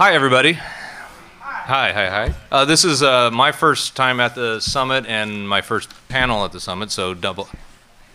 Hi, 0.00 0.14
everybody. 0.14 0.54
Hi, 0.54 1.92
hi, 1.92 2.08
hi. 2.08 2.34
Uh, 2.50 2.64
this 2.64 2.86
is 2.86 3.02
uh, 3.02 3.30
my 3.30 3.52
first 3.52 3.94
time 3.94 4.18
at 4.18 4.34
the 4.34 4.58
summit 4.58 5.04
and 5.04 5.46
my 5.46 5.60
first 5.60 5.90
panel 6.08 6.42
at 6.46 6.52
the 6.52 6.58
summit, 6.58 6.90
so 6.90 7.12
double. 7.12 7.50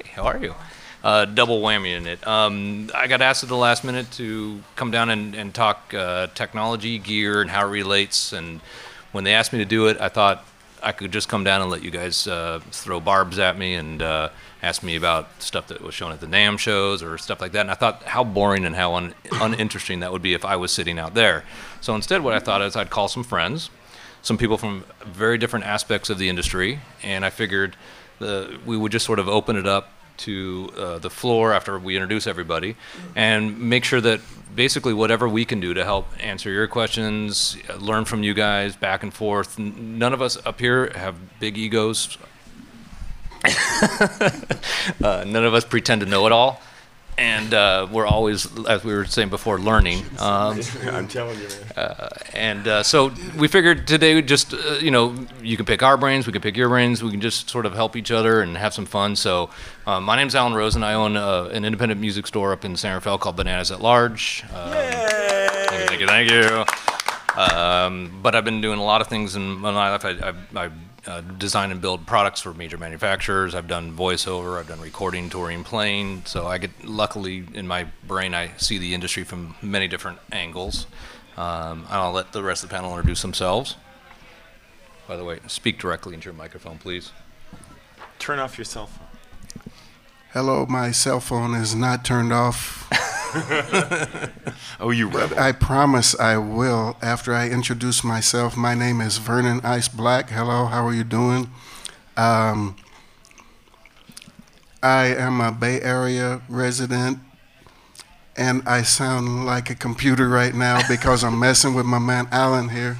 Hey, 0.04 0.10
how 0.16 0.24
are 0.24 0.40
you? 0.40 0.56
Uh, 1.04 1.26
double 1.26 1.62
whammy 1.62 1.96
in 1.96 2.08
it. 2.08 2.28
Um, 2.28 2.90
I 2.96 3.06
got 3.06 3.21
asked 3.21 3.44
at 3.44 3.50
the 3.50 3.56
last 3.56 3.84
minute 3.84 4.10
to 4.13 4.63
come 4.76 4.90
down 4.90 5.12
and, 5.12 5.36
and 5.36 5.54
talk 5.54 5.94
uh, 5.94 6.26
technology, 6.34 6.98
gear, 6.98 7.40
and 7.40 7.52
how 7.52 7.68
it 7.68 7.70
relates. 7.70 8.33
And 8.33 8.61
when 9.11 9.23
they 9.23 9.36
asked 9.36 9.54
me 9.54 9.59
to 9.59 9.65
do 9.65 9.86
it, 9.86 10.02
I 10.02 10.09
thought 10.09 10.43
I 10.81 10.91
could 10.91 11.11
just 11.11 11.29
come 11.29 11.43
down 11.43 11.61
and 11.61 11.70
let 11.70 11.83
you 11.83 11.91
guys 11.91 12.27
uh, 12.27 12.61
throw 12.71 12.99
barbs 12.99 13.39
at 13.39 13.57
me 13.57 13.73
and 13.73 14.02
uh, 14.02 14.29
ask 14.61 14.83
me 14.83 14.95
about 14.95 15.41
stuff 15.41 15.67
that 15.67 15.81
was 15.81 15.95
shown 15.95 16.11
at 16.11 16.20
the 16.20 16.27
NAMM 16.27 16.59
shows 16.59 17.02
or 17.02 17.17
stuff 17.17 17.41
like 17.41 17.54
that. 17.54 17.61
And 17.61 17.71
I 17.71 17.73
thought 17.73 18.04
how 18.04 18.23
boring 18.23 18.65
and 18.65 18.75
how 18.75 18.93
un- 18.93 19.15
uninteresting 19.31 20.02
that 20.02 20.11
would 20.11 20.21
be 20.21 20.33
if 20.33 20.45
I 20.45 20.55
was 20.55 20.71
sitting 20.71 20.99
out 20.99 21.13
there. 21.13 21.43
So 21.86 21.93
instead, 21.93 22.23
what 22.23 22.33
I 22.33 22.39
thought 22.39 22.63
is 22.63 22.75
I'd 22.75 22.89
call 22.89 23.07
some 23.07 23.23
friends, 23.23 23.70
some 24.23 24.39
people 24.39 24.57
from 24.57 24.85
very 25.05 25.38
different 25.38 25.66
aspects 25.66 26.09
of 26.09 26.17
the 26.17 26.30
industry, 26.30 26.80
and 27.03 27.23
I 27.23 27.30
figured 27.30 27.76
the, 28.17 28.57
we 28.66 28.76
would 28.76 28.91
just 28.91 29.05
sort 29.05 29.20
of 29.20 29.27
open 29.27 29.55
it 29.55 29.67
up 29.67 29.91
to 30.17 30.71
uh, 30.76 30.98
the 30.98 31.12
floor 31.12 31.53
after 31.53 31.77
we 31.77 31.95
introduce 31.95 32.26
everybody 32.26 32.76
and 33.16 33.59
make 33.59 33.84
sure 33.84 34.02
that 34.02 34.20
basically 34.55 34.95
whatever 34.95 35.29
we 35.29 35.45
can 35.45 35.59
do 35.59 35.76
to 35.76 35.84
help 35.84 36.07
answer 36.20 36.49
your 36.49 36.66
questions, 36.66 37.55
uh, 37.70 37.76
learn 37.76 38.04
from 38.04 38.23
you 38.23 38.34
guys 38.34 38.76
back 38.76 39.04
and 39.04 39.13
forth. 39.13 39.59
None 39.59 40.12
of 40.12 40.23
us 40.23 40.43
up 40.43 40.59
here 40.59 40.91
have 40.95 41.40
big 41.40 41.55
egos. 41.55 42.17
uh, 45.04 45.23
none 45.27 45.45
of 45.45 45.54
us 45.54 45.63
pretend 45.63 46.02
to 46.02 46.07
know 46.07 46.26
it 46.26 46.31
all. 46.31 46.59
And 47.18 47.54
uh, 47.54 47.88
we're 47.92 48.05
always, 48.05 48.46
as 48.68 48.84
we 48.84 48.94
were 48.94 49.05
saying 49.05 49.30
before, 49.30 49.58
learning. 49.60 50.04
Um, 50.26 50.60
I'm 50.90 51.08
telling 51.08 51.38
you, 51.40 51.48
man. 51.76 52.10
and 52.34 52.68
uh, 52.68 52.84
so 52.84 53.12
we 53.38 53.48
figured 53.48 53.86
today, 53.86 54.16
we'd 54.16 54.28
just 54.28 54.54
uh, 54.54 54.78
you 54.82 54.90
know, 54.90 55.16
you 55.41 55.55
can 55.55 55.66
pick 55.66 55.84
our 55.84 55.98
brains, 55.98 56.26
we 56.26 56.34
can 56.34 56.41
pick 56.41 56.57
your 56.57 56.70
brains, 56.70 57.04
we 57.04 57.12
can 57.12 57.22
just 57.22 57.49
sort 57.49 57.66
of 57.66 57.74
help 57.74 57.96
each 57.96 58.10
other 58.12 58.41
and 58.41 58.57
have 58.57 58.74
some 58.74 58.85
fun. 58.85 59.16
So, 59.16 59.49
um, 59.85 60.04
my 60.04 60.16
name's 60.16 60.34
Alan 60.34 60.54
Rosen. 60.55 60.84
I 60.84 60.94
own 60.94 61.16
uh, 61.16 61.49
an 61.54 61.63
independent 61.63 62.02
music 62.02 62.26
store 62.27 62.54
up 62.54 62.66
in 62.66 62.76
San 62.76 62.94
Rafael 62.96 63.18
called 63.20 63.35
Bananas 63.35 63.72
at 63.72 63.82
Large. 63.82 64.44
Um, 64.53 64.72
Thank 64.72 66.02
you, 66.02 66.07
thank 66.07 66.31
you, 66.31 66.31
thank 66.31 66.31
you. 66.31 67.41
Um, 67.41 68.19
but 68.24 68.34
I've 68.35 68.46
been 68.46 68.62
doing 68.62 68.79
a 68.79 68.84
lot 68.84 69.02
of 69.02 69.07
things 69.07 69.35
in 69.35 69.57
my 69.59 69.69
life. 69.72 70.06
I, 70.06 70.12
I, 70.12 70.66
I 70.66 70.69
uh, 71.07 71.22
design 71.22 71.72
and 71.72 71.81
build 71.81 72.06
products 72.06 72.41
for 72.41 72.53
major 72.53 72.78
manufacturers. 72.78 73.53
I've 73.53 73.67
done 73.67 73.95
voiceover. 73.95 74.59
I've 74.59 74.67
done 74.67 74.81
recording, 74.81 75.29
touring, 75.29 75.63
playing. 75.63 76.23
So 76.25 76.47
I 76.47 76.57
get 76.57 76.72
luckily 76.84 77.45
in 77.53 77.67
my 77.67 77.88
brain, 78.07 78.34
I 78.34 78.51
see 78.57 78.78
the 78.78 78.94
industry 78.94 79.23
from 79.23 79.56
many 79.61 79.88
different 79.88 80.19
angles. 80.31 80.88
Um, 81.38 81.85
I'll 81.89 82.11
let 82.11 82.31
the 82.31 82.44
rest 82.44 82.63
of 82.63 82.69
the 82.69 82.75
panel 82.75 82.91
introduce 82.91 83.22
themselves. 83.22 83.75
By 85.07 85.17
the 85.17 85.23
way, 85.23 85.39
speak 85.47 85.79
directly 85.79 86.13
into 86.13 86.25
your 86.25 86.33
microphone, 86.33 86.78
please. 86.79 87.11
Turn 88.17 88.39
off 88.39 88.57
your 88.57 88.66
cell 88.66 88.88
phone. 88.88 89.04
Hello, 90.36 90.66
my 90.66 90.91
cell 90.91 91.22
phone 91.22 91.56
is 91.56 91.74
not 91.74 92.03
turned 92.03 92.34
off. 92.34 92.90
Oh, 94.81 94.91
you 94.91 95.08
rebel. 95.08 95.40
I 95.40 95.53
promise 95.53 96.18
I 96.19 96.36
will 96.36 96.97
after 97.02 97.34
I 97.34 97.47
introduce 97.50 98.03
myself. 98.03 98.58
My 98.58 98.75
name 98.75 99.00
is 99.00 99.18
Vernon 99.18 99.62
Ice 99.63 99.88
Black. 99.88 100.30
Hello, 100.30 100.66
how 100.66 100.86
are 100.86 100.94
you 100.94 101.06
doing? 101.06 101.50
Um, 102.18 102.75
I 104.84 105.06
am 105.06 105.40
a 105.40 105.53
Bay 105.53 105.81
Area 105.81 106.41
resident, 106.50 107.19
and 108.36 108.62
I 108.68 108.81
sound 108.81 109.46
like 109.46 109.69
a 109.69 109.75
computer 109.75 110.28
right 110.28 110.53
now 110.53 110.86
because 110.90 111.24
I'm 111.24 111.40
messing 111.40 111.74
with 111.74 111.86
my 111.86 112.00
man 112.00 112.28
Alan 112.31 112.69
here. 112.69 112.97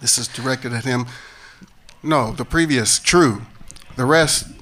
This 0.00 0.18
is 0.18 0.28
directed 0.28 0.72
at 0.72 0.84
him. 0.84 1.06
No, 2.00 2.30
the 2.32 2.44
previous, 2.44 3.00
true. 3.00 3.42
The 3.96 4.04
rest, 4.04 4.53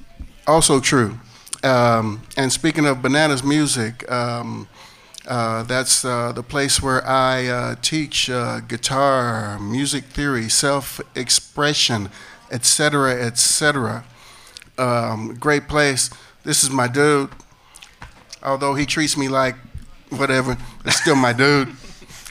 also 0.47 0.79
true. 0.79 1.19
Um, 1.63 2.21
and 2.35 2.51
speaking 2.51 2.85
of 2.85 3.01
bananas 3.01 3.43
music, 3.43 4.09
um, 4.11 4.67
uh, 5.25 5.63
that's 5.63 6.03
uh, 6.03 6.33
the 6.33 6.43
place 6.43 6.81
where 6.81 7.05
I 7.07 7.47
uh, 7.47 7.75
teach 7.81 8.29
uh, 8.29 8.59
guitar, 8.59 9.57
music 9.59 10.03
theory, 10.05 10.49
self-expression, 10.49 12.09
etc., 12.51 13.25
etc. 13.25 14.03
Um, 14.77 15.35
great 15.39 15.69
place. 15.69 16.09
This 16.43 16.63
is 16.63 16.69
my 16.69 16.87
dude. 16.87 17.29
Although 18.43 18.75
he 18.75 18.85
treats 18.85 19.15
me 19.15 19.29
like 19.29 19.55
whatever, 20.09 20.57
it's 20.83 20.99
still 21.01 21.15
my 21.15 21.31
dude, 21.31 21.69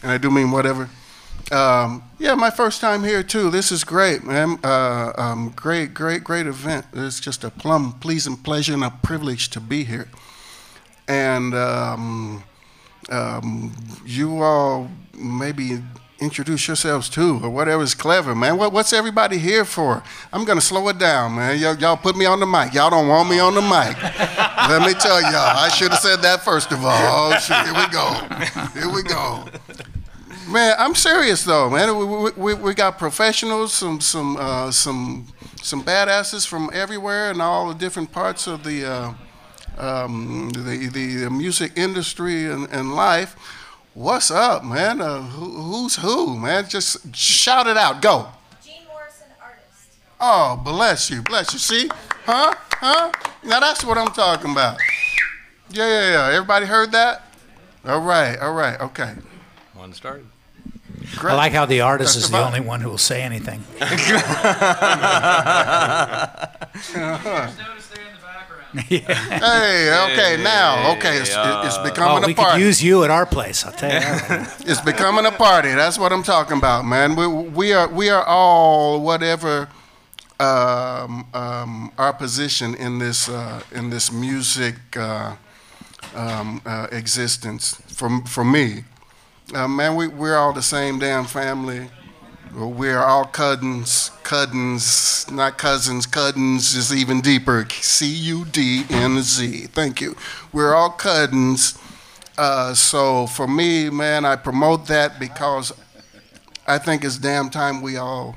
and 0.03 0.13
I 0.13 0.19
do 0.19 0.31
mean 0.31 0.51
whatever. 0.51 0.91
Um, 1.53 2.03
yeah, 2.19 2.35
my 2.35 2.49
first 2.49 2.81
time 2.81 3.05
here 3.05 3.23
too. 3.23 3.51
This 3.51 3.71
is 3.71 3.85
great, 3.85 4.25
man. 4.25 4.59
Uh, 4.65 5.13
um, 5.19 5.53
great, 5.55 5.93
great, 5.93 6.25
great 6.25 6.47
event. 6.47 6.87
It's 6.95 7.21
just 7.21 7.45
a 7.45 7.51
plum 7.51 7.93
pleasing 8.01 8.37
pleasure 8.37 8.73
and 8.73 8.83
a 8.83 8.91
privilege 8.91 9.51
to 9.51 9.61
be 9.61 9.85
here. 9.85 10.09
And 11.07 11.55
um, 11.55 12.45
um, 13.11 13.77
you 14.07 14.43
all 14.43 14.89
maybe 15.13 15.83
introduce 16.21 16.69
yourselves 16.69 17.11
too, 17.11 17.41
or 17.43 17.51
whatever's 17.51 17.95
clever, 17.95 18.35
man. 18.35 18.57
What, 18.57 18.73
what's 18.73 18.95
everybody 18.95 19.37
here 19.37 19.67
for? 19.67 20.03
I'm 20.33 20.47
gonna 20.47 20.63
slow 20.63 20.89
it 20.89 20.99
down, 20.99 21.35
man. 21.35 21.59
Y'all, 21.59 21.77
y'all 21.77 21.97
put 21.99 22.17
me 22.17 22.25
on 22.25 22.41
the 22.41 22.47
mic. 22.47 22.73
Y'all 22.73 22.89
don't 22.89 23.09
want 23.09 23.29
me 23.29 23.41
on 23.41 23.55
the 23.55 23.61
mic. 23.61 24.01
Let 24.71 24.87
me 24.87 24.95
tell 24.95 25.21
y'all, 25.21 25.57
I 25.59 25.69
should 25.69 25.91
have 25.91 26.01
said 26.01 26.23
that 26.23 26.43
first 26.43 26.73
of 26.73 26.83
all. 26.83 27.33
Oh, 27.33 27.39
shit, 27.39 27.59
here 27.67 27.75
we 27.75 27.89
go. 27.89 28.81
Here 28.81 28.95
we 28.95 29.03
go. 29.03 29.45
Man, 30.49 30.75
I'm 30.79 30.95
serious 30.95 31.45
though, 31.45 31.71
man. 31.71 31.97
We, 31.97 32.31
we, 32.33 32.55
we, 32.55 32.75
got 32.75 32.99
professionals, 32.99 33.73
some 33.73 34.01
some 34.01 34.37
uh, 34.37 34.71
some 34.71 35.29
some 35.63 35.85
badasses 35.85 36.47
from 36.47 36.69
everywhere 36.73 37.31
and 37.31 37.41
all 37.41 37.69
the 37.69 37.75
different 37.75 38.11
parts 38.11 38.47
of 38.47 38.65
the 38.65 38.85
uh, 38.85 39.15
um, 39.79 40.51
the, 40.51 40.89
the 40.89 41.31
music 41.31 41.73
industry 41.77 42.47
and, 42.47 42.69
and 42.71 42.95
life. 42.95 43.37
What's 43.95 44.31
up, 44.31 44.65
man? 44.65 45.01
Uh, 45.01 45.23
who, 45.23 45.63
who's 45.63 45.97
who, 45.97 46.39
man? 46.39 46.69
Just 46.69 47.15
shout 47.15 47.67
it 47.67 47.77
out. 47.77 48.03
Go. 48.03 48.29
Gene 48.65 48.83
Morrison, 48.89 49.27
artist. 49.41 49.99
Oh, 50.21 50.61
bless 50.65 51.11
you, 51.11 51.23
bless 51.23 51.53
you. 51.53 51.59
See, 51.59 51.89
huh, 52.25 52.55
huh? 52.73 53.13
Now 53.45 53.61
that's 53.61 53.85
what 53.85 53.97
I'm 53.97 54.13
talking 54.13 54.51
about. 54.51 54.79
Yeah, 55.71 55.87
yeah, 55.87 56.11
yeah. 56.11 56.35
Everybody 56.35 56.67
heard 56.67 56.91
that? 56.93 57.23
All 57.85 58.01
right, 58.01 58.39
all 58.39 58.55
right, 58.55 58.81
okay. 58.81 59.15
One 59.83 59.93
started. 59.93 60.27
Great. 61.17 61.33
I 61.33 61.35
like 61.35 61.51
how 61.51 61.67
the 61.67 61.81
artist 61.81 62.15
That's 62.15 62.27
is 62.27 62.31
the 62.31 62.39
only 62.39 62.61
one 62.61 62.81
who 62.83 62.89
will 62.89 62.99
say 62.99 63.21
anything. 63.21 63.65
Hey, 68.75 69.93
okay, 70.07 70.43
now, 70.43 70.93
okay, 70.93 71.19
it's, 71.19 71.31
it's 71.31 71.77
Oh, 71.77 71.83
becoming 71.85 72.25
we 72.25 72.33
a 72.33 72.35
could 72.37 72.37
party. 72.37 72.63
use 72.63 72.81
you 72.81 73.03
at 73.03 73.11
our 73.11 73.27
place. 73.27 73.67
I'll 73.67 73.73
tell 73.73 73.91
you. 73.93 74.47
It's 74.71 74.81
becoming 74.81 75.27
a 75.27 75.33
party. 75.33 75.73
That's 75.75 75.99
what 75.99 76.13
I'm 76.13 76.23
talking 76.23 76.59
about, 76.59 76.85
man. 76.85 77.17
We, 77.17 77.27
we 77.27 77.73
are 77.75 77.89
we 77.89 78.09
are 78.09 78.25
all 78.25 79.01
whatever 79.03 79.69
um, 80.39 81.27
um, 81.35 81.91
our 81.99 82.13
position 82.13 82.75
in 82.77 82.99
this 83.01 83.29
uh, 83.29 83.61
in 83.73 83.91
this 83.91 84.11
music 84.13 84.77
uh, 84.97 85.35
um, 86.15 86.63
uh, 86.65 86.87
existence. 86.93 87.75
For 87.89 88.09
for 88.27 88.45
me, 88.45 88.85
uh, 89.55 89.69
man, 89.69 89.97
we 89.97 90.09
we're 90.09 90.37
all 90.37 90.53
the 90.53 90.63
same 90.63 90.99
damn 90.99 91.25
family. 91.25 91.89
We're 92.55 92.99
all 93.03 93.25
cousins, 93.25 94.11
cousins, 94.25 95.31
not 95.31 95.57
cousins. 95.57 96.05
Cousins 96.05 96.75
is 96.75 96.95
even 96.95 97.23
deeper. 97.23 97.67
C 97.71 98.07
U 98.07 98.45
D 98.45 98.85
N 98.91 99.23
Z. 99.23 99.69
Thank 99.69 100.03
you. 100.03 100.17
We're 100.53 100.75
all 100.75 100.91
cousins. 100.91 101.79
Uh, 102.37 102.75
so 102.75 103.27
for 103.27 103.47
me, 103.47 103.89
man, 103.89 104.25
I 104.25 104.37
promote 104.37 104.87
that 104.89 105.19
because 105.19 105.73
I 106.67 106.79
think 106.79 107.05
it's 107.05 107.19
damn 107.19 107.51
time 107.51 107.83
we 107.83 107.97
all, 107.97 108.37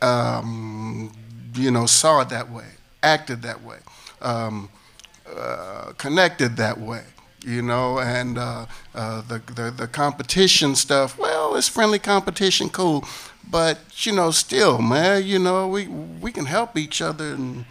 um, 0.00 1.12
you 1.54 1.70
know, 1.70 1.86
saw 1.86 2.20
it 2.20 2.28
that 2.30 2.50
way, 2.50 2.66
acted 3.02 3.42
that 3.42 3.62
way, 3.62 3.78
um, 4.22 4.68
uh, 5.36 5.92
connected 5.98 6.56
that 6.56 6.80
way, 6.80 7.02
you 7.44 7.62
know, 7.62 7.98
and 7.98 8.38
uh, 8.38 8.66
uh, 8.94 9.20
the, 9.22 9.38
the 9.54 9.70
the 9.70 9.86
competition 9.86 10.74
stuff. 10.74 11.18
Well, 11.18 11.54
it's 11.56 11.68
friendly 11.68 11.98
competition, 11.98 12.68
cool, 12.68 13.04
but 13.48 13.78
you 14.06 14.12
know, 14.12 14.30
still, 14.32 14.80
man, 14.80 15.24
you 15.24 15.38
know, 15.38 15.68
we 15.68 15.86
we 15.86 16.32
can 16.32 16.46
help 16.46 16.76
each 16.76 17.00
other 17.00 17.34
and 17.34 17.64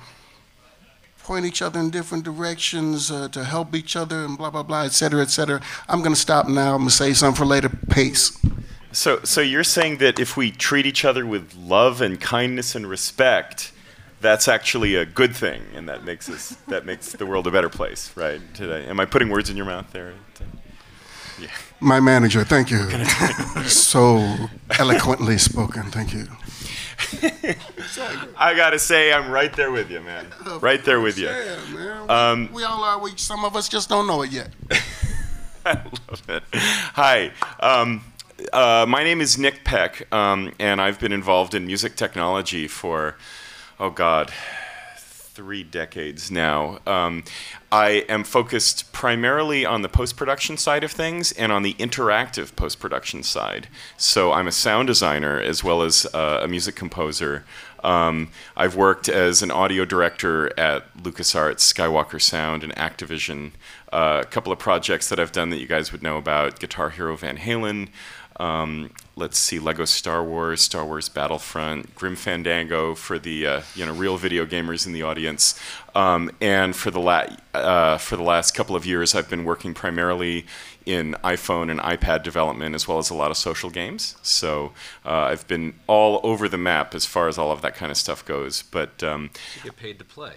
point 1.23 1.45
each 1.45 1.61
other 1.61 1.79
in 1.79 1.89
different 1.89 2.23
directions 2.23 3.09
uh, 3.09 3.27
to 3.29 3.43
help 3.43 3.73
each 3.75 3.95
other 3.95 4.23
and 4.23 4.37
blah 4.37 4.49
blah 4.49 4.63
blah, 4.63 4.83
et 4.83 4.93
cetera, 4.93 5.21
et 5.21 5.29
cetera. 5.29 5.61
I'm 5.89 6.01
gonna 6.01 6.15
stop 6.15 6.47
now. 6.47 6.75
I'm 6.75 6.81
gonna 6.81 6.91
say 6.91 7.13
something 7.13 7.37
for 7.37 7.45
later. 7.45 7.69
Peace. 7.89 8.37
So, 8.93 9.21
so 9.23 9.41
you're 9.41 9.63
saying 9.63 9.97
that 9.97 10.19
if 10.19 10.37
we 10.37 10.51
treat 10.51 10.85
each 10.85 11.03
other 11.03 11.25
with 11.25 11.55
love 11.55 11.99
and 11.99 12.21
kindness 12.21 12.75
and 12.75 12.87
respect, 12.87 13.72
that's 14.23 14.47
actually 14.47 14.95
a 14.95 15.05
good 15.05 15.35
thing, 15.35 15.61
and 15.75 15.87
that 15.87 16.03
makes 16.03 16.29
us 16.29 16.57
that 16.67 16.85
makes 16.85 17.11
the 17.11 17.25
world 17.25 17.45
a 17.45 17.51
better 17.51 17.69
place, 17.69 18.11
right? 18.15 18.41
Today, 18.55 18.85
am 18.87 18.99
I 18.99 19.05
putting 19.05 19.29
words 19.29 19.49
in 19.51 19.57
your 19.57 19.67
mouth 19.67 19.91
there? 19.91 20.13
Yeah. 21.39 21.47
My 21.79 21.99
manager, 21.99 22.43
thank 22.43 22.71
you. 22.71 22.89
so 23.67 24.47
eloquently 24.79 25.37
spoken, 25.37 25.83
thank 25.91 26.13
you. 26.13 26.25
I 28.37 28.53
gotta 28.55 28.79
say, 28.79 29.11
I'm 29.13 29.29
right 29.29 29.53
there 29.53 29.71
with 29.71 29.91
you, 29.91 29.99
man. 30.01 30.25
Right 30.61 30.83
there 30.83 31.01
with 31.01 31.17
you. 31.17 31.27
Yeah, 31.27 31.59
man. 31.73 32.09
Um, 32.09 32.49
we 32.53 32.63
all 32.63 32.83
are. 32.83 32.99
We, 32.99 33.11
some 33.17 33.43
of 33.43 33.55
us 33.55 33.67
just 33.67 33.89
don't 33.89 34.07
know 34.07 34.21
it 34.21 34.31
yet. 34.31 34.49
I 35.65 35.73
love 35.73 36.29
it. 36.29 36.43
Hi. 36.53 37.31
Um, 37.59 38.03
uh, 38.51 38.85
my 38.87 39.03
name 39.03 39.21
is 39.21 39.37
Nick 39.37 39.63
Peck, 39.63 40.11
um, 40.13 40.53
and 40.59 40.81
I've 40.81 40.99
been 40.99 41.13
involved 41.13 41.53
in 41.53 41.65
music 41.65 41.95
technology 41.95 42.67
for, 42.67 43.15
oh 43.83 43.89
God, 43.89 44.31
three 44.95 45.61
decades 45.61 46.31
now. 46.31 46.79
Um, 46.87 47.25
I 47.69 48.05
am 48.07 48.23
focused 48.23 48.93
primarily 48.93 49.65
on 49.65 49.81
the 49.81 49.89
post 49.89 50.15
production 50.15 50.55
side 50.55 50.85
of 50.85 50.91
things 50.93 51.33
and 51.33 51.51
on 51.51 51.63
the 51.63 51.73
interactive 51.73 52.55
post 52.55 52.79
production 52.79 53.23
side. 53.23 53.67
So 53.97 54.31
I'm 54.31 54.47
a 54.47 54.53
sound 54.53 54.87
designer 54.87 55.37
as 55.37 55.65
well 55.65 55.81
as 55.81 56.07
uh, 56.13 56.39
a 56.41 56.47
music 56.47 56.77
composer. 56.77 57.43
Um, 57.83 58.29
I've 58.55 58.77
worked 58.77 59.09
as 59.09 59.41
an 59.41 59.51
audio 59.51 59.83
director 59.83 60.57
at 60.57 60.95
LucasArts, 60.95 61.59
Skywalker 61.59 62.21
Sound, 62.21 62.63
and 62.63 62.73
Activision. 62.77 63.51
Uh, 63.91 64.21
a 64.23 64.25
couple 64.25 64.53
of 64.53 64.59
projects 64.59 65.09
that 65.09 65.19
I've 65.19 65.33
done 65.33 65.49
that 65.49 65.57
you 65.57 65.67
guys 65.67 65.91
would 65.91 66.01
know 66.01 66.15
about 66.15 66.61
Guitar 66.61 66.91
Hero 66.91 67.17
Van 67.17 67.35
Halen. 67.35 67.89
Um, 68.39 68.91
let's 69.15 69.37
see, 69.37 69.59
Lego 69.59 69.85
Star 69.85 70.23
Wars, 70.23 70.61
Star 70.61 70.85
Wars 70.85 71.09
Battlefront, 71.09 71.95
Grim 71.95 72.15
Fandango 72.15 72.95
for 72.95 73.19
the 73.19 73.45
uh, 73.47 73.61
you 73.75 73.85
know 73.85 73.93
real 73.93 74.17
video 74.17 74.45
gamers 74.45 74.85
in 74.85 74.93
the 74.93 75.03
audience, 75.03 75.59
um, 75.95 76.31
and 76.41 76.75
for 76.75 76.91
the 76.91 76.99
la- 76.99 77.27
uh, 77.53 77.97
for 77.97 78.15
the 78.15 78.23
last 78.23 78.53
couple 78.53 78.75
of 78.75 78.85
years, 78.85 79.15
I've 79.15 79.29
been 79.29 79.43
working 79.43 79.73
primarily 79.73 80.45
in 80.85 81.15
iPhone 81.23 81.71
and 81.71 81.79
iPad 81.79 82.23
development 82.23 82.75
as 82.75 82.87
well 82.87 82.97
as 82.97 83.09
a 83.09 83.13
lot 83.13 83.31
of 83.31 83.37
social 83.37 83.69
games. 83.69 84.17
So 84.21 84.73
uh, 85.05 85.09
I've 85.31 85.47
been 85.47 85.75
all 85.87 86.19
over 86.23 86.49
the 86.49 86.57
map 86.57 86.93
as 86.93 87.05
far 87.05 87.27
as 87.27 87.37
all 87.37 87.51
of 87.51 87.61
that 87.61 87.75
kind 87.75 87.91
of 87.91 87.97
stuff 87.97 88.25
goes. 88.25 88.63
But 88.63 89.01
um, 89.01 89.29
You 89.57 89.63
get 89.71 89.77
paid 89.77 89.99
to 89.99 90.05
play. 90.05 90.33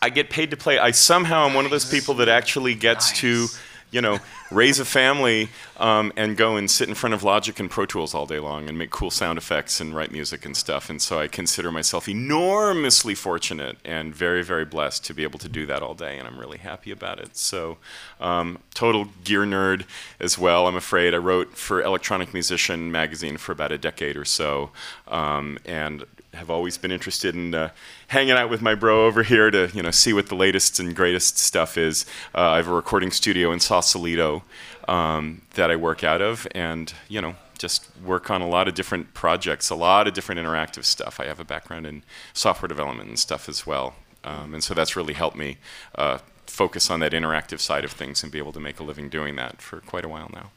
I 0.00 0.10
get 0.10 0.30
paid 0.30 0.50
to 0.50 0.56
play. 0.56 0.78
I 0.78 0.90
somehow 0.92 1.46
am 1.46 1.54
one 1.54 1.64
of 1.64 1.70
those 1.70 1.84
people 1.90 2.14
that 2.14 2.28
actually 2.28 2.74
gets 2.74 3.12
to, 3.20 3.46
you 3.96 4.02
know, 4.02 4.18
raise 4.50 4.78
a 4.78 4.84
family 4.84 5.48
um, 5.78 6.12
and 6.18 6.36
go 6.36 6.56
and 6.56 6.70
sit 6.70 6.86
in 6.86 6.94
front 6.94 7.14
of 7.14 7.22
Logic 7.22 7.58
and 7.58 7.70
Pro 7.70 7.86
Tools 7.86 8.12
all 8.12 8.26
day 8.26 8.38
long 8.38 8.68
and 8.68 8.76
make 8.76 8.90
cool 8.90 9.10
sound 9.10 9.38
effects 9.38 9.80
and 9.80 9.96
write 9.96 10.12
music 10.12 10.44
and 10.44 10.54
stuff. 10.54 10.90
And 10.90 11.00
so 11.00 11.18
I 11.18 11.28
consider 11.28 11.72
myself 11.72 12.06
enormously 12.06 13.14
fortunate 13.14 13.78
and 13.86 14.14
very, 14.14 14.44
very 14.44 14.66
blessed 14.66 15.02
to 15.06 15.14
be 15.14 15.22
able 15.22 15.38
to 15.38 15.48
do 15.48 15.64
that 15.64 15.82
all 15.82 15.94
day. 15.94 16.18
And 16.18 16.28
I'm 16.28 16.38
really 16.38 16.58
happy 16.58 16.90
about 16.90 17.18
it. 17.18 17.38
So, 17.38 17.78
um, 18.20 18.58
total 18.74 19.06
gear 19.24 19.46
nerd 19.46 19.86
as 20.20 20.38
well. 20.38 20.66
I'm 20.66 20.76
afraid 20.76 21.14
I 21.14 21.16
wrote 21.16 21.56
for 21.56 21.80
Electronic 21.80 22.34
Musician 22.34 22.92
magazine 22.92 23.38
for 23.38 23.52
about 23.52 23.72
a 23.72 23.78
decade 23.78 24.18
or 24.18 24.26
so, 24.26 24.72
um, 25.08 25.56
and 25.64 26.04
have 26.36 26.50
always 26.50 26.78
been 26.78 26.92
interested 26.92 27.34
in 27.34 27.54
uh, 27.54 27.70
hanging 28.08 28.32
out 28.32 28.50
with 28.50 28.62
my 28.62 28.74
bro 28.74 29.06
over 29.06 29.22
here 29.22 29.50
to 29.50 29.70
you 29.74 29.82
know 29.82 29.90
see 29.90 30.12
what 30.12 30.28
the 30.28 30.34
latest 30.34 30.78
and 30.78 30.94
greatest 30.94 31.38
stuff 31.38 31.76
is. 31.76 32.06
Uh, 32.34 32.50
I 32.50 32.56
have 32.56 32.68
a 32.68 32.74
recording 32.74 33.10
studio 33.10 33.52
in 33.52 33.60
Sausalito 33.60 34.42
um, 34.88 35.42
that 35.54 35.70
I 35.70 35.76
work 35.76 36.04
out 36.04 36.22
of, 36.22 36.46
and 36.54 36.92
you 37.08 37.20
know 37.20 37.34
just 37.58 37.88
work 38.04 38.30
on 38.30 38.42
a 38.42 38.48
lot 38.48 38.68
of 38.68 38.74
different 38.74 39.14
projects, 39.14 39.70
a 39.70 39.74
lot 39.74 40.06
of 40.06 40.14
different 40.14 40.40
interactive 40.40 40.84
stuff. 40.84 41.18
I 41.18 41.24
have 41.24 41.40
a 41.40 41.44
background 41.44 41.86
in 41.86 42.02
software 42.32 42.68
development 42.68 43.08
and 43.08 43.18
stuff 43.18 43.48
as 43.48 43.66
well, 43.66 43.94
um, 44.24 44.54
and 44.54 44.62
so 44.62 44.74
that's 44.74 44.96
really 44.96 45.14
helped 45.14 45.36
me 45.36 45.58
uh, 45.96 46.18
focus 46.46 46.90
on 46.90 47.00
that 47.00 47.12
interactive 47.12 47.60
side 47.60 47.84
of 47.84 47.92
things 47.92 48.22
and 48.22 48.30
be 48.30 48.38
able 48.38 48.52
to 48.52 48.60
make 48.60 48.80
a 48.80 48.84
living 48.84 49.08
doing 49.08 49.36
that 49.36 49.60
for 49.60 49.80
quite 49.80 50.04
a 50.04 50.08
while 50.08 50.30
now. 50.32 50.50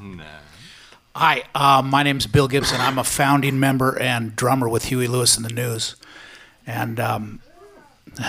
Nah. 0.00 0.24
Hi, 1.14 1.42
uh, 1.54 1.82
my 1.84 2.02
name's 2.02 2.26
Bill 2.26 2.48
Gibson. 2.48 2.80
I'm 2.80 2.98
a 2.98 3.04
founding 3.04 3.60
member 3.60 3.98
and 4.00 4.34
drummer 4.34 4.68
with 4.68 4.86
Huey 4.86 5.06
Lewis 5.06 5.36
and 5.36 5.44
the 5.44 5.52
News. 5.52 5.94
And, 6.66 6.98
um, 6.98 7.40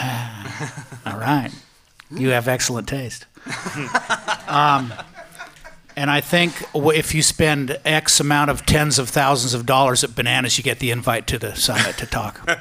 all 1.05 1.17
right, 1.17 1.49
you 2.11 2.29
have 2.29 2.47
excellent 2.49 2.87
taste. 2.89 3.25
um, 4.47 4.93
and 5.95 6.09
I 6.11 6.19
think 6.19 6.61
if 6.75 7.13
you 7.15 7.21
spend 7.21 7.79
X 7.85 8.19
amount 8.19 8.49
of 8.49 8.65
tens 8.65 8.99
of 8.99 9.07
thousands 9.09 9.53
of 9.53 9.65
dollars 9.65 10.03
at 10.03 10.13
Bananas, 10.15 10.57
you 10.57 10.63
get 10.63 10.79
the 10.79 10.91
invite 10.91 11.25
to 11.27 11.37
the 11.39 11.55
summit 11.55 11.97
to 11.97 12.05
talk. 12.05 12.39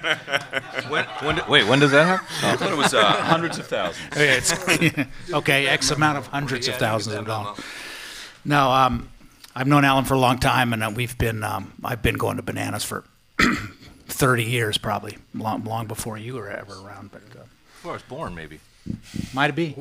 When, 0.88 1.04
when, 1.22 1.36
do- 1.36 1.42
wait, 1.48 1.66
when 1.68 1.78
does 1.78 1.92
that 1.92 2.04
happen? 2.06 2.26
I 2.42 2.56
thought 2.56 2.72
it 2.72 2.76
was 2.76 2.92
uh, 2.92 3.04
hundreds 3.22 3.56
of 3.58 3.66
thousands. 3.66 4.08
It's- 4.16 5.06
okay, 5.32 5.66
X 5.66 5.90
amount 5.90 6.18
of 6.18 6.26
hundreds 6.26 6.68
of 6.68 6.74
thousands 6.76 7.16
of 7.16 7.26
dollars. 7.26 7.58
No, 8.44 8.70
um, 8.70 9.08
I've 9.54 9.66
known 9.66 9.84
Alan 9.84 10.04
for 10.04 10.14
a 10.14 10.18
long 10.18 10.38
time, 10.38 10.72
and 10.72 10.82
uh, 10.82 10.90
we've 10.94 11.16
been 11.18 11.44
um, 11.44 11.72
I've 11.84 12.02
been 12.02 12.16
going 12.16 12.36
to 12.36 12.42
bananas 12.42 12.84
for 12.84 13.04
thirty 14.08 14.44
years, 14.44 14.78
probably 14.78 15.18
long, 15.34 15.64
long 15.64 15.86
before 15.86 16.18
you 16.18 16.34
were 16.34 16.50
ever 16.50 16.74
around. 16.80 17.10
But 17.12 17.22
uh, 17.38 17.44
Before 17.76 17.92
I 17.92 17.94
was 17.94 18.02
born, 18.02 18.34
maybe. 18.34 18.60
might 19.32 19.54
be, 19.54 19.76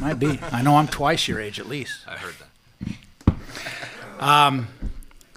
might 0.00 0.18
be. 0.18 0.38
I 0.52 0.62
know 0.62 0.76
I'm 0.76 0.86
twice 0.86 1.26
your 1.26 1.40
age 1.40 1.58
at 1.58 1.68
least. 1.68 2.06
I 2.06 2.16
heard 2.16 2.34
that. 2.38 2.46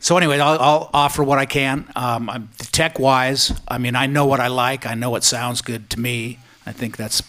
So 0.01 0.17
anyway, 0.17 0.37
I'll, 0.39 0.59
I'll 0.59 0.89
offer 0.93 1.23
what 1.23 1.39
I 1.39 1.45
can. 1.45 1.89
Um, 1.95 2.29
I'm 2.29 2.49
tech 2.57 2.99
wise. 2.99 3.57
I 3.69 3.77
mean, 3.77 3.95
I 3.95 4.05
know 4.05 4.25
what 4.25 4.41
I 4.41 4.47
like. 4.47 4.85
I 4.85 4.95
know 4.95 5.09
what 5.09 5.23
sounds 5.23 5.61
good 5.61 5.89
to 5.91 5.99
me. 5.99 6.39
I 6.65 6.73
think 6.73 6.97
that's 6.97 7.23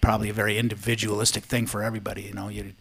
probably 0.00 0.30
a 0.30 0.32
very 0.32 0.56
individualistic 0.56 1.44
thing 1.44 1.66
for 1.66 1.82
everybody. 1.82 2.22
You 2.22 2.32
know, 2.32 2.48
you 2.48 2.72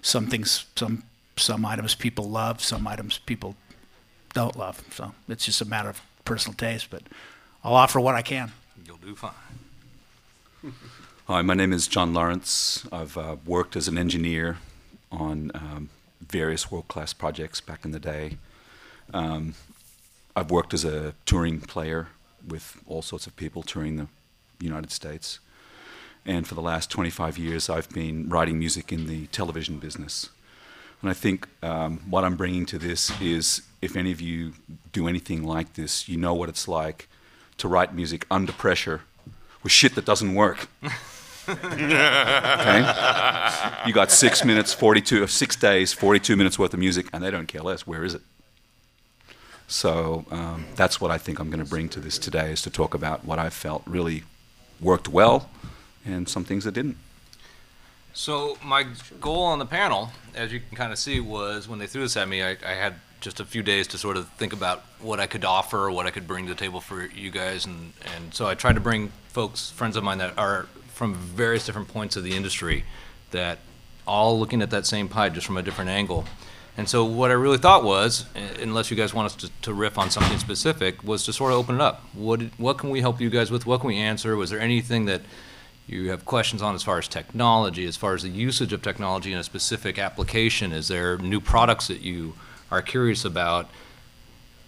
some 0.00 0.28
things, 0.28 0.64
some 0.76 1.02
some 1.40 1.64
items 1.64 1.94
people 1.94 2.28
love, 2.28 2.62
some 2.62 2.86
items 2.86 3.18
people 3.18 3.56
don't 4.34 4.56
love. 4.56 4.82
So 4.92 5.12
it's 5.28 5.44
just 5.44 5.60
a 5.60 5.64
matter 5.64 5.88
of 5.88 6.00
personal 6.24 6.54
taste. 6.54 6.88
But 6.90 7.02
I'll 7.64 7.74
offer 7.74 8.00
what 8.00 8.14
I 8.14 8.22
can. 8.22 8.52
You'll 8.86 8.96
do 8.98 9.14
fine. 9.14 9.32
Hi, 11.26 11.42
my 11.42 11.54
name 11.54 11.72
is 11.72 11.86
John 11.86 12.12
Lawrence. 12.12 12.86
I've 12.92 13.16
uh, 13.16 13.36
worked 13.46 13.76
as 13.76 13.88
an 13.88 13.96
engineer 13.96 14.58
on 15.10 15.50
um, 15.54 15.88
various 16.20 16.70
world 16.70 16.88
class 16.88 17.12
projects 17.12 17.60
back 17.60 17.84
in 17.84 17.92
the 17.92 18.00
day. 18.00 18.36
Um, 19.14 19.54
I've 20.36 20.50
worked 20.50 20.74
as 20.74 20.84
a 20.84 21.14
touring 21.26 21.60
player 21.60 22.08
with 22.46 22.80
all 22.86 23.02
sorts 23.02 23.26
of 23.26 23.36
people 23.36 23.62
touring 23.62 23.96
the 23.96 24.06
United 24.58 24.90
States. 24.90 25.38
And 26.24 26.46
for 26.46 26.54
the 26.54 26.62
last 26.62 26.90
25 26.90 27.38
years, 27.38 27.70
I've 27.70 27.88
been 27.90 28.28
writing 28.28 28.58
music 28.58 28.92
in 28.92 29.06
the 29.06 29.26
television 29.28 29.78
business. 29.78 30.28
And 31.02 31.10
I 31.10 31.14
think 31.14 31.48
um, 31.62 31.98
what 32.08 32.24
I'm 32.24 32.36
bringing 32.36 32.66
to 32.66 32.78
this 32.78 33.10
is 33.20 33.62
if 33.80 33.96
any 33.96 34.12
of 34.12 34.20
you 34.20 34.52
do 34.92 35.08
anything 35.08 35.44
like 35.44 35.74
this, 35.74 36.08
you 36.08 36.16
know 36.16 36.34
what 36.34 36.48
it's 36.48 36.68
like 36.68 37.08
to 37.58 37.68
write 37.68 37.94
music 37.94 38.26
under 38.30 38.52
pressure 38.52 39.02
with 39.62 39.72
shit 39.72 39.94
that 39.94 40.04
doesn't 40.04 40.34
work. 40.34 40.68
okay? 41.48 42.78
You 43.86 43.92
got 43.92 44.10
six 44.10 44.44
minutes, 44.44 44.72
42, 44.72 45.26
six 45.26 45.56
days, 45.56 45.92
42 45.92 46.36
minutes 46.36 46.58
worth 46.58 46.74
of 46.74 46.80
music, 46.80 47.06
and 47.12 47.22
they 47.24 47.30
don't 47.30 47.46
care 47.46 47.62
less. 47.62 47.86
Where 47.86 48.04
is 48.04 48.14
it? 48.14 48.22
So 49.68 50.24
um, 50.30 50.66
that's 50.74 51.00
what 51.00 51.10
I 51.10 51.18
think 51.18 51.38
I'm 51.38 51.48
going 51.48 51.64
to 51.64 51.68
bring 51.68 51.88
to 51.90 52.00
this 52.00 52.18
today 52.18 52.52
is 52.52 52.60
to 52.62 52.70
talk 52.70 52.92
about 52.92 53.24
what 53.24 53.38
I 53.38 53.50
felt 53.50 53.82
really 53.86 54.24
worked 54.80 55.08
well 55.08 55.48
and 56.04 56.28
some 56.28 56.44
things 56.44 56.64
that 56.64 56.72
didn't. 56.72 56.96
So 58.12 58.58
my 58.64 58.86
goal 59.20 59.44
on 59.44 59.58
the 59.58 59.66
panel, 59.66 60.10
as 60.34 60.52
you 60.52 60.60
can 60.60 60.76
kind 60.76 60.92
of 60.92 60.98
see, 60.98 61.20
was 61.20 61.68
when 61.68 61.78
they 61.78 61.86
threw 61.86 62.02
this 62.02 62.16
at 62.16 62.28
me, 62.28 62.42
I, 62.42 62.56
I 62.66 62.74
had 62.74 62.94
just 63.20 63.38
a 63.40 63.44
few 63.44 63.62
days 63.62 63.86
to 63.88 63.98
sort 63.98 64.16
of 64.16 64.28
think 64.30 64.52
about 64.52 64.82
what 65.00 65.20
I 65.20 65.26
could 65.26 65.44
offer, 65.44 65.90
what 65.90 66.06
I 66.06 66.10
could 66.10 66.26
bring 66.26 66.46
to 66.46 66.54
the 66.54 66.58
table 66.58 66.80
for 66.80 67.06
you 67.06 67.30
guys, 67.30 67.66
and, 67.66 67.92
and 68.16 68.34
so 68.34 68.48
I 68.48 68.54
tried 68.54 68.74
to 68.74 68.80
bring 68.80 69.12
folks, 69.28 69.70
friends 69.70 69.96
of 69.96 70.04
mine 70.04 70.18
that 70.18 70.36
are 70.38 70.66
from 70.88 71.14
various 71.14 71.66
different 71.66 71.88
points 71.88 72.16
of 72.16 72.24
the 72.24 72.34
industry, 72.34 72.84
that 73.30 73.58
all 74.06 74.38
looking 74.38 74.62
at 74.62 74.70
that 74.70 74.86
same 74.86 75.08
pie 75.08 75.28
just 75.28 75.46
from 75.46 75.56
a 75.56 75.62
different 75.62 75.90
angle. 75.90 76.24
And 76.76 76.88
so 76.88 77.04
what 77.04 77.30
I 77.30 77.34
really 77.34 77.58
thought 77.58 77.84
was, 77.84 78.24
unless 78.60 78.90
you 78.90 78.96
guys 78.96 79.12
want 79.12 79.26
us 79.26 79.34
to, 79.36 79.50
to 79.62 79.72
riff 79.72 79.98
on 79.98 80.10
something 80.10 80.38
specific, 80.38 81.04
was 81.04 81.24
to 81.26 81.32
sort 81.32 81.52
of 81.52 81.58
open 81.58 81.74
it 81.76 81.80
up. 81.80 82.02
What 82.14 82.42
what 82.58 82.78
can 82.78 82.90
we 82.90 83.00
help 83.00 83.20
you 83.20 83.28
guys 83.28 83.50
with? 83.50 83.66
What 83.66 83.80
can 83.80 83.88
we 83.88 83.98
answer? 83.98 84.36
Was 84.36 84.50
there 84.50 84.60
anything 84.60 85.04
that 85.06 85.20
you 85.90 86.10
have 86.10 86.24
questions 86.24 86.62
on 86.62 86.74
as 86.74 86.82
far 86.82 86.98
as 86.98 87.08
technology, 87.08 87.84
as 87.86 87.96
far 87.96 88.14
as 88.14 88.22
the 88.22 88.28
usage 88.28 88.72
of 88.72 88.82
technology 88.82 89.32
in 89.32 89.38
a 89.38 89.44
specific 89.44 89.98
application? 89.98 90.72
Is 90.72 90.88
there 90.88 91.18
new 91.18 91.40
products 91.40 91.88
that 91.88 92.00
you 92.00 92.34
are 92.70 92.80
curious 92.82 93.24
about? 93.24 93.68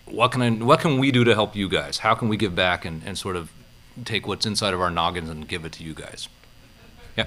What 0.06 0.32
can 0.32 0.42
I, 0.42 0.50
what 0.50 0.80
can 0.80 0.98
we 0.98 1.12
do 1.12 1.24
to 1.24 1.34
help 1.34 1.54
you 1.54 1.68
guys? 1.68 1.98
How 1.98 2.14
can 2.14 2.28
we 2.28 2.36
give 2.36 2.54
back 2.54 2.84
and, 2.84 3.02
and 3.06 3.16
sort 3.16 3.36
of 3.36 3.52
take 4.04 4.26
what's 4.26 4.46
inside 4.46 4.74
of 4.74 4.80
our 4.80 4.90
noggins 4.90 5.30
and 5.30 5.46
give 5.46 5.64
it 5.64 5.72
to 5.72 5.84
you 5.84 5.94
guys? 5.94 6.28
Yeah. 7.16 7.26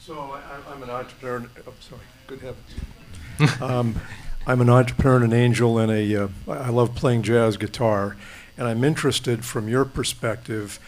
So 0.00 0.18
I- 0.18 0.72
I'm 0.72 0.82
an 0.82 0.90
entrepreneur, 0.90 1.48
oh, 1.66 1.72
sorry, 1.80 2.02
good 2.26 2.40
heavens. 2.40 3.62
Um, 3.62 4.00
I'm 4.46 4.60
an 4.60 4.68
entrepreneur 4.68 5.16
and 5.16 5.32
an 5.32 5.32
angel 5.32 5.78
and 5.78 5.90
a, 5.92 6.24
uh, 6.24 6.28
I 6.48 6.70
love 6.70 6.94
playing 6.94 7.22
jazz 7.22 7.56
guitar. 7.56 8.16
And 8.58 8.68
I'm 8.68 8.84
interested 8.84 9.44
from 9.44 9.68
your 9.68 9.84
perspective, 9.86 10.78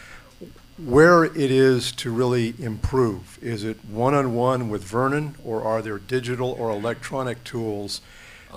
where 0.77 1.23
it 1.23 1.35
is 1.51 1.91
to 1.93 2.11
really 2.11 2.53
improve. 2.59 3.37
Is 3.41 3.63
it 3.63 3.77
one-on-one 3.85 4.69
with 4.69 4.83
Vernon, 4.83 5.35
or 5.43 5.63
are 5.63 5.81
there 5.81 5.99
digital 5.99 6.51
or 6.51 6.69
electronic 6.71 7.43
tools 7.43 8.01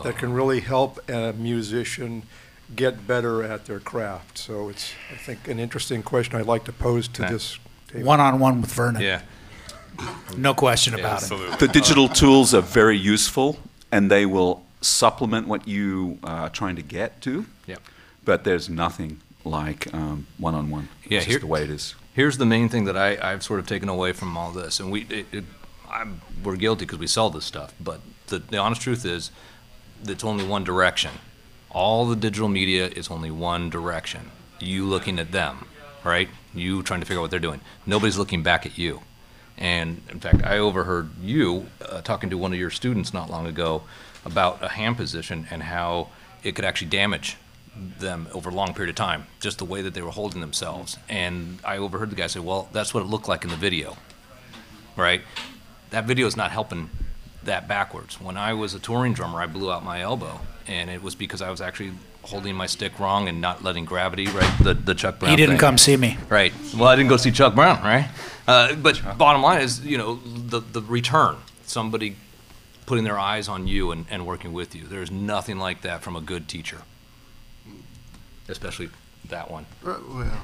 that 0.03 0.17
can 0.19 0.33
really 0.33 0.61
help 0.61 0.99
a 1.11 1.33
musician 1.33 2.23
get 2.75 3.07
better 3.07 3.43
at 3.43 3.67
their 3.67 3.81
craft? 3.81 4.39
So 4.39 4.69
it's, 4.69 4.93
I 5.13 5.17
think, 5.17 5.47
an 5.49 5.59
interesting 5.59 6.03
question 6.03 6.37
I'd 6.41 6.47
like 6.47 6.65
to 6.65 6.73
pose 6.73 7.07
to 7.09 7.23
Yeah. 7.23 7.31
this 7.33 7.59
table. 7.93 8.07
One 8.07 8.21
on 8.21 8.39
one 8.39 8.61
with 8.63 8.73
Vernon. 8.73 9.03
Yeah. 9.03 9.21
No 10.37 10.53
question 10.55 10.95
about 10.95 11.23
it. 11.31 11.59
The 11.59 11.69
digital 11.69 12.09
tools 12.09 12.53
are 12.55 12.61
very 12.63 12.99
useful, 12.99 13.59
and 13.91 14.11
they 14.11 14.27
will 14.27 14.63
supplement 14.83 15.49
what 15.49 15.67
you 15.67 16.19
are 16.23 16.51
trying 16.51 16.77
to 16.77 16.83
get 16.83 17.21
to. 17.23 17.47
Yep. 17.67 17.81
But 18.25 18.45
there's 18.45 18.69
nothing 18.69 19.21
like 19.45 19.93
um, 19.95 20.27
one-on-one. 20.39 20.89
Yeah, 21.09 21.19
it's 21.19 21.27
here- 21.27 21.39
the 21.39 21.47
way 21.47 21.63
it 21.63 21.71
is. 21.71 21.95
Here's 22.17 22.39
the 22.39 22.47
main 22.47 22.71
thing 22.71 22.87
that 22.87 22.97
I, 22.97 23.19
I've 23.21 23.43
sort 23.43 23.61
of 23.61 23.67
taken 23.67 23.91
away 23.91 24.13
from 24.13 24.39
all 24.39 24.51
this, 24.51 24.81
and 24.81 24.91
we, 24.91 25.03
it, 25.03 25.27
it, 25.33 25.45
we're 26.43 26.57
guilty 26.57 26.87
because 26.87 26.99
we 26.99 27.07
sell 27.07 27.29
this 27.29 27.45
stuff, 27.45 27.75
but 27.79 28.01
the, 28.29 28.39
the 28.39 28.57
honest 28.57 28.81
truth 28.81 29.05
is, 29.05 29.31
it's 30.03 30.25
only 30.25 30.43
one 30.43 30.65
direction. 30.65 31.11
All 31.69 32.07
the 32.07 32.17
digital 32.17 32.49
media 32.49 32.87
is 32.87 33.11
only 33.11 33.31
one 33.31 33.69
direction. 33.69 34.31
You 34.61 34.87
looking 34.87 35.19
at 35.19 35.33
them, 35.33 35.67
right? 36.05 36.31
You 36.55 36.83
trying 36.83 37.01
to 37.01 37.07
figure 37.07 37.19
out 37.19 37.25
what 37.25 37.31
they're 37.31 37.39
doing. 37.39 37.61
Nobody's 37.85 38.17
looking 38.17 38.43
back 38.43 38.65
at 38.65 38.79
you. 38.79 39.03
And 39.59 40.01
in 40.09 40.19
fact, 40.19 40.43
I 40.43 40.57
overheard 40.57 41.11
you 41.21 41.67
uh, 41.87 42.01
talking 42.01 42.31
to 42.31 42.39
one 42.39 42.55
of 42.55 42.59
your 42.59 42.71
students 42.71 43.13
not 43.13 43.29
long 43.29 43.47
ago 43.47 43.83
about 44.25 44.63
a 44.63 44.69
hand 44.69 44.97
position 44.97 45.47
and 45.51 45.65
how 45.65 46.09
it 46.43 46.53
could 46.57 46.65
actually 46.65 46.89
damage 46.89 47.37
them 47.99 48.29
over 48.33 48.51
a 48.51 48.55
long 48.55 48.75
period 48.75 48.91
of 48.91 48.97
time, 48.97 49.27
just 49.41 49.59
the 49.59 49.65
way 49.65 49.83
that 49.83 49.95
they 49.95 50.03
were 50.03 50.11
holding 50.11 50.41
themselves. 50.41 50.97
And 51.09 51.59
I 51.65 51.79
overheard 51.79 52.11
the 52.11 52.17
guy 52.17 52.27
say, 52.27 52.41
"Well, 52.41 52.69
that's 52.73 52.95
what 52.95 53.03
it 53.03 53.07
looked 53.07 53.29
like 53.29 53.45
in 53.45 53.51
the 53.51 53.57
video." 53.57 53.97
Right? 54.97 55.23
That 55.91 56.05
video 56.05 56.27
is 56.27 56.37
not 56.37 56.51
helping 56.51 56.91
that 57.45 57.69
backwards. 57.69 58.21
When 58.21 58.37
I 58.37 58.55
was 58.55 58.75
a 58.75 58.79
touring 58.79 59.13
drummer, 59.13 59.41
I 59.41 59.47
blew 59.47 59.71
out 59.71 59.85
my 59.85 60.01
elbow, 60.01 60.41
and 60.67 60.91
it 60.91 61.03
was 61.03 61.15
because 61.15 61.43
I 61.43 61.51
was 61.51 61.61
actually 61.61 61.93
holding 62.23 62.57
my 62.57 62.67
stick 62.67 62.99
wrong 62.99 63.29
and 63.29 63.41
not 63.41 63.63
letting 63.63 63.85
gravity, 63.85 64.27
right? 64.27 64.53
The 64.63 64.75
the 64.75 64.95
Chuck 64.95 65.19
Brown. 65.19 65.31
He 65.31 65.37
didn't 65.37 65.55
thing. 65.55 65.61
come 65.61 65.79
see 65.79 65.97
me. 65.97 66.19
Right. 66.29 66.53
Well, 66.77 66.89
I 66.89 66.97
didn't 66.97 67.11
go 67.11 67.17
see 67.17 67.31
Chuck 67.31 67.55
Brown, 67.55 67.83
right? 67.83 68.09
Uh, 68.49 68.75
but 68.75 69.01
bottom 69.19 69.43
line 69.43 69.61
is, 69.61 69.85
you 69.85 69.99
know, 69.99 70.21
the, 70.25 70.61
the 70.61 70.81
return, 70.83 71.37
somebody 71.65 72.17
putting 72.87 73.05
their 73.05 73.19
eyes 73.19 73.49
on 73.49 73.67
you 73.67 73.91
and, 73.91 74.07
and 74.09 74.25
working 74.25 74.53
with 74.53 74.75
you. 74.75 74.85
There's 74.85 75.11
nothing 75.11 75.59
like 75.59 75.83
that 75.83 76.03
from 76.03 76.15
a 76.15 76.21
good 76.21 76.49
teacher, 76.49 76.83
especially 78.49 78.91
that 79.29 79.51
one. 79.51 79.67
Uh, 79.85 79.99
Well, 80.09 80.41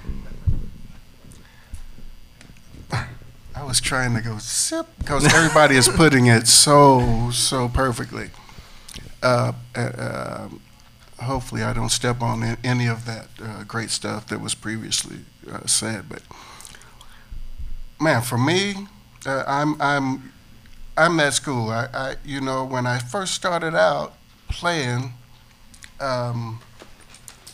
I 3.55 3.65
was 3.65 3.81
trying 3.81 4.15
to 4.15 4.21
go 4.23 4.39
sip 4.39 4.87
because 4.99 5.27
everybody 5.33 5.77
is 5.77 5.89
putting 5.89 6.27
it 6.27 6.47
so 6.47 7.31
so 7.33 7.69
perfectly. 7.69 8.31
Uh, 9.23 9.53
uh, 9.77 10.47
um, 10.49 10.61
hopefully, 11.21 11.63
I 11.63 11.73
don't 11.73 11.91
step 11.91 12.23
on 12.23 12.43
any 12.65 12.87
of 12.89 13.05
that 13.07 13.29
uh, 13.43 13.65
great 13.65 13.91
stuff 13.91 14.27
that 14.29 14.41
was 14.41 14.55
previously 14.55 15.19
uh, 15.51 15.67
said. 15.67 16.09
But 16.09 16.23
man, 18.01 18.23
for 18.23 18.39
me, 18.39 18.89
uh, 19.27 19.45
I'm 19.47 19.81
I'm 19.81 20.33
I'm 20.97 21.17
that 21.19 21.35
school. 21.35 21.71
I, 21.71 21.89
I 21.93 22.15
you 22.25 22.41
know 22.41 22.65
when 22.65 22.87
I 22.87 22.99
first 22.99 23.35
started 23.35 23.75
out 23.75 24.15
playing, 24.49 25.13
um, 26.01 26.61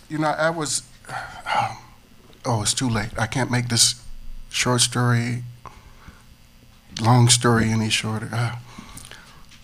you 0.08 0.18
know 0.18 0.28
I 0.28 0.50
was 0.50 0.82
oh, 2.44 2.62
it's 2.62 2.74
too 2.74 2.88
late. 2.88 3.10
I 3.18 3.26
can't 3.26 3.50
make 3.50 3.68
this 3.68 4.02
short 4.50 4.80
story, 4.80 5.44
long 7.00 7.28
story 7.28 7.70
any 7.70 7.90
shorter. 7.90 8.28
Ah. 8.32 8.60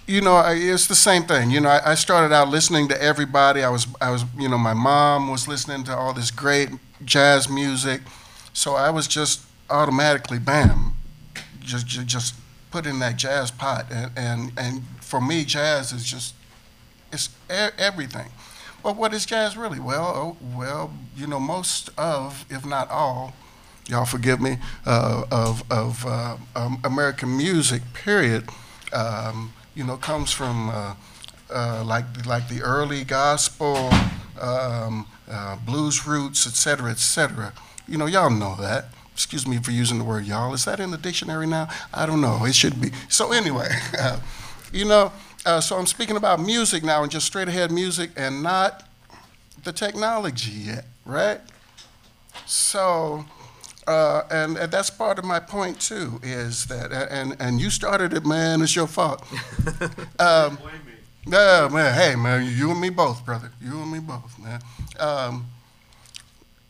You 0.07 0.21
know, 0.21 0.35
I, 0.35 0.55
it's 0.55 0.87
the 0.87 0.95
same 0.95 1.23
thing. 1.23 1.51
You 1.51 1.61
know, 1.61 1.71
I, 1.71 1.93
I 1.93 1.95
started 1.95 2.35
out 2.35 2.49
listening 2.49 2.89
to 2.89 3.03
everybody. 3.03 3.63
I 3.63 3.71
was, 3.71 3.87
I 4.03 4.11
was, 4.11 4.25
you 4.39 4.49
know, 4.49 4.59
my 4.59 4.75
mom 4.75 5.31
was 5.31 5.49
listening 5.49 5.85
to 5.85 5.97
all 5.97 6.13
this 6.13 6.31
great 6.31 6.69
jazz 7.05 7.49
music, 7.49 8.03
so 8.53 8.75
I 8.75 8.91
was 8.91 9.09
just 9.09 9.47
automatically, 9.71 10.39
bam, 10.39 10.95
just, 11.61 11.87
just, 11.87 12.07
just 12.07 12.35
put 12.71 12.85
in 12.85 12.99
that 12.99 13.17
jazz 13.17 13.51
pot. 13.51 13.87
And, 13.91 14.11
and, 14.15 14.53
and 14.59 14.83
for 15.01 15.23
me, 15.23 15.45
jazz 15.45 15.91
is 15.93 16.05
just, 16.05 16.35
it's 17.11 17.31
everything. 17.49 18.29
Well, 18.85 18.95
what 18.95 19.15
is 19.15 19.25
jazz 19.25 19.57
really? 19.57 19.81
Well, 19.81 20.05
oh, 20.15 20.37
well, 20.55 20.93
you 21.17 21.27
know, 21.27 21.41
most 21.41 21.89
of, 21.97 22.45
if 22.51 22.67
not 22.67 22.91
all, 22.91 23.33
y'all 23.89 24.05
forgive 24.05 24.43
me, 24.43 24.59
uh, 24.85 25.25
of, 25.33 25.65
of 25.73 26.05
uh, 26.07 26.37
um, 26.55 26.83
American 26.85 27.35
music, 27.35 27.81
period, 27.95 28.47
um, 28.93 29.55
you 29.75 29.85
know, 29.85 29.97
comes 29.97 30.33
from 30.33 30.69
uh, 30.69 30.95
uh, 31.51 31.83
like, 31.83 32.27
like 32.27 32.49
the 32.49 32.61
early 32.61 33.05
gospel, 33.05 33.89
um, 34.39 35.07
uh, 35.31 35.57
blues 35.65 36.07
roots, 36.07 36.47
et 36.47 36.53
cetera, 36.53 36.91
et 36.91 36.99
cetera. 36.99 37.55
You 37.89 37.97
know, 37.97 38.07
y'all 38.07 38.29
know 38.29 38.55
that. 38.61 38.89
Excuse 39.15 39.47
me 39.47 39.57
for 39.57 39.71
using 39.71 39.97
the 39.97 40.05
word 40.05 40.27
y'all. 40.27 40.53
Is 40.53 40.67
that 40.67 40.79
in 40.79 40.91
the 40.91 40.99
dictionary 40.99 41.47
now? 41.47 41.69
I 41.95 42.05
don't 42.05 42.21
know. 42.21 42.45
It 42.45 42.55
should 42.55 42.79
be. 42.83 42.91
So, 43.09 43.33
anyway, 43.33 43.69
you 44.73 44.85
know, 44.85 45.11
uh, 45.45 45.61
so 45.61 45.77
I'm 45.77 45.87
speaking 45.87 46.17
about 46.17 46.41
music 46.41 46.83
now 46.83 47.03
and 47.03 47.11
just 47.11 47.27
straight 47.27 47.49
ahead 47.49 47.71
music 47.71 48.11
and 48.17 48.43
not 48.43 48.85
the 49.63 49.73
technology 49.73 50.53
yet, 50.53 50.85
right? 51.05 51.41
So, 52.47 53.25
uh, 53.87 54.23
and, 54.31 54.57
and 54.57 54.73
that's 54.73 54.91
part 54.91 55.19
of 55.19 55.25
my 55.25 55.41
point 55.41 55.81
too, 55.81 56.21
is 56.23 56.67
that, 56.67 56.93
and, 57.11 57.37
and 57.41 57.61
you 57.61 57.71
started 57.71 58.13
it, 58.13 58.25
man, 58.25 58.63
it's 58.63 58.75
your 58.75 58.87
fault. 58.87 59.23
um, 60.19 60.57
blame 60.57 60.75
me. 60.87 60.93
no, 61.27 61.69
man, 61.71 61.95
hey, 61.95 62.17
man, 62.17 62.51
you 62.57 62.71
and 62.71 62.81
me 62.81 62.91
both, 62.91 63.25
brother. 63.25 63.51
You 63.61 63.81
and 63.81 63.93
me 63.93 63.99
both, 64.01 64.39
man. 64.39 64.61
Um, 64.99 65.47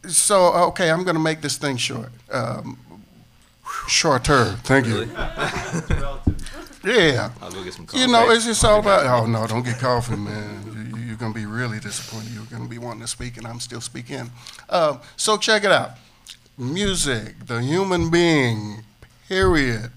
so, 0.07 0.53
okay, 0.69 0.91
I'm 0.91 1.03
going 1.05 1.17
to 1.17 1.23
make 1.23 1.41
this 1.41 1.57
thing 1.57 1.77
short. 1.77 2.11
Um, 2.31 2.79
shorter, 3.89 4.57
thank 4.65 4.87
you. 4.87 5.09
Yeah. 6.85 7.31
I'll 7.41 7.51
go 7.51 7.65
get 7.65 7.75
some 7.75 7.87
coffee. 7.87 8.01
You 8.01 8.09
know, 8.09 8.31
it's 8.31 8.45
just 8.45 8.65
all 8.65 8.81
about. 8.81 9.07
Oh 9.07 9.27
no, 9.27 9.47
don't 9.47 9.65
get 9.65 9.79
coffee, 9.79 10.17
man. 10.17 10.93
You, 10.95 11.03
you're 11.03 11.17
gonna 11.17 11.35
be 11.35 11.47
really 11.47 11.81
disappointed. 11.81 12.33
You're 12.33 12.45
gonna 12.45 12.69
be 12.69 12.79
wanting 12.79 13.03
to 13.03 13.09
speak, 13.09 13.37
and 13.37 13.47
I'm 13.47 13.61
still 13.61 13.81
speaking. 13.81 14.31
Um, 14.69 15.01
so 15.17 15.37
check 15.37 15.65
it 15.65 15.73
out. 15.73 15.93
Music, 16.57 17.47
the 17.47 17.63
human 17.63 18.11
being, 18.11 18.85
period, 19.29 19.91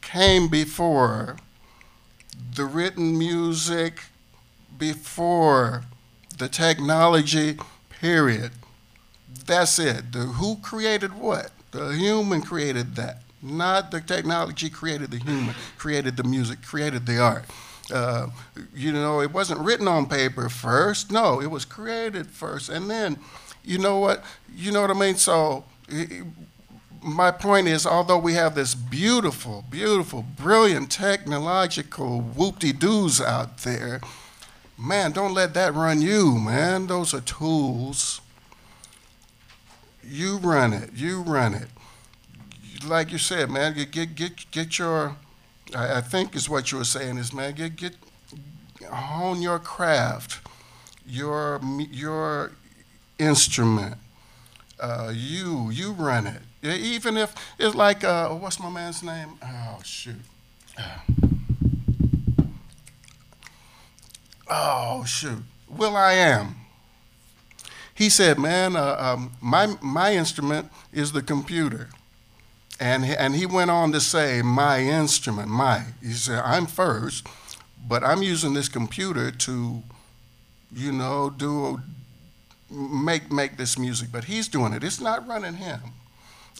came 0.00 0.48
before 0.48 1.36
the 2.54 2.64
written 2.64 3.16
music, 3.16 4.02
before 4.76 5.84
the 6.38 6.48
technology, 6.48 7.58
period. 8.00 8.52
That's 9.46 9.78
it. 9.78 10.12
The, 10.12 10.20
who 10.20 10.56
created 10.56 11.14
what? 11.14 11.50
The 11.70 11.90
human 11.90 12.42
created 12.42 12.96
that. 12.96 13.22
Not 13.42 13.90
the 13.90 14.00
technology 14.00 14.68
created 14.68 15.10
the 15.10 15.18
human, 15.18 15.54
created 15.78 16.16
the 16.16 16.24
music, 16.24 16.62
created 16.62 17.06
the 17.06 17.18
art. 17.20 17.44
Uh, 17.92 18.28
you 18.74 18.92
know, 18.92 19.20
it 19.20 19.32
wasn't 19.32 19.60
written 19.60 19.88
on 19.88 20.06
paper 20.06 20.48
first. 20.48 21.10
No, 21.10 21.40
it 21.40 21.50
was 21.50 21.64
created 21.64 22.26
first. 22.28 22.68
And 22.68 22.88
then, 22.90 23.18
you 23.64 23.78
know 23.78 23.98
what? 23.98 24.22
You 24.54 24.72
know 24.72 24.80
what 24.82 24.90
I 24.90 24.94
mean? 24.94 25.16
So, 25.16 25.64
i- 25.90 26.08
i- 26.10 26.22
my 27.02 27.30
point 27.30 27.66
is, 27.66 27.86
although 27.86 28.18
we 28.18 28.34
have 28.34 28.54
this 28.54 28.74
beautiful, 28.74 29.64
beautiful, 29.70 30.22
brilliant 30.22 30.90
technological 30.92 32.20
whoop-de-doos 32.20 33.20
out 33.22 33.58
there, 33.58 34.00
man, 34.78 35.12
don't 35.12 35.32
let 35.34 35.54
that 35.54 35.74
run 35.74 36.02
you, 36.02 36.38
man. 36.38 36.86
Those 36.88 37.14
are 37.14 37.22
tools. 37.22 38.20
You 40.04 40.36
run 40.38 40.72
it. 40.72 40.90
You 40.94 41.22
run 41.22 41.54
it. 41.54 41.68
Like 42.86 43.12
you 43.12 43.18
said, 43.18 43.50
man, 43.50 43.74
get 43.74 43.90
get 43.90 44.14
get, 44.14 44.50
get 44.50 44.78
your. 44.78 45.16
I, 45.74 45.98
I 45.98 46.00
think 46.00 46.34
is 46.34 46.48
what 46.48 46.72
you 46.72 46.78
were 46.78 46.84
saying 46.84 47.18
is, 47.18 47.32
man, 47.32 47.54
get 47.54 47.76
get 47.76 47.94
hone 48.90 49.42
your 49.42 49.58
craft, 49.58 50.40
your 51.06 51.60
your 51.90 52.52
instrument. 53.18 53.96
Uh, 54.78 55.12
you 55.14 55.70
you 55.70 55.92
run 55.92 56.26
it. 56.26 56.42
Even 56.62 57.16
if 57.16 57.34
it's 57.58 57.74
like 57.74 58.04
uh, 58.04 58.28
what's 58.30 58.58
my 58.60 58.70
man's 58.70 59.02
name? 59.02 59.38
Oh 59.42 59.80
shoot. 59.84 60.16
Oh 64.48 65.04
shoot. 65.04 65.42
will.i.am. 65.68 66.56
He 67.94 68.08
said, 68.08 68.38
"Man, 68.38 68.76
uh, 68.76 68.96
um, 68.98 69.32
my 69.40 69.76
my 69.80 70.14
instrument 70.14 70.70
is 70.92 71.12
the 71.12 71.22
computer." 71.22 71.90
And 72.80 73.04
he, 73.04 73.14
and 73.14 73.36
he 73.36 73.44
went 73.44 73.70
on 73.70 73.92
to 73.92 74.00
say, 74.00 74.40
"My 74.42 74.80
instrument, 74.80 75.48
my." 75.48 75.84
He 76.02 76.12
said, 76.14 76.40
"I'm 76.42 76.66
first, 76.66 77.26
but 77.86 78.02
I'm 78.02 78.22
using 78.22 78.54
this 78.54 78.68
computer 78.70 79.30
to, 79.30 79.82
you 80.74 80.90
know, 80.92 81.28
do 81.28 81.80
make 82.70 83.30
make 83.30 83.56
this 83.58 83.78
music. 83.78 84.08
But 84.10 84.24
he's 84.24 84.48
doing 84.48 84.72
it. 84.72 84.82
It's 84.82 85.00
not 85.00 85.26
running 85.28 85.54
him. 85.54 85.80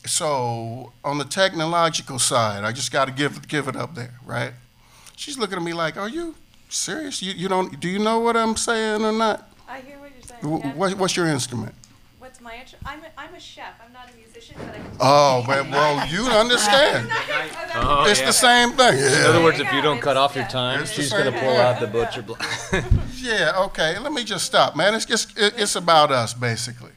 so 0.07 0.93
on 1.05 1.19
the 1.19 1.25
technological 1.25 2.19
side, 2.19 2.65
I 2.65 2.73
just 2.73 2.93
got 2.93 3.07
to 3.07 3.13
give 3.13 3.49
give 3.49 3.67
it 3.69 3.77
up 3.77 3.95
there, 3.95 4.15
right? 4.27 4.53
She's 5.17 5.39
looking 5.39 5.57
at 5.57 5.63
me 5.63 5.73
like, 5.73 5.97
"Are 5.97 6.09
you 6.09 6.35
serious? 6.69 7.23
You 7.23 7.33
you 7.33 7.49
don't 7.49 7.81
do 7.81 7.89
you 7.89 7.99
know 7.99 8.19
what 8.21 8.37
I'm 8.37 8.57
saying 8.57 9.03
or 9.05 9.13
not? 9.13 9.51
I 9.69 9.81
hear 9.81 9.99
what 9.99 10.11
you're 10.15 10.23
saying. 10.23 10.61
Wh- 10.61 10.65
yeah. 10.65 10.75
What, 10.75 10.95
what's 10.99 11.17
your 11.17 11.27
instrument?" 11.27 11.75
What's 12.41 12.55
my 12.55 12.61
instrument? 12.61 12.87
I'm 12.87 13.01
a, 13.01 13.29
I'm 13.29 13.35
a 13.35 13.41
chef. 13.41 13.75
I'm 13.85 13.93
not 13.93 14.09
a 14.11 14.17
musician, 14.17 14.55
but 14.59 14.69
I 14.69 14.73
can. 14.73 14.85
Oh, 14.99 15.45
well, 15.47 15.65
well 15.71 16.09
you 16.09 16.23
understand. 16.25 17.11
Oh, 17.73 18.05
It's 18.09 18.21
yeah. 18.21 18.27
the 18.27 18.33
same 18.33 18.71
thing. 18.73 18.99
In 18.99 19.05
other 19.05 19.39
Yeah. 19.39 19.45
words, 19.45 19.61
if 19.61 19.71
you 19.71 19.77
you 19.77 19.83
don't 19.83 20.01
cut 20.01 20.17
off 20.17 20.35
your 20.35 20.45
yeah. 20.45 20.49
time, 20.49 20.81
It's 20.81 20.97
the 20.97 21.03
she's 21.03 21.13
gonna 21.13 21.31
same 21.31 21.41
pull 21.41 21.51
thing. 21.51 21.61
out 21.61 21.81
the 21.81 21.87
butcher 21.87 22.23
block. 22.23 22.45
Yeah, 23.17 23.53
okay. 23.67 23.99
Let 23.99 24.13
me 24.13 24.25
just 24.25 24.47
stop, 24.47 24.75
man. 24.75 24.95
It's 24.95 25.05
just 25.05 25.39
it, 25.39 25.55
it's 25.59 25.77
about 25.77 26.11
us 26.11 26.33
basically. 26.35 26.93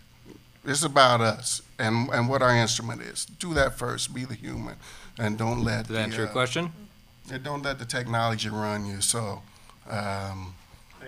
It's 0.66 0.84
about 0.84 1.20
us 1.22 1.62
and 1.78 2.10
and 2.10 2.30
what 2.30 2.42
our 2.42 2.56
instrument 2.56 3.02
is. 3.02 3.26
Do 3.26 3.54
that 3.54 3.78
first. 3.78 4.14
Be 4.16 4.24
the 4.26 4.36
human, 4.36 4.78
and 5.20 5.38
don't 5.38 5.64
let 5.64 5.88
Did 5.88 5.88
that 5.88 5.94
the, 5.94 6.00
answer 6.00 6.18
your 6.22 6.30
uh, 6.30 6.32
question? 6.32 6.72
and 7.32 7.44
don't 7.44 7.62
let 7.64 7.78
the 7.80 7.86
technology 7.86 8.50
run 8.50 8.86
you. 8.86 9.02
So, 9.02 9.42
um, 9.90 10.56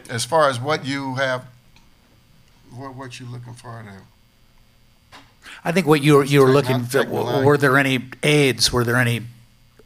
as 0.09 0.25
far 0.25 0.49
as 0.49 0.59
what 0.59 0.85
you 0.85 1.15
have, 1.15 1.45
what 2.75 2.93
what 2.95 3.19
you 3.19 3.25
looking 3.25 3.53
for 3.53 3.81
there? 3.83 4.03
I 5.67 5.71
think 5.71 5.87
what 5.87 6.01
you 6.03 6.15
were, 6.17 6.23
you 6.23 6.41
were 6.41 6.51
looking, 6.51 6.83
for 6.85 6.99
technological. 6.99 7.43
were 7.43 7.57
there 7.57 7.77
any 7.77 8.05
aids, 8.23 8.71
were 8.71 8.83
there 8.83 8.97
any 8.97 9.21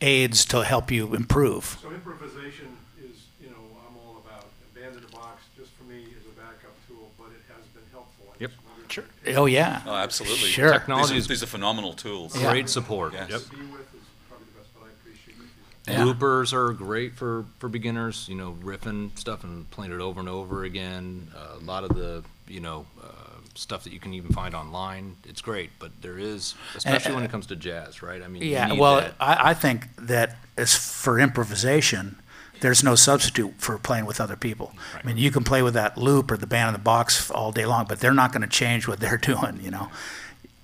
aids 0.02 0.44
to 0.46 0.64
help 0.64 0.92
you 0.92 1.16
improve? 1.16 1.80
So 1.82 1.90
improvisation 1.90 2.68
is, 3.02 3.28
you 3.42 3.48
know, 3.50 3.56
I'm 3.88 3.98
all 3.98 4.22
about. 4.26 4.46
Band 4.76 4.96
in 4.96 5.02
the 5.02 5.08
box, 5.08 5.42
just 5.58 5.72
for 5.72 5.86
me, 5.86 5.96
is 6.04 6.26
a 6.26 6.36
backup 6.40 6.76
tool, 6.88 7.10
but 7.18 7.28
it 7.28 7.42
has 7.56 7.66
been 7.68 7.84
helpful. 7.92 8.26
I 8.30 8.36
Yep. 8.42 8.52
just 8.52 8.62
wondered 8.68 8.92
Sure. 8.92 9.06
if 9.24 9.38
Oh, 9.38 9.46
yeah. 9.46 9.82
Oh, 9.86 9.94
absolutely. 9.96 10.50
Sure. 10.50 10.74
Technology 10.74 11.14
These 11.14 11.24
is 11.24 11.26
are, 11.26 11.34
these 11.36 11.44
are 11.44 11.48
phenomenal 11.48 11.94
tools. 11.94 12.36
Yeah. 12.36 12.52
great 12.52 12.68
support. 12.70 13.14
Yes. 13.14 13.30
Yep. 13.30 13.42
To 13.42 13.50
be 13.52 13.56
with 13.68 13.82
is 13.94 14.02
probably 14.28 14.48
the 14.54 14.60
best, 14.60 14.70
but 14.76 14.84
I 14.84 14.90
appreciate 14.90 15.38
you. 15.38 15.94
Yeah. 15.94 16.04
Loopers 16.04 16.52
are 16.54 16.74
great 16.74 17.16
for, 17.16 17.46
for 17.60 17.70
beginners, 17.70 18.26
you 18.28 18.36
know, 18.36 18.58
riffing 18.62 19.18
stuff 19.18 19.46
and 19.46 19.70
playing 19.72 19.94
it 19.94 20.02
over 20.02 20.20
and 20.20 20.28
over 20.28 20.66
again. 20.66 21.32
Uh, 21.34 21.56
a 21.58 21.64
lot 21.64 21.86
of 21.86 21.96
the, 21.96 22.22
you 22.50 22.60
know, 22.60 22.86
uh, 23.02 23.08
stuff 23.56 23.84
that 23.84 23.94
you 23.94 24.00
can 24.00 24.14
even 24.14 24.32
find 24.32 24.54
online, 24.56 25.18
it's 25.28 25.42
great, 25.42 25.70
but 25.80 25.92
there 26.02 26.18
is, 26.18 26.56
especially 26.76 27.14
when 27.16 27.24
it 27.24 27.32
comes 27.32 27.46
to 27.48 27.56
jazz, 27.56 28.02
right? 28.02 28.22
I 28.24 28.28
mean, 28.28 28.42
you 28.44 28.50
Yeah, 28.50 28.68
need 28.68 28.80
well, 28.80 29.02
that- 29.02 29.16
I, 29.20 29.52
I 29.52 29.54
think 29.54 29.88
that 29.98 30.38
as 30.58 30.76
for 30.76 31.20
improvisation, 31.20 32.18
there's 32.62 32.84
no 32.84 32.96
substitute 32.96 33.54
for 33.58 33.78
playing 33.78 34.06
with 34.06 34.20
other 34.20 34.36
people. 34.36 34.74
I 35.02 35.06
mean, 35.08 35.18
you 35.18 35.32
can 35.32 35.44
play 35.44 35.62
with 35.62 35.74
that 35.76 35.98
loop 35.98 36.30
or 36.30 36.38
the 36.38 36.48
band 36.48 36.68
in 36.70 36.74
the 36.74 36.80
box 36.80 37.32
all 37.32 37.52
day 37.54 37.66
long, 37.66 37.86
but 37.88 38.00
they're 38.02 38.14
not 38.14 38.32
going 38.34 38.42
to 38.42 38.48
change 38.50 38.88
what 38.88 39.00
they're 39.00 39.18
doing, 39.32 39.60
you 39.64 39.72
know. 39.72 39.90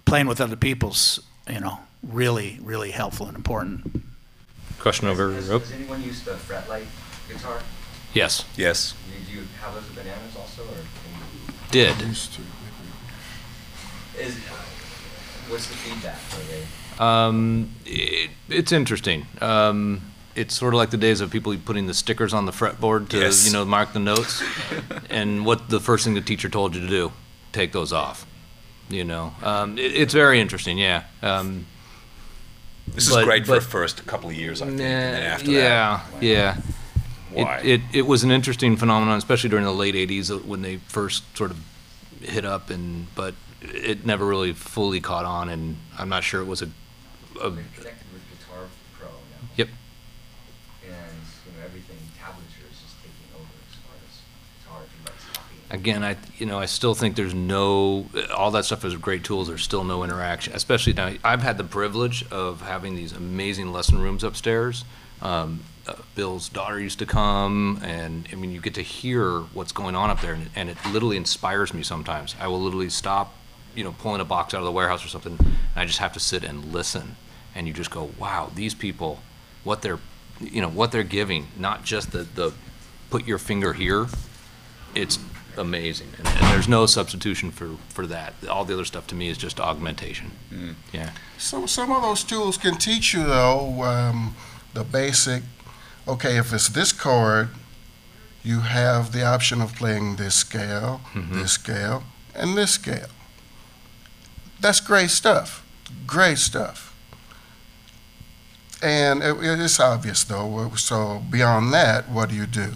Playing 0.06 0.28
with 0.28 0.40
other 0.42 0.58
people's, 0.58 1.20
you 1.50 1.60
know, 1.62 1.80
really, 2.04 2.60
really 2.62 2.92
helpful 2.92 3.28
and 3.28 3.36
important. 3.36 4.04
Question 4.80 5.08
over, 5.08 5.34
Has, 5.34 5.50
oh, 5.50 5.60
has 5.60 5.72
anyone 5.72 6.04
used 6.04 6.26
the 6.26 6.34
fretlight 6.34 6.86
guitar? 7.28 7.60
yes, 8.14 8.46
Yes. 8.56 8.94
Do 9.28 9.34
you, 9.34 9.42
have 9.62 9.74
those 9.74 9.84
bananas 9.96 10.36
also, 10.38 10.62
or 10.64 10.68
can 10.76 11.56
did. 11.72 11.96
You, 14.18 14.24
is 14.26 14.38
what's 15.50 15.68
the 15.68 15.76
feedback? 15.76 16.16
Are 16.34 16.44
they 16.52 16.66
Um, 17.30 17.72
it, 17.86 18.32
it's 18.50 18.72
interesting. 18.72 19.28
Um, 19.42 20.02
it's 20.36 20.54
sort 20.56 20.74
of 20.74 20.78
like 20.78 20.90
the 20.90 20.98
days 20.98 21.22
of 21.22 21.32
people 21.32 21.56
putting 21.66 21.88
the 21.88 21.94
stickers 21.94 22.34
on 22.34 22.46
the 22.46 22.52
fretboard 22.52 23.08
to, 23.10 23.20
Yes. 23.20 23.46
you 23.46 23.54
know, 23.54 23.64
mark 23.66 23.94
the 23.94 24.00
notes. 24.00 24.44
and 25.10 25.46
what 25.46 25.70
the 25.70 25.80
first 25.80 26.04
thing 26.04 26.14
the 26.14 26.22
teacher 26.22 26.50
told 26.50 26.76
you 26.76 26.82
to 26.82 26.88
do, 26.88 27.12
take 27.54 27.72
those 27.72 27.94
off. 27.94 28.26
You 28.90 29.04
know, 29.04 29.34
um, 29.44 29.78
it, 29.78 29.94
it's 29.94 30.14
very 30.14 30.40
interesting. 30.40 30.78
Yeah. 30.78 31.04
Um, 31.22 31.66
This 32.88 33.10
But- 33.10 33.20
is 33.22 33.26
great 33.26 33.46
for 33.46 33.54
but- 33.54 33.64
the 33.64 33.70
first 33.70 34.06
couple 34.06 34.30
of 34.30 34.36
years, 34.36 34.62
I 34.62 34.66
think. 34.68 34.78
nah, 34.80 34.84
and 34.86 35.16
then 35.16 35.24
after 35.24 35.52
yeah, 35.52 36.02
that, 36.12 36.24
yeah. 36.24 36.58
why? 37.32 37.58
It, 37.64 37.66
it, 37.66 37.82
it 37.94 38.02
was 38.06 38.24
an 38.24 38.30
interesting 38.32 38.78
phenomenon, 38.78 39.18
especially 39.18 39.50
during 39.50 39.66
the 39.66 39.74
late 39.74 39.96
'80s 39.96 40.30
uh, 40.30 40.38
when 40.38 40.62
they 40.62 40.78
first 40.88 41.24
sort 41.36 41.50
of 41.50 41.58
hit 42.22 42.46
up, 42.46 42.70
and 42.70 43.08
but 43.16 43.34
it 43.74 44.06
never 44.06 44.26
really 44.26 44.54
fully 44.54 45.00
caught 45.02 45.26
on, 45.26 45.50
and 45.50 45.78
I'm 45.98 46.10
not 46.10 46.24
sure 46.24 46.42
it 46.42 46.46
was 46.46 46.62
a, 46.62 46.66
a 47.42 47.50
they're 47.50 47.64
connected 47.76 48.08
with 48.14 48.22
Guitar 48.30 48.64
Pro 48.98 49.08
now? 49.08 49.50
Yep. 49.56 49.70
And 50.84 50.94
you 50.94 51.52
know 51.58 51.66
everything 51.66 51.98
tablature 52.20 52.72
is 52.72 52.80
just 52.82 52.96
taking 53.02 53.28
over 53.36 53.48
as 53.70 53.76
far 53.76 53.96
as 54.08 54.22
guitar. 54.64 54.82
Everybody's 54.84 55.26
copying. 55.34 55.80
again, 55.80 56.04
I 56.04 56.18
you 56.38 56.46
know 56.46 56.60
I 56.60 56.66
still 56.66 56.96
think 56.96 57.16
there's 57.16 57.34
no 57.34 58.08
all 58.36 58.52
that 58.52 58.66
stuff 58.66 58.86
is 58.86 58.96
great 58.96 59.24
tools. 59.24 59.48
There's 59.48 59.64
still 59.64 59.84
no 59.84 60.04
interaction, 60.04 60.54
especially 60.54 60.94
now. 60.94 61.14
I've 61.24 61.42
had 61.42 61.58
the 61.58 61.64
privilege 61.64 62.26
of 62.32 62.62
having 62.62 62.96
these 62.96 63.12
amazing 63.12 63.72
lesson 63.72 64.00
rooms 64.00 64.24
upstairs. 64.24 64.86
Um, 65.22 65.62
uh, 65.88 65.94
Bill's 66.16 66.50
daughter 66.50 66.80
used 66.80 67.00
to 67.00 67.06
come, 67.06 67.80
and 67.84 68.28
I 68.32 68.36
mean, 68.36 68.52
you 68.52 68.60
get 68.60 68.74
to 68.76 68.82
hear 68.82 69.42
what's 69.54 69.72
going 69.72 69.96
on 69.96 70.10
up 70.10 70.22
there, 70.22 70.34
and, 70.34 70.50
and 70.56 70.70
it 70.70 70.78
literally 70.92 71.18
inspires 71.18 71.74
me. 71.74 71.84
Sometimes 71.84 72.36
I 72.40 72.48
will 72.48 72.62
literally 72.62 72.90
stop, 72.90 73.34
you 73.76 73.84
know, 73.84 73.94
pulling 74.00 74.22
a 74.22 74.26
box 74.26 74.54
out 74.54 74.60
of 74.60 74.66
the 74.66 74.72
warehouse 74.72 75.06
or 75.06 75.10
something, 75.10 75.38
and 75.40 75.56
I 75.76 75.86
just 75.86 76.00
have 76.00 76.14
to 76.14 76.20
sit 76.20 76.44
and 76.44 76.74
listen, 76.74 77.16
and 77.54 77.68
you 77.68 77.74
just 77.74 77.92
go, 77.92 78.12
wow, 78.18 78.52
these 78.56 78.74
people, 78.74 79.20
what 79.64 79.82
they're, 79.82 80.00
you 80.40 80.62
know, 80.62 80.70
what 80.70 80.92
they're 80.92 81.04
giving, 81.04 81.48
not 81.58 81.84
just 81.84 82.12
the 82.12 82.24
the 82.24 82.54
put 83.10 83.28
your 83.28 83.38
finger 83.38 83.74
here 83.74 84.08
it's 84.96 85.20
amazing, 85.58 86.08
and, 86.18 86.28
and 86.28 86.46
there's 86.48 86.68
no 86.68 86.86
substitution 86.86 87.52
for, 87.52 87.76
for 87.90 88.08
that. 88.08 88.34
All 88.50 88.66
the 88.66 88.74
other 88.74 88.86
stuff 88.86 89.06
to 89.08 89.16
me 89.16 89.30
is 89.30 89.38
just 89.38 89.60
augmentation. 89.60 90.32
Yeah. 90.92 91.12
Some 91.38 91.68
some 91.68 91.92
of 91.92 92.02
those 92.02 92.24
tools 92.24 92.58
can 92.58 92.76
teach 92.76 93.14
you 93.14 93.24
though 93.24 93.84
um, 93.84 94.36
the 94.74 94.84
basic. 94.84 95.44
Okay, 96.08 96.38
if 96.38 96.54
it's 96.54 96.70
this 96.70 96.92
chord, 96.92 97.50
you 98.44 98.62
have 98.62 99.12
the 99.12 99.26
option 99.26 99.62
of 99.62 99.76
playing 99.76 100.16
this 100.16 100.36
scale, 100.36 101.02
this 101.32 101.54
scale, 101.54 102.04
and 102.36 102.56
this 102.56 102.72
scale. 102.72 103.08
That's 104.60 104.80
great 104.80 105.10
stuff. 105.10 105.66
Great 106.08 106.38
stuff. 106.38 106.96
And 108.82 109.24
it, 109.24 109.36
it's 109.42 109.80
obvious 109.80 110.24
though. 110.24 110.72
So 110.76 111.24
beyond 111.30 111.74
that, 111.74 112.10
what 112.10 112.30
do 112.30 112.36
you 112.36 112.46
do? 112.46 112.74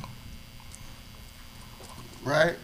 Right. 2.23 2.55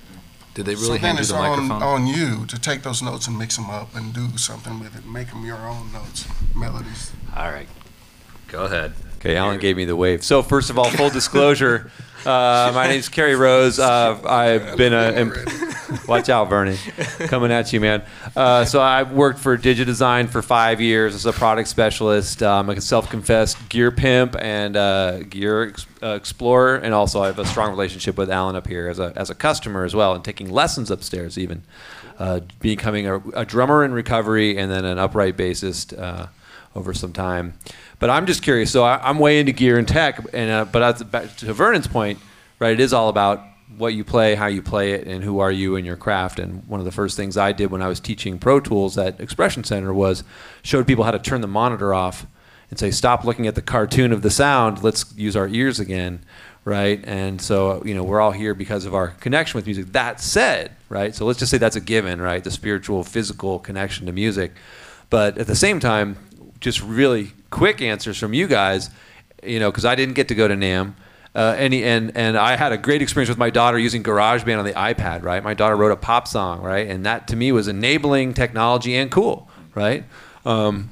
Did 0.53 0.67
they 0.67 0.75
really 0.75 0.97
then 0.99 1.15
hand 1.15 1.17
you 1.17 1.21
it's 1.21 1.29
the 1.29 1.35
on, 1.35 1.67
microphone? 1.67 1.83
on 1.83 2.07
you 2.07 2.45
to 2.45 2.59
take 2.59 2.83
those 2.83 3.01
notes 3.01 3.27
and 3.27 3.37
mix 3.37 3.57
them 3.57 3.69
up 3.69 3.93
and 3.93 4.13
do 4.13 4.37
something 4.37 4.79
with 4.79 4.95
it. 4.97 5.05
Make 5.05 5.29
them 5.29 5.45
your 5.45 5.57
own 5.57 5.91
notes, 5.91 6.27
melodies. 6.55 7.11
All 7.35 7.51
right. 7.51 7.67
Go 8.47 8.63
ahead. 8.63 8.93
Okay, 9.17 9.35
Alan 9.35 9.59
gave 9.59 9.75
me 9.75 9.85
the 9.85 9.95
wave. 9.95 10.23
So 10.23 10.41
first 10.41 10.69
of 10.69 10.77
all, 10.79 10.89
full 10.91 11.09
disclosure, 11.21 11.91
uh, 12.25 12.71
my 12.73 12.87
name's 12.87 13.09
Kerry 13.09 13.35
Rose. 13.35 13.79
Uh, 13.79 14.19
I've 14.25 14.77
been 14.77 14.93
a. 14.93 15.31
Watch 16.07 16.29
out, 16.29 16.49
Vernon, 16.49 16.77
coming 17.27 17.51
at 17.51 17.71
you, 17.71 17.79
man. 17.79 18.03
Uh, 18.35 18.65
so 18.65 18.81
I've 18.81 19.11
worked 19.11 19.39
for 19.39 19.57
DigiDesign 19.57 20.29
for 20.29 20.41
five 20.41 20.81
years 20.81 21.13
as 21.15 21.25
a 21.25 21.33
product 21.33 21.67
specialist. 21.67 22.41
Um, 22.41 22.69
I'm 22.69 22.77
a 22.77 22.81
self-confessed 22.81 23.69
gear 23.69 23.91
pimp 23.91 24.35
and 24.39 24.75
uh, 24.75 25.19
gear 25.23 25.69
ex- 25.69 25.85
uh, 26.01 26.15
explorer, 26.15 26.75
and 26.75 26.93
also 26.93 27.21
I 27.21 27.27
have 27.27 27.39
a 27.39 27.45
strong 27.45 27.69
relationship 27.69 28.17
with 28.17 28.31
Alan 28.31 28.55
up 28.55 28.67
here 28.67 28.87
as 28.87 28.99
a 28.99 29.13
as 29.15 29.29
a 29.29 29.35
customer 29.35 29.83
as 29.83 29.95
well, 29.95 30.13
and 30.13 30.23
taking 30.23 30.49
lessons 30.49 30.89
upstairs 30.89 31.37
even, 31.37 31.63
uh, 32.17 32.41
becoming 32.59 33.07
a, 33.07 33.19
a 33.29 33.45
drummer 33.45 33.83
in 33.83 33.93
recovery 33.93 34.57
and 34.57 34.71
then 34.71 34.85
an 34.85 34.97
upright 34.97 35.37
bassist. 35.37 35.97
Over 36.75 36.93
some 36.93 37.13
time. 37.13 37.53
But 37.99 38.09
I'm 38.09 38.25
just 38.25 38.43
curious. 38.43 38.69
So 38.69 38.83
I, 38.83 38.99
I'm 39.01 39.17
way 39.17 39.39
into 39.39 39.53
gear 39.53 39.77
and 39.77 39.87
tech, 39.87 40.19
and 40.33 40.51
uh, 40.51 40.65
but 40.65 41.09
back 41.09 41.35
to 41.37 41.53
Vernon's 41.53 41.87
point, 41.87 42.19
right? 42.59 42.73
It 42.73 42.81
is 42.81 42.91
all 42.91 43.07
about 43.07 43.41
what 43.77 43.93
you 43.93 44.03
play, 44.03 44.35
how 44.35 44.47
you 44.47 44.61
play 44.61 44.91
it, 44.91 45.07
and 45.07 45.23
who 45.23 45.39
are 45.39 45.51
you 45.51 45.75
in 45.75 45.85
your 45.85 45.95
craft. 45.95 46.39
And 46.39 46.67
one 46.67 46.79
of 46.79 46.85
the 46.85 46.91
first 46.91 47.17
things 47.17 47.37
I 47.37 47.51
did 47.51 47.71
when 47.71 47.81
I 47.81 47.87
was 47.87 47.99
teaching 47.99 48.39
Pro 48.39 48.59
Tools 48.59 48.97
at 48.97 49.19
Expression 49.19 49.63
Center 49.63 49.93
was 49.93 50.23
showed 50.61 50.87
people 50.87 51.03
how 51.03 51.11
to 51.11 51.19
turn 51.19 51.41
the 51.41 51.47
monitor 51.47 51.93
off 51.93 52.25
and 52.69 52.79
say, 52.79 52.91
stop 52.91 53.23
looking 53.23 53.47
at 53.47 53.55
the 53.55 53.61
cartoon 53.61 54.11
of 54.11 54.21
the 54.21 54.29
sound. 54.29 54.83
Let's 54.83 55.13
use 55.15 55.35
our 55.35 55.47
ears 55.47 55.79
again, 55.79 56.23
right? 56.63 57.03
And 57.05 57.41
so 57.41 57.81
you 57.85 57.93
know 57.93 58.03
we're 58.03 58.21
all 58.21 58.31
here 58.31 58.53
because 58.53 58.85
of 58.85 58.95
our 58.95 59.09
connection 59.09 59.57
with 59.57 59.65
music. 59.65 59.91
That 59.93 60.19
said, 60.19 60.71
right? 60.89 61.13
So 61.13 61.25
let's 61.25 61.39
just 61.39 61.51
say 61.51 61.57
that's 61.57 61.75
a 61.75 61.81
given, 61.81 62.21
right? 62.21 62.43
The 62.43 62.51
spiritual, 62.51 63.03
physical 63.03 63.59
connection 63.59 64.05
to 64.07 64.11
music. 64.11 64.53
But 65.09 65.37
at 65.37 65.47
the 65.47 65.55
same 65.55 65.79
time, 65.79 66.17
just 66.59 66.81
really 66.81 67.31
quick 67.49 67.81
answers 67.81 68.17
from 68.17 68.33
you 68.33 68.47
guys, 68.47 68.89
you 69.43 69.59
know, 69.59 69.71
because 69.71 69.85
I 69.85 69.95
didn't 69.95 70.15
get 70.15 70.27
to 70.29 70.35
go 70.35 70.47
to 70.47 70.55
NAMM. 70.55 70.93
Uh, 71.35 71.53
and, 71.57 71.73
and 71.73 72.15
and 72.15 72.37
I 72.37 72.55
had 72.55 72.71
a 72.71 72.77
great 72.77 73.01
experience 73.01 73.27
with 73.27 73.37
my 73.37 73.49
daughter 73.49 73.77
using 73.77 74.03
GarageBand 74.03 74.57
on 74.57 74.63
the 74.63 74.71
iPad, 74.71 75.23
right? 75.23 75.43
My 75.43 75.53
daughter 75.53 75.75
wrote 75.75 75.91
a 75.91 75.97
pop 75.97 76.29
song, 76.29 76.61
right? 76.61 76.87
And 76.87 77.05
that 77.05 77.27
to 77.27 77.35
me 77.35 77.51
was 77.51 77.67
enabling 77.67 78.35
technology 78.35 78.95
and 78.95 79.11
cool, 79.11 79.49
right? 79.73 80.05
Um, 80.45 80.91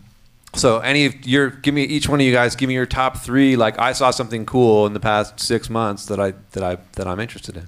so 0.55 0.79
any 0.79 1.05
of 1.05 1.25
your 1.25 1.49
give 1.49 1.73
me 1.73 1.83
each 1.83 2.07
one 2.07 2.19
of 2.19 2.25
you 2.25 2.33
guys 2.33 2.55
give 2.55 2.67
me 2.67 2.75
your 2.75 2.85
top 2.85 3.17
three. 3.17 3.55
Like 3.55 3.79
I 3.79 3.93
saw 3.93 4.11
something 4.11 4.45
cool 4.45 4.85
in 4.85 4.93
the 4.93 4.99
past 4.99 5.39
six 5.39 5.69
months 5.69 6.05
that 6.07 6.19
I 6.19 6.33
that 6.51 6.63
I 6.63 6.77
that 6.93 7.07
I'm 7.07 7.19
interested 7.19 7.57
in. 7.57 7.67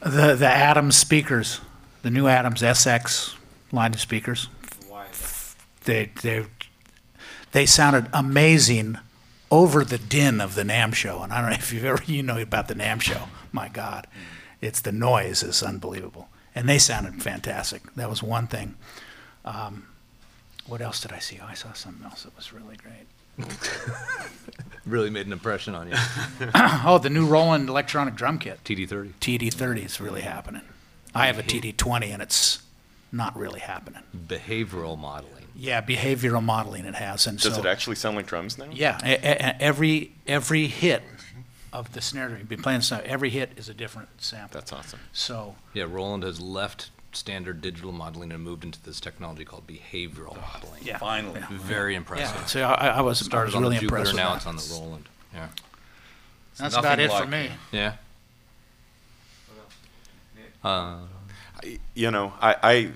The 0.00 0.34
the 0.34 0.48
Adams 0.48 0.96
speakers, 0.96 1.60
the 2.02 2.10
new 2.10 2.26
Adams 2.26 2.60
SX 2.60 3.36
line 3.72 3.94
of 3.94 4.00
speakers, 4.00 4.48
they 5.90 6.10
they 6.22 6.46
they 7.52 7.66
sounded 7.66 8.06
amazing 8.12 8.98
over 9.50 9.84
the 9.84 9.98
din 9.98 10.40
of 10.40 10.54
the 10.54 10.62
NAMM 10.62 10.94
show. 10.94 11.22
And 11.22 11.32
I 11.32 11.40
don't 11.40 11.50
know 11.50 11.56
if 11.56 11.72
you've 11.72 11.84
ever 11.84 12.02
you 12.06 12.22
know 12.22 12.38
about 12.38 12.68
the 12.68 12.74
NAMM 12.74 13.00
show. 13.00 13.24
My 13.52 13.68
God, 13.68 14.06
it's 14.60 14.80
the 14.80 14.92
noise 14.92 15.42
is 15.42 15.62
unbelievable, 15.62 16.28
and 16.54 16.68
they 16.68 16.78
sounded 16.78 17.22
fantastic. 17.22 17.82
That 17.94 18.08
was 18.08 18.22
one 18.22 18.46
thing. 18.46 18.76
Um, 19.44 19.88
what 20.66 20.80
else 20.80 21.00
did 21.00 21.12
I 21.12 21.18
see? 21.18 21.40
Oh, 21.42 21.46
I 21.48 21.54
saw 21.54 21.72
something 21.72 22.04
else 22.04 22.22
that 22.22 22.36
was 22.36 22.52
really 22.52 22.76
great. 22.76 23.48
Really 24.86 25.10
made 25.10 25.26
an 25.26 25.32
impression 25.32 25.74
on 25.74 25.88
you. 25.88 25.94
oh, 26.54 26.98
the 26.98 27.10
new 27.10 27.26
Roland 27.26 27.68
electronic 27.68 28.14
drum 28.14 28.38
kit. 28.38 28.64
TD30. 28.64 29.12
TD30 29.20 29.84
is 29.84 30.00
really 30.00 30.22
happening. 30.22 30.62
I 31.14 31.26
have 31.26 31.38
a 31.38 31.42
TD20 31.42 32.06
and 32.06 32.22
it's 32.22 32.62
not 33.12 33.36
really 33.36 33.60
happening. 33.60 34.02
Behavioral 34.16 34.98
modeling. 34.98 35.39
Yeah, 35.60 35.82
behavioral 35.82 36.42
modeling 36.42 36.86
it 36.86 36.94
has, 36.94 37.26
and 37.26 37.38
Does 37.38 37.54
so 37.54 37.60
it 37.60 37.66
actually 37.66 37.96
sound 37.96 38.16
like 38.16 38.26
drums 38.26 38.56
now? 38.56 38.66
yeah, 38.72 38.98
e- 39.06 39.12
e- 39.12 39.56
every 39.60 40.12
every 40.26 40.66
hit 40.68 41.02
of 41.72 41.92
the 41.92 42.00
snare 42.00 42.28
drum, 42.28 42.38
you've 42.40 42.48
been 42.48 42.62
playing 42.62 42.80
so 42.80 43.00
every 43.04 43.28
hit 43.30 43.50
is 43.56 43.68
a 43.68 43.74
different 43.74 44.08
sample. 44.22 44.58
That's 44.58 44.72
awesome. 44.72 45.00
So 45.12 45.56
Yeah, 45.74 45.84
Roland 45.88 46.22
has 46.22 46.40
left 46.40 46.90
standard 47.12 47.60
digital 47.60 47.92
modeling 47.92 48.32
and 48.32 48.42
moved 48.42 48.64
into 48.64 48.80
this 48.82 49.00
technology 49.00 49.44
called 49.44 49.66
behavioral 49.66 50.40
modeling. 50.40 50.80
yeah, 50.82 50.96
Finally. 50.98 51.42
Very 51.50 51.92
yeah. 51.92 51.98
impressive. 51.98 52.48
So 52.48 52.62
I, 52.62 52.88
I 52.88 53.00
was, 53.02 53.20
I 53.20 53.24
Started 53.26 53.46
was 53.48 53.54
on 53.56 53.62
really 53.62 53.76
the 53.76 53.80
Jupiter, 53.82 53.98
impressed. 53.98 54.14
with 54.14 54.22
now 54.22 54.28
that. 54.30 54.36
it's 54.36 54.46
on 54.46 54.56
the 54.56 54.68
Roland. 54.82 55.08
Yeah. 55.34 55.48
That's 56.56 56.74
nothing 56.74 56.78
about 56.78 56.98
it 57.00 57.10
for 57.10 57.20
like- 57.20 57.28
me. 57.28 57.50
Yeah. 57.72 57.92
Uh, 60.62 60.98
you 61.94 62.10
know, 62.10 62.32
I, 62.40 62.56
I 62.62 62.90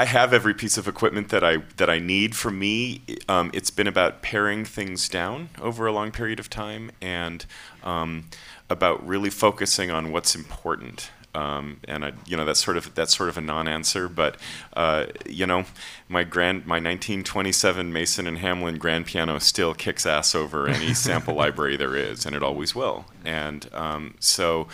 I 0.00 0.06
have 0.06 0.32
every 0.32 0.54
piece 0.54 0.78
of 0.78 0.88
equipment 0.88 1.28
that 1.28 1.44
I 1.44 1.58
that 1.76 1.90
I 1.90 1.98
need. 1.98 2.34
For 2.34 2.50
me, 2.50 3.02
um, 3.28 3.50
it's 3.52 3.70
been 3.70 3.86
about 3.86 4.22
paring 4.22 4.64
things 4.64 5.10
down 5.10 5.50
over 5.60 5.86
a 5.86 5.92
long 5.92 6.10
period 6.10 6.40
of 6.40 6.48
time, 6.48 6.90
and 7.02 7.44
um, 7.84 8.24
about 8.70 9.06
really 9.06 9.28
focusing 9.28 9.90
on 9.90 10.10
what's 10.10 10.34
important. 10.34 11.10
Um, 11.34 11.80
and 11.86 12.02
I, 12.02 12.12
you 12.24 12.34
know, 12.34 12.46
that's 12.46 12.64
sort 12.64 12.78
of 12.78 12.94
that's 12.94 13.14
sort 13.14 13.28
of 13.28 13.36
a 13.36 13.42
non-answer, 13.42 14.08
but 14.08 14.38
uh, 14.72 15.04
you 15.26 15.46
know, 15.46 15.66
my 16.08 16.24
grand 16.24 16.64
my 16.64 16.76
1927 16.76 17.92
Mason 17.92 18.26
and 18.26 18.38
Hamlin 18.38 18.78
grand 18.78 19.04
piano 19.04 19.38
still 19.38 19.74
kicks 19.74 20.06
ass 20.06 20.34
over 20.34 20.66
any 20.66 20.94
sample 21.04 21.34
library 21.34 21.76
there 21.76 21.94
is, 21.94 22.24
and 22.24 22.34
it 22.34 22.42
always 22.42 22.74
will. 22.74 23.04
And 23.22 23.68
um, 23.74 24.14
so, 24.18 24.66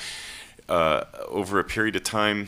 uh, 0.68 1.02
over 1.26 1.58
a 1.58 1.64
period 1.64 1.96
of 1.96 2.04
time 2.04 2.46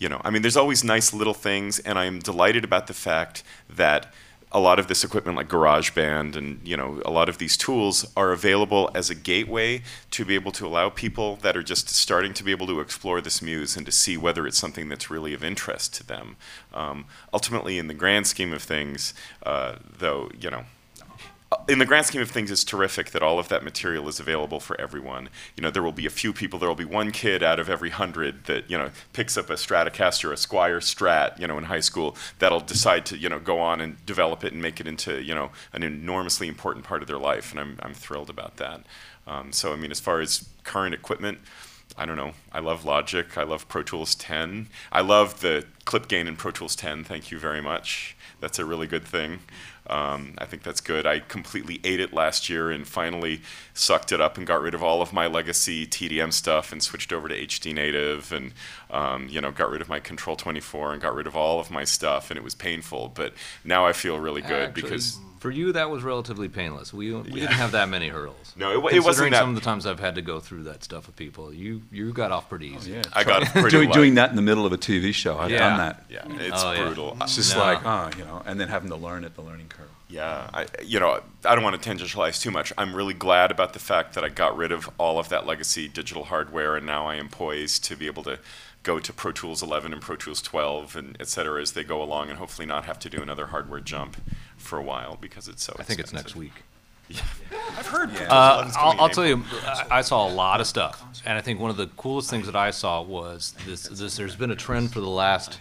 you 0.00 0.08
know, 0.08 0.20
I 0.24 0.30
mean, 0.30 0.40
there's 0.40 0.56
always 0.56 0.82
nice 0.82 1.12
little 1.12 1.34
things, 1.34 1.78
and 1.78 1.98
I'm 1.98 2.20
delighted 2.20 2.64
about 2.64 2.86
the 2.86 2.94
fact 2.94 3.44
that 3.68 4.12
a 4.50 4.58
lot 4.58 4.78
of 4.80 4.88
this 4.88 5.04
equipment, 5.04 5.36
like 5.36 5.46
GarageBand 5.46 6.34
and 6.34 6.66
you 6.66 6.76
know, 6.76 7.02
a 7.04 7.10
lot 7.10 7.28
of 7.28 7.36
these 7.36 7.56
tools, 7.56 8.10
are 8.16 8.32
available 8.32 8.90
as 8.94 9.10
a 9.10 9.14
gateway 9.14 9.82
to 10.10 10.24
be 10.24 10.34
able 10.34 10.52
to 10.52 10.66
allow 10.66 10.88
people 10.88 11.36
that 11.42 11.54
are 11.54 11.62
just 11.62 11.90
starting 11.90 12.32
to 12.32 12.42
be 12.42 12.50
able 12.50 12.66
to 12.66 12.80
explore 12.80 13.20
this 13.20 13.42
muse 13.42 13.76
and 13.76 13.84
to 13.84 13.92
see 13.92 14.16
whether 14.16 14.46
it's 14.46 14.58
something 14.58 14.88
that's 14.88 15.10
really 15.10 15.34
of 15.34 15.44
interest 15.44 15.94
to 15.94 16.04
them. 16.04 16.36
Um, 16.72 17.04
ultimately, 17.32 17.76
in 17.76 17.86
the 17.86 17.94
grand 17.94 18.26
scheme 18.26 18.54
of 18.54 18.62
things, 18.62 19.12
uh, 19.44 19.76
though, 19.98 20.30
you 20.40 20.50
know, 20.50 20.64
in 21.68 21.80
the 21.80 21.86
grand 21.86 22.06
scheme 22.06 22.22
of 22.22 22.30
things, 22.30 22.50
it's 22.50 22.62
terrific 22.62 23.10
that 23.10 23.22
all 23.22 23.38
of 23.40 23.48
that 23.48 23.64
material 23.64 24.08
is 24.08 24.20
available 24.20 24.60
for 24.60 24.80
everyone. 24.80 25.28
You 25.56 25.62
know, 25.62 25.70
there 25.70 25.82
will 25.82 25.90
be 25.90 26.06
a 26.06 26.10
few 26.10 26.32
people. 26.32 26.60
There 26.60 26.68
will 26.68 26.76
be 26.76 26.84
one 26.84 27.10
kid 27.10 27.42
out 27.42 27.58
of 27.58 27.68
every 27.68 27.90
hundred 27.90 28.44
that 28.44 28.70
you 28.70 28.78
know 28.78 28.90
picks 29.12 29.36
up 29.36 29.50
a 29.50 29.54
Stratocaster, 29.54 30.30
a 30.30 30.34
Squier 30.34 30.78
Strat, 30.78 31.38
you 31.40 31.48
know, 31.48 31.58
in 31.58 31.64
high 31.64 31.80
school 31.80 32.16
that'll 32.38 32.60
decide 32.60 33.04
to 33.06 33.18
you 33.18 33.28
know 33.28 33.40
go 33.40 33.58
on 33.58 33.80
and 33.80 34.04
develop 34.06 34.44
it 34.44 34.52
and 34.52 34.62
make 34.62 34.80
it 34.80 34.86
into 34.86 35.20
you 35.22 35.34
know 35.34 35.50
an 35.72 35.82
enormously 35.82 36.46
important 36.46 36.84
part 36.84 37.02
of 37.02 37.08
their 37.08 37.18
life. 37.18 37.50
And 37.50 37.60
I'm 37.60 37.78
I'm 37.82 37.94
thrilled 37.94 38.30
about 38.30 38.56
that. 38.58 38.82
Um, 39.26 39.52
so 39.52 39.72
I 39.72 39.76
mean, 39.76 39.90
as 39.90 40.00
far 40.00 40.20
as 40.20 40.48
current 40.64 40.94
equipment. 40.94 41.38
I 41.98 42.06
don't 42.06 42.16
know. 42.16 42.32
I 42.52 42.60
love 42.60 42.84
Logic. 42.84 43.36
I 43.36 43.42
love 43.42 43.68
Pro 43.68 43.82
Tools 43.82 44.14
10. 44.14 44.68
I 44.92 45.00
love 45.00 45.40
the 45.40 45.66
clip 45.84 46.06
gain 46.06 46.28
in 46.28 46.36
Pro 46.36 46.52
Tools 46.52 46.76
10. 46.76 47.02
Thank 47.02 47.32
you 47.32 47.38
very 47.38 47.60
much. 47.60 48.16
That's 48.38 48.58
a 48.58 48.64
really 48.64 48.86
good 48.86 49.04
thing. 49.04 49.40
Um, 49.86 50.34
I 50.38 50.44
think 50.44 50.62
that's 50.62 50.80
good. 50.80 51.06
I 51.06 51.20
completely 51.20 51.80
ate 51.82 52.00
it 52.00 52.12
last 52.12 52.48
year 52.48 52.70
and 52.70 52.86
finally 52.86 53.40
sucked 53.74 54.12
it 54.12 54.20
up 54.20 54.36
and 54.36 54.46
got 54.46 54.60
rid 54.60 54.74
of 54.74 54.82
all 54.82 55.02
of 55.02 55.12
my 55.12 55.26
legacy 55.26 55.86
TDM 55.86 56.32
stuff 56.32 56.70
and 56.70 56.82
switched 56.82 57.12
over 57.12 57.28
to 57.28 57.34
HD 57.46 57.74
Native 57.74 58.32
and 58.32 58.52
um, 58.92 59.28
you 59.28 59.40
know 59.40 59.50
got 59.50 59.70
rid 59.70 59.80
of 59.80 59.88
my 59.88 60.00
Control 60.00 60.36
24 60.36 60.92
and 60.94 61.02
got 61.02 61.14
rid 61.14 61.26
of 61.26 61.36
all 61.36 61.60
of 61.60 61.70
my 61.70 61.84
stuff 61.84 62.30
and 62.30 62.38
it 62.38 62.42
was 62.44 62.54
painful. 62.54 63.12
But 63.14 63.34
now 63.64 63.86
I 63.86 63.92
feel 63.92 64.18
really 64.18 64.42
good 64.42 64.68
actually, 64.70 64.82
because 64.82 65.18
for 65.38 65.50
you 65.50 65.72
that 65.72 65.88
was 65.90 66.02
relatively 66.02 66.48
painless. 66.50 66.92
We, 66.92 67.14
we 67.14 67.22
didn't 67.40 67.52
have 67.52 67.72
that 67.72 67.88
many 67.88 68.08
hurdles. 68.08 68.52
No, 68.56 68.72
it 68.72 68.82
wa- 68.82 68.90
it 68.90 69.02
wasn't 69.02 69.30
that- 69.30 69.38
some 69.40 69.48
of 69.50 69.54
the 69.54 69.60
times 69.62 69.86
I've 69.86 70.00
had 70.00 70.16
to 70.16 70.22
go 70.22 70.38
through 70.40 70.64
that 70.64 70.84
stuff 70.84 71.06
with 71.06 71.16
people. 71.16 71.52
You 71.54 71.82
you 71.90 72.12
got 72.12 72.30
off 72.30 72.48
pretty 72.48 72.68
easy. 72.68 72.92
Yeah. 72.92 73.02
I 73.12 73.24
got 73.24 73.44
pretty 73.46 73.70
doing, 73.70 73.88
light. 73.88 73.94
doing 73.94 74.14
that 74.16 74.30
in 74.30 74.36
the 74.36 74.42
middle 74.42 74.66
of 74.66 74.72
a 74.72 74.78
TV 74.78 75.12
show. 75.14 75.38
I've 75.38 75.50
Yeah. 75.50 75.58
done 75.60 75.78
that. 75.78 76.04
Yeah, 76.10 76.22
it's 76.46 76.62
Oh, 76.62 76.72
yeah. 76.72 76.84
brutal. 76.84 77.16
It's 77.22 77.36
just 77.36 77.54
No. 77.56 77.62
like, 77.62 77.84
oh, 77.86 78.10
you 78.18 78.24
know, 78.24 78.42
and 78.46 78.60
then 78.60 78.68
having 78.68 78.90
to 78.90 78.96
learn 78.96 79.24
it, 79.24 79.34
the 79.34 79.42
learning 79.42 79.68
curve. 79.68 79.86
Yeah, 80.10 80.50
I, 80.52 80.66
you 80.84 80.98
know, 80.98 81.20
I 81.44 81.54
don't 81.54 81.62
want 81.62 81.80
to 81.80 81.88
tangentialize 81.90 82.40
too 82.40 82.50
much. 82.50 82.72
I'm 82.76 82.94
really 82.96 83.14
glad 83.14 83.50
about 83.52 83.72
the 83.74 83.78
fact 83.78 84.14
that 84.14 84.24
I 84.24 84.28
got 84.28 84.56
rid 84.56 84.72
of 84.72 84.90
all 84.98 85.18
of 85.18 85.28
that 85.28 85.46
legacy 85.46 85.86
digital 85.86 86.24
hardware, 86.24 86.76
and 86.76 86.84
now 86.84 87.06
I 87.06 87.14
am 87.14 87.28
poised 87.28 87.84
to 87.84 87.96
be 87.96 88.06
able 88.06 88.24
to 88.24 88.40
go 88.82 88.98
to 88.98 89.12
Pro 89.12 89.30
Tools 89.30 89.62
11 89.62 89.92
and 89.92 90.02
Pro 90.02 90.16
Tools 90.16 90.42
12 90.42 90.96
and 90.96 91.16
et 91.20 91.28
cetera 91.28 91.62
as 91.62 91.72
they 91.72 91.84
go 91.84 92.02
along, 92.02 92.28
and 92.28 92.38
hopefully 92.38 92.66
not 92.66 92.86
have 92.86 92.98
to 93.00 93.08
do 93.10 93.22
another 93.22 93.46
hardware 93.46 93.80
jump 93.80 94.16
for 94.56 94.78
a 94.78 94.82
while 94.82 95.16
because 95.20 95.46
it's 95.46 95.62
so. 95.62 95.76
I 95.78 95.84
think 95.84 96.00
it's 96.00 96.12
next 96.12 96.34
week. 96.34 96.62
I've 97.78 97.86
heard. 97.86 98.08
Pro 98.10 98.18
Tools 98.18 98.30
Uh, 98.30 98.72
I'll, 98.76 99.00
I'll 99.02 99.08
tell 99.08 99.26
you, 99.26 99.44
I, 99.62 99.86
I 99.90 100.00
saw 100.02 100.28
a 100.28 100.32
lot 100.32 100.60
of 100.60 100.66
stuff, 100.66 101.04
and 101.24 101.38
I 101.38 101.40
think 101.40 101.60
one 101.60 101.70
of 101.70 101.76
the 101.76 101.86
coolest 101.88 102.30
things 102.30 102.46
that 102.46 102.56
I 102.56 102.72
saw 102.72 103.02
was 103.02 103.54
this. 103.64 103.84
This 103.84 104.16
there's 104.16 104.36
been 104.36 104.50
a 104.50 104.56
trend 104.56 104.92
for 104.92 105.00
the 105.00 105.08
last, 105.08 105.60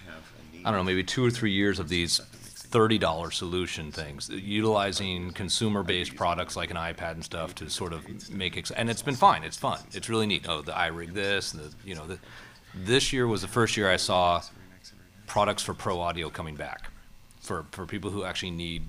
I 0.63 0.71
don't 0.71 0.77
know, 0.79 0.83
maybe 0.83 1.03
two 1.03 1.23
or 1.23 1.29
three 1.29 1.51
years 1.51 1.79
of 1.79 1.89
these 1.89 2.21
thirty 2.69 2.97
dollar 2.97 3.31
solution 3.31 3.91
things, 3.91 4.29
utilizing 4.29 5.31
consumer 5.31 5.83
based 5.83 6.15
products 6.15 6.55
like 6.55 6.69
an 6.71 6.77
iPad 6.77 7.13
and 7.13 7.25
stuff 7.25 7.55
to 7.55 7.69
sort 7.69 7.93
of 7.93 8.29
make 8.29 8.57
it. 8.57 8.71
And 8.75 8.89
it's 8.89 9.01
been 9.01 9.15
fine. 9.15 9.43
It's 9.43 9.57
fun. 9.57 9.79
It's 9.93 10.09
really 10.09 10.27
neat. 10.27 10.47
Oh, 10.47 10.61
the 10.61 10.71
iRig 10.73 11.13
this, 11.13 11.51
the 11.51 11.73
you 11.83 11.95
know, 11.95 12.05
the, 12.05 12.19
this 12.75 13.11
year 13.11 13.27
was 13.27 13.41
the 13.41 13.47
first 13.47 13.75
year 13.75 13.89
I 13.89 13.97
saw 13.97 14.41
products 15.25 15.63
for 15.63 15.73
pro 15.73 15.99
audio 15.99 16.29
coming 16.29 16.55
back 16.55 16.91
for 17.41 17.65
for 17.71 17.85
people 17.85 18.11
who 18.11 18.23
actually 18.23 18.51
need 18.51 18.83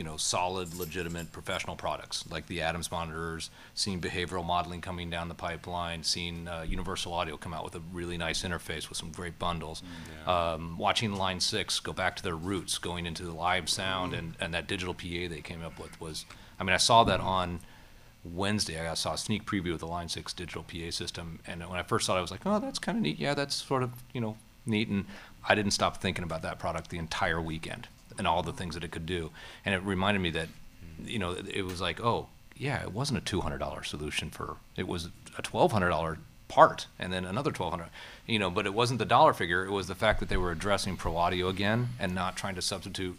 you 0.00 0.04
know 0.04 0.16
solid 0.16 0.74
legitimate 0.76 1.30
professional 1.30 1.76
products 1.76 2.24
like 2.30 2.46
the 2.46 2.62
adams 2.62 2.90
monitors 2.90 3.50
seeing 3.74 4.00
behavioral 4.00 4.42
modeling 4.42 4.80
coming 4.80 5.10
down 5.10 5.28
the 5.28 5.34
pipeline 5.34 6.02
seeing 6.02 6.48
uh, 6.48 6.64
universal 6.66 7.12
audio 7.12 7.36
come 7.36 7.52
out 7.52 7.64
with 7.64 7.74
a 7.74 7.82
really 7.92 8.16
nice 8.16 8.42
interface 8.42 8.88
with 8.88 8.96
some 8.96 9.12
great 9.12 9.38
bundles 9.38 9.82
um, 10.26 10.78
watching 10.78 11.12
line 11.12 11.38
6 11.38 11.80
go 11.80 11.92
back 11.92 12.16
to 12.16 12.22
their 12.22 12.34
roots 12.34 12.78
going 12.78 13.04
into 13.04 13.24
the 13.24 13.32
live 13.32 13.68
sound 13.68 14.14
and, 14.14 14.36
and 14.40 14.54
that 14.54 14.66
digital 14.66 14.94
pa 14.94 15.28
they 15.28 15.42
came 15.44 15.62
up 15.62 15.78
with 15.78 16.00
was 16.00 16.24
i 16.58 16.64
mean 16.64 16.72
i 16.72 16.78
saw 16.78 17.04
that 17.04 17.20
on 17.20 17.60
Wednesday, 18.22 18.86
I 18.86 18.92
saw 18.92 19.14
a 19.14 19.18
sneak 19.18 19.46
preview 19.46 19.72
of 19.72 19.78
the 19.78 19.86
Line 19.86 20.10
6 20.10 20.34
digital 20.34 20.62
PA 20.62 20.90
system, 20.90 21.40
and 21.46 21.66
when 21.66 21.78
I 21.78 21.82
first 21.82 22.04
saw 22.04 22.16
it, 22.16 22.18
I 22.18 22.20
was 22.20 22.30
like, 22.30 22.42
oh, 22.44 22.60
that's 22.60 22.78
kind 22.78 22.98
of 22.98 23.02
neat. 23.02 23.18
Yeah, 23.18 23.32
that's 23.32 23.54
sort 23.54 23.82
of, 23.82 23.92
you 24.12 24.20
know, 24.20 24.36
neat. 24.66 24.88
And 24.88 25.06
I 25.48 25.54
didn't 25.54 25.70
stop 25.70 26.02
thinking 26.02 26.22
about 26.22 26.42
that 26.42 26.58
product 26.58 26.90
the 26.90 26.98
entire 26.98 27.40
weekend 27.40 27.88
and 28.18 28.26
all 28.26 28.42
the 28.42 28.52
things 28.52 28.74
that 28.74 28.84
it 28.84 28.90
could 28.90 29.06
do. 29.06 29.30
And 29.64 29.74
it 29.74 29.82
reminded 29.82 30.20
me 30.20 30.30
that, 30.30 30.48
you 31.04 31.18
know, 31.18 31.32
it 31.32 31.64
was 31.64 31.80
like, 31.80 32.00
oh, 32.00 32.28
yeah, 32.56 32.82
it 32.82 32.92
wasn't 32.92 33.18
a 33.18 33.36
$200 33.36 33.86
solution 33.86 34.30
for, 34.30 34.56
it 34.76 34.86
was 34.86 35.06
a 35.36 35.42
$1,200 35.42 36.18
part 36.48 36.86
and 36.98 37.12
then 37.12 37.24
another 37.24 37.50
1200 37.50 37.90
you 38.26 38.38
know, 38.38 38.50
but 38.50 38.66
it 38.66 38.74
wasn't 38.74 38.98
the 38.98 39.04
dollar 39.04 39.32
figure. 39.32 39.64
It 39.64 39.70
was 39.70 39.86
the 39.86 39.94
fact 39.94 40.20
that 40.20 40.28
they 40.28 40.36
were 40.36 40.50
addressing 40.50 40.96
pro 40.96 41.16
audio 41.16 41.48
again 41.48 41.90
and 41.98 42.14
not 42.14 42.36
trying 42.36 42.54
to 42.56 42.62
substitute 42.62 43.16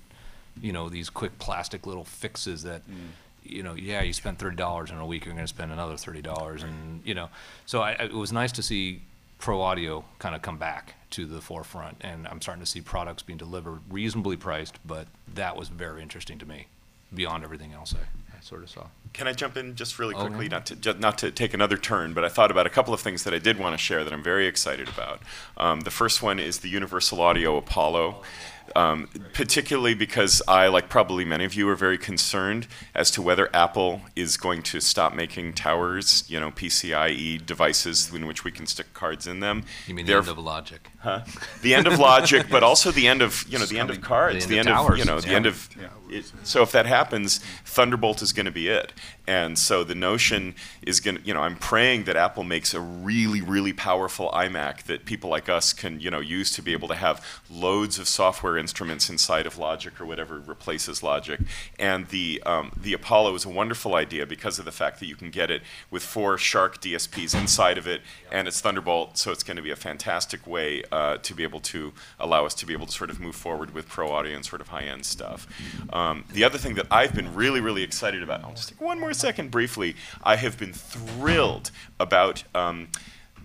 you 0.60 0.72
know 0.72 0.90
these 0.90 1.10
quick 1.10 1.38
plastic 1.40 1.86
little 1.86 2.04
fixes 2.04 2.64
that 2.64 2.82
mm. 2.90 2.96
you 3.44 3.64
know 3.64 3.74
yeah 3.74 4.02
you 4.02 4.14
spent 4.14 4.40
thirty 4.40 4.56
dollars 4.56 4.90
in 4.92 4.98
a 4.98 5.06
week 5.06 5.26
you're 5.26 5.34
going 5.34 5.46
to 5.46 5.54
spend 5.54 5.72
another 5.72 5.98
thirty 5.98 6.22
dollars 6.22 6.64
and 6.64 7.02
you 7.06 7.14
know 7.14 7.30
so 7.66 7.82
I, 7.82 7.92
I- 7.92 8.06
it 8.06 8.14
was 8.14 8.32
nice 8.32 8.52
to 8.54 8.64
see 8.64 9.02
pro 9.40 9.62
audio 9.62 10.04
kind 10.20 10.36
of 10.36 10.42
come 10.42 10.58
back 10.58 10.96
to 11.12 11.26
the 11.26 11.42
forefront 11.42 11.98
and 12.02 12.28
I'm 12.28 12.42
starting 12.42 12.64
to 12.64 12.70
see 12.70 12.82
products 12.82 13.22
being 13.24 13.38
delivered 13.38 13.80
reasonably 13.90 14.38
priced 14.38 14.80
but 14.86 15.08
that 15.34 15.56
was 15.56 15.70
very 15.70 16.02
interesting 16.02 16.38
to 16.40 16.46
me 16.46 16.68
beyond 17.14 17.44
everything 17.44 17.74
else 17.74 17.94
I, 17.94 18.36
I 18.38 18.42
sort 18.42 18.64
of 18.64 18.70
saw 18.70 18.88
Can 19.14 19.28
I 19.28 19.34
jump 19.34 19.58
in 19.58 19.76
just 19.76 20.00
really 20.00 20.16
Oh, 20.16 20.22
quickly, 20.26 20.48
not 20.50 20.66
to 20.68 20.76
ju- 20.76 20.96
not 20.98 21.18
to 21.20 21.30
take 21.32 21.54
another 21.54 21.78
turn, 21.78 22.14
but 22.14 22.24
I 22.24 22.30
thought 22.30 22.50
about 22.50 22.66
a 22.66 22.70
couple 22.70 22.94
of 22.94 23.02
things 23.02 23.24
that 23.26 23.34
I 23.34 23.40
did 23.40 23.60
want 23.60 23.74
to 23.74 23.78
share 23.78 24.04
that 24.04 24.14
I'm 24.14 24.24
very 24.24 24.48
excited 24.48 24.88
about. 24.88 25.22
Um, 25.58 25.82
the 25.82 25.92
first 25.92 26.24
one 26.24 26.40
is 26.40 26.60
the 26.60 26.70
Universal 26.70 27.20
Audio 27.22 27.58
Apollo. 27.58 28.22
Um, 28.76 29.10
particularly 29.34 29.94
because 29.94 30.42
I, 30.48 30.68
like 30.68 30.90
probably 30.90 31.26
many 31.26 31.46
of 31.46 31.54
you, 31.54 31.68
are 31.70 31.76
very 31.76 31.98
concerned 31.98 32.68
as 32.96 33.12
to 33.12 33.22
whether 33.22 33.50
Apple 33.56 34.02
is 34.16 34.38
going 34.38 34.62
to 34.64 34.80
stop 34.80 35.14
making 35.14 35.54
towers, 35.54 36.24
you 36.28 36.40
know, 36.40 36.52
PCIe 36.52 37.46
devices 37.46 38.14
in 38.14 38.26
which 38.28 38.44
we 38.44 38.52
can 38.52 38.66
stick 38.66 38.94
cards 38.94 39.28
in 39.28 39.40
them. 39.40 39.64
You 39.88 39.94
mean 39.96 40.06
the 40.06 40.12
They're- 40.14 40.20
end 40.20 40.30
of 40.30 40.38
logic? 40.38 40.90
Huh? 41.00 41.22
The 41.64 41.74
end 41.74 41.88
of 41.88 41.98
logic, 42.00 42.46
but 42.50 42.62
also 42.64 42.92
the 42.92 43.08
end 43.08 43.22
of 43.24 43.44
you 43.50 43.58
know 43.58 43.66
the 43.66 43.80
end 43.80 43.90
of 43.90 44.02
cards, 44.02 44.46
The 44.46 44.52
the 44.54 44.60
end 44.60 44.70
end 44.70 44.78
of 44.78 44.86
of 44.92 44.98
you 44.98 45.04
towers. 45.04 45.24
know 45.26 45.30
the 45.30 45.36
end 45.36 45.46
of. 45.48 45.70
It, 46.12 46.32
so 46.44 46.62
if 46.62 46.72
that 46.74 46.86
happens, 46.86 47.40
Thunderbolt 47.66 48.22
is 48.22 48.34
going 48.34 48.46
to 48.46 48.52
be 48.52 48.68
it. 48.68 48.92
And 49.28 49.58
so 49.58 49.84
the 49.84 49.96
notion 49.96 50.56
is 50.82 51.00
going 51.00 51.18
to 51.18 51.24
you 51.24 51.34
know 51.34 51.42
I'm 51.42 51.56
praying 51.56 52.04
that 52.04 52.16
Apple 52.18 52.44
makes 52.44 52.74
a 52.76 52.80
really 52.82 53.42
really 53.42 53.74
powerful 53.74 54.30
iMac 54.32 54.84
that 54.84 55.06
people 55.06 55.30
like 55.32 55.50
us 55.50 55.74
can 55.74 56.00
you 56.00 56.12
know 56.12 56.20
use 56.20 56.52
to 56.52 56.62
be 56.62 56.74
able 56.74 56.88
to 56.90 56.96
have 56.96 57.26
loads 57.50 57.98
of 57.98 58.08
software 58.08 58.58
instruments 58.62 59.10
inside 59.10 59.46
of 59.46 59.58
Logic 59.58 60.00
or 60.00 60.06
whatever 60.06 60.40
replaces 60.40 61.04
Logic. 61.04 61.42
And 61.78 62.08
the 62.08 62.42
um, 62.46 62.72
the 62.80 62.94
Apollo 62.94 63.36
is 63.36 63.44
a 63.44 63.50
wonderful 63.50 63.96
idea 63.96 64.26
because 64.26 64.58
of 64.60 64.64
the 64.64 64.72
fact 64.72 65.00
that 65.02 65.08
you 65.08 65.16
can 65.18 65.30
get 65.32 65.52
it 65.52 65.62
with 65.90 66.04
four 66.04 66.38
SHARC 66.38 66.80
DSPs 66.80 67.38
inside 67.38 67.78
of 67.78 67.88
it, 67.88 68.02
and 68.32 68.48
it's 68.48 68.62
Thunderbolt, 68.62 69.18
so 69.18 69.32
it's 69.32 69.44
going 69.44 69.58
to 69.58 69.64
be 69.64 69.72
a 69.72 69.76
fantastic 69.76 70.48
way 70.48 70.84
uh, 70.92 71.18
to 71.18 71.34
be 71.34 71.44
able 71.44 71.60
to 71.60 71.92
allow 72.20 72.46
us 72.46 72.54
to 72.56 72.66
be 72.66 72.74
able 72.74 72.86
to 72.86 72.94
sort 72.94 73.10
of 73.10 73.20
move 73.20 73.36
forward 73.36 73.74
with 73.74 73.90
pro 73.90 74.10
audio 74.10 74.36
and 74.36 74.46
sort 74.46 74.62
of 74.62 74.70
high 74.70 74.84
end 74.84 75.06
stuff. 75.06 75.48
Um, 75.92 76.24
the 76.32 76.44
other 76.44 76.58
thing 76.58 76.76
that 76.76 76.88
I've 76.90 77.14
been 77.14 77.34
really, 77.34 77.60
really 77.60 77.84
excited 77.84 78.24
about, 78.24 78.44
I'll 78.44 78.54
just 78.54 78.70
take 78.70 78.80
one 78.82 79.00
more 79.00 79.14
second 79.14 79.52
briefly. 79.52 79.96
I 80.24 80.38
have 80.38 80.58
been 80.58 80.74
thrilled 80.74 81.72
about. 82.00 82.44
Um, 82.56 82.88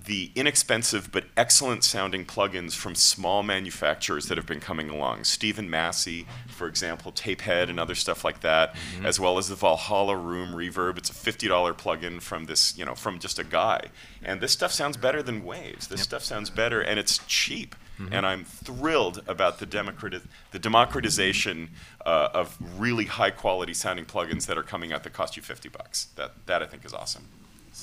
the 0.06 0.30
inexpensive 0.34 1.10
but 1.12 1.24
excellent 1.36 1.84
sounding 1.84 2.24
plugins 2.24 2.74
from 2.74 2.94
small 2.94 3.42
manufacturers 3.42 4.26
that 4.26 4.36
have 4.38 4.46
been 4.46 4.60
coming 4.60 4.88
along. 4.88 5.24
Steven 5.24 5.68
Massey, 5.68 6.26
for 6.48 6.66
example, 6.68 7.12
Tapehead 7.12 7.68
and 7.68 7.78
other 7.78 7.94
stuff 7.94 8.24
like 8.24 8.40
that, 8.40 8.74
as 9.04 9.20
well 9.20 9.36
as 9.36 9.48
the 9.48 9.56
Valhalla 9.56 10.16
Room 10.16 10.50
Reverb. 10.50 10.96
It's 10.96 11.10
a 11.10 11.12
$50 11.12 11.48
plugin 11.76 12.22
from 12.22 12.44
this, 12.46 12.78
you 12.78 12.84
know, 12.84 12.94
from 12.94 13.18
just 13.18 13.38
a 13.38 13.44
guy. 13.44 13.86
And 14.24 14.40
this 14.40 14.52
stuff 14.52 14.72
sounds 14.72 14.96
better 14.96 15.22
than 15.22 15.44
Waves. 15.44 15.88
This 15.88 16.02
stuff 16.02 16.22
sounds 16.22 16.50
better 16.50 16.80
and 16.80 16.98
it's 16.98 17.18
cheap. 17.26 17.74
And 18.12 18.26
I'm 18.26 18.44
thrilled 18.44 19.22
about 19.26 19.58
the, 19.58 19.66
democrati- 19.66 20.20
the 20.50 20.58
democratization 20.58 21.70
uh, 22.04 22.28
of 22.34 22.58
really 22.78 23.06
high 23.06 23.30
quality 23.30 23.72
sounding 23.72 24.04
plugins 24.04 24.46
that 24.46 24.58
are 24.58 24.62
coming 24.62 24.92
out 24.92 25.02
that 25.04 25.14
cost 25.14 25.36
you 25.36 25.42
50 25.42 25.70
bucks. 25.70 26.08
That, 26.16 26.32
that 26.44 26.62
I 26.62 26.66
think 26.66 26.84
is 26.84 26.92
awesome. 26.92 27.24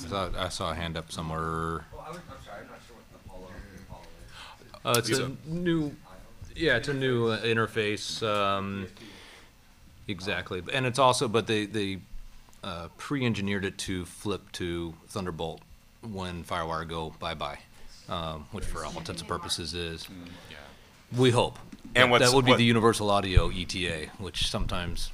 I 0.02 0.08
saw, 0.08 0.30
I 0.36 0.48
saw 0.48 0.70
a 0.72 0.74
hand 0.74 0.96
up 0.96 1.12
somewhere. 1.12 1.84
Well, 1.92 2.04
I 2.06 2.10
would, 2.10 2.20
I'm 2.28 2.44
sorry, 2.44 2.58
I'm 2.62 2.66
not 2.68 2.78
sure 2.86 2.96
what 2.96 3.08
the 3.10 3.16
Apollo, 3.28 3.48
the 3.76 3.82
Apollo 3.82 4.02
is. 4.72 4.80
Uh, 4.84 4.98
it's 4.98 5.08
These 5.08 5.18
a 5.20 5.24
are- 5.26 5.30
new, 5.46 5.94
yeah, 6.56 6.76
it's 6.76 6.88
a 6.88 6.94
new 6.94 7.28
uh, 7.28 7.40
interface. 7.42 8.22
Um, 8.26 8.88
exactly, 10.08 10.62
and 10.72 10.84
it's 10.86 10.98
also, 10.98 11.28
but 11.28 11.46
they 11.46 11.66
they 11.66 11.98
uh, 12.64 12.88
pre-engineered 12.98 13.64
it 13.64 13.78
to 13.78 14.04
flip 14.04 14.50
to 14.52 14.94
Thunderbolt 15.08 15.60
when 16.02 16.42
FireWire 16.44 16.88
go 16.88 17.14
bye 17.20 17.34
bye, 17.34 17.58
um, 18.08 18.46
which 18.52 18.64
for 18.64 18.84
all 18.84 18.96
intents 18.98 19.20
and 19.22 19.28
purposes 19.28 19.74
is. 19.74 20.08
We 21.16 21.30
hope. 21.30 21.58
And 21.94 22.06
that, 22.06 22.10
what's- 22.10 22.30
that 22.30 22.34
would 22.34 22.44
be 22.44 22.52
what- 22.52 22.58
the 22.58 22.64
Universal 22.64 23.10
Audio 23.10 23.48
ETA, 23.50 24.08
which 24.18 24.48
sometimes 24.50 25.12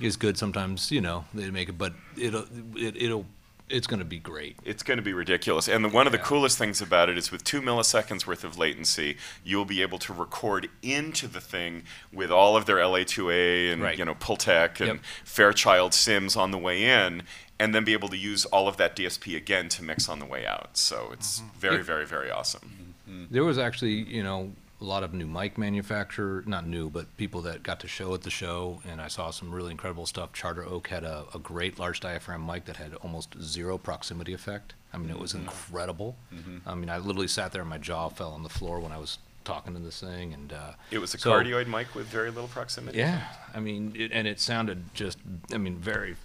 is 0.00 0.16
good. 0.16 0.36
Sometimes 0.36 0.90
you 0.90 1.00
know 1.00 1.24
they 1.32 1.48
make 1.50 1.68
it, 1.68 1.78
but 1.78 1.92
it'll 2.18 2.44
it, 2.74 2.96
it'll 3.00 3.24
it's 3.72 3.86
going 3.86 3.98
to 4.00 4.04
be 4.04 4.18
great. 4.18 4.56
It's 4.64 4.82
going 4.82 4.98
to 4.98 5.02
be 5.02 5.12
ridiculous. 5.12 5.66
And 5.68 5.84
the, 5.84 5.88
one 5.88 6.06
of 6.06 6.12
the 6.12 6.18
Yeah. 6.18 6.24
coolest 6.24 6.58
things 6.58 6.80
about 6.82 7.08
it 7.08 7.16
is 7.18 7.32
with 7.32 7.42
two 7.42 7.60
milliseconds 7.62 8.26
worth 8.26 8.44
of 8.44 8.58
latency, 8.58 9.16
you'll 9.42 9.64
be 9.64 9.82
able 9.82 9.98
to 10.00 10.12
record 10.12 10.68
into 10.82 11.26
the 11.26 11.40
thing 11.40 11.84
with 12.12 12.30
all 12.30 12.56
of 12.56 12.66
their 12.66 12.76
LA2A 12.78 13.72
and 13.72 13.82
Right. 13.82 13.98
you 13.98 14.04
know 14.04 14.14
Pultec 14.14 14.80
and 14.80 14.88
Yep. 14.88 14.98
Fairchild 15.24 15.94
Sims 15.94 16.36
on 16.36 16.50
the 16.50 16.58
way 16.58 16.84
in, 16.84 17.22
and 17.58 17.74
then 17.74 17.84
be 17.84 17.92
able 17.92 18.08
to 18.10 18.16
use 18.16 18.44
all 18.46 18.68
of 18.68 18.76
that 18.76 18.94
DSP 18.94 19.36
again 19.36 19.68
to 19.70 19.82
mix 19.82 20.08
on 20.08 20.18
the 20.18 20.26
way 20.26 20.46
out. 20.46 20.76
So 20.76 21.10
it's 21.12 21.40
mm-hmm. 21.40 21.58
very, 21.58 21.76
Yeah. 21.78 21.82
very, 21.82 22.06
very 22.06 22.30
awesome. 22.30 22.94
There 23.30 23.44
was 23.44 23.58
actually, 23.58 23.92
you 24.04 24.22
know, 24.22 24.52
a 24.82 24.84
lot 24.84 25.04
of 25.04 25.14
new 25.14 25.26
mic 25.26 25.56
manufacturer, 25.56 26.42
not 26.44 26.66
new, 26.66 26.90
but 26.90 27.16
people 27.16 27.40
that 27.42 27.62
got 27.62 27.78
to 27.80 27.88
show 27.88 28.12
at 28.14 28.22
the 28.22 28.30
show, 28.30 28.82
and 28.88 29.00
I 29.00 29.06
saw 29.06 29.30
some 29.30 29.54
really 29.54 29.70
incredible 29.70 30.06
stuff. 30.06 30.32
Charter 30.32 30.64
Oak 30.64 30.88
had 30.88 31.04
a, 31.04 31.24
a 31.32 31.38
great 31.38 31.78
large 31.78 32.00
diaphragm 32.00 32.44
mic 32.44 32.64
that 32.64 32.76
had 32.76 32.94
almost 32.96 33.40
zero 33.40 33.78
proximity 33.78 34.34
effect. 34.34 34.74
I 34.92 34.98
mean, 34.98 35.08
it 35.10 35.18
was 35.18 35.32
mm-hmm. 35.32 35.44
incredible. 35.44 36.16
Mm-hmm. 36.34 36.68
I 36.68 36.74
mean, 36.74 36.90
I 36.90 36.98
literally 36.98 37.28
sat 37.28 37.52
there 37.52 37.62
and 37.62 37.70
my 37.70 37.78
jaw 37.78 38.08
fell 38.08 38.32
on 38.32 38.42
the 38.42 38.48
floor 38.48 38.80
when 38.80 38.90
I 38.90 38.98
was 38.98 39.18
talking 39.44 39.72
to 39.74 39.80
this 39.80 40.00
thing, 40.00 40.34
and 40.34 40.52
uh, 40.52 40.72
It 40.90 40.98
was 40.98 41.14
a 41.14 41.18
So- 41.18 41.30
cardioid 41.30 41.68
mic 41.68 41.94
with 41.94 42.06
very 42.06 42.30
little 42.30 42.48
proximity. 42.48 42.98
yeah, 42.98 43.28
I 43.54 43.60
mean, 43.60 43.94
it, 43.96 44.10
and 44.12 44.26
it 44.26 44.40
sounded 44.40 44.92
just, 44.94 45.18
I 45.52 45.58
mean, 45.58 45.76
very 45.76 46.16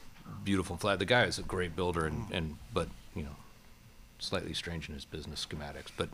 beautiful 0.44 0.74
and 0.74 0.82
flat. 0.82 0.98
The 0.98 1.06
guy 1.06 1.24
is 1.24 1.38
a 1.38 1.44
great 1.44 1.76
builder, 1.76 2.06
and, 2.06 2.28
mm. 2.28 2.34
and 2.38 2.56
but 2.74 2.90
you 3.16 3.24
know, 3.24 3.36
slightly 4.20 4.54
strange 4.54 4.90
in 4.90 4.96
his 4.96 5.06
business 5.06 5.46
schematics, 5.48 5.92
but 5.96 6.10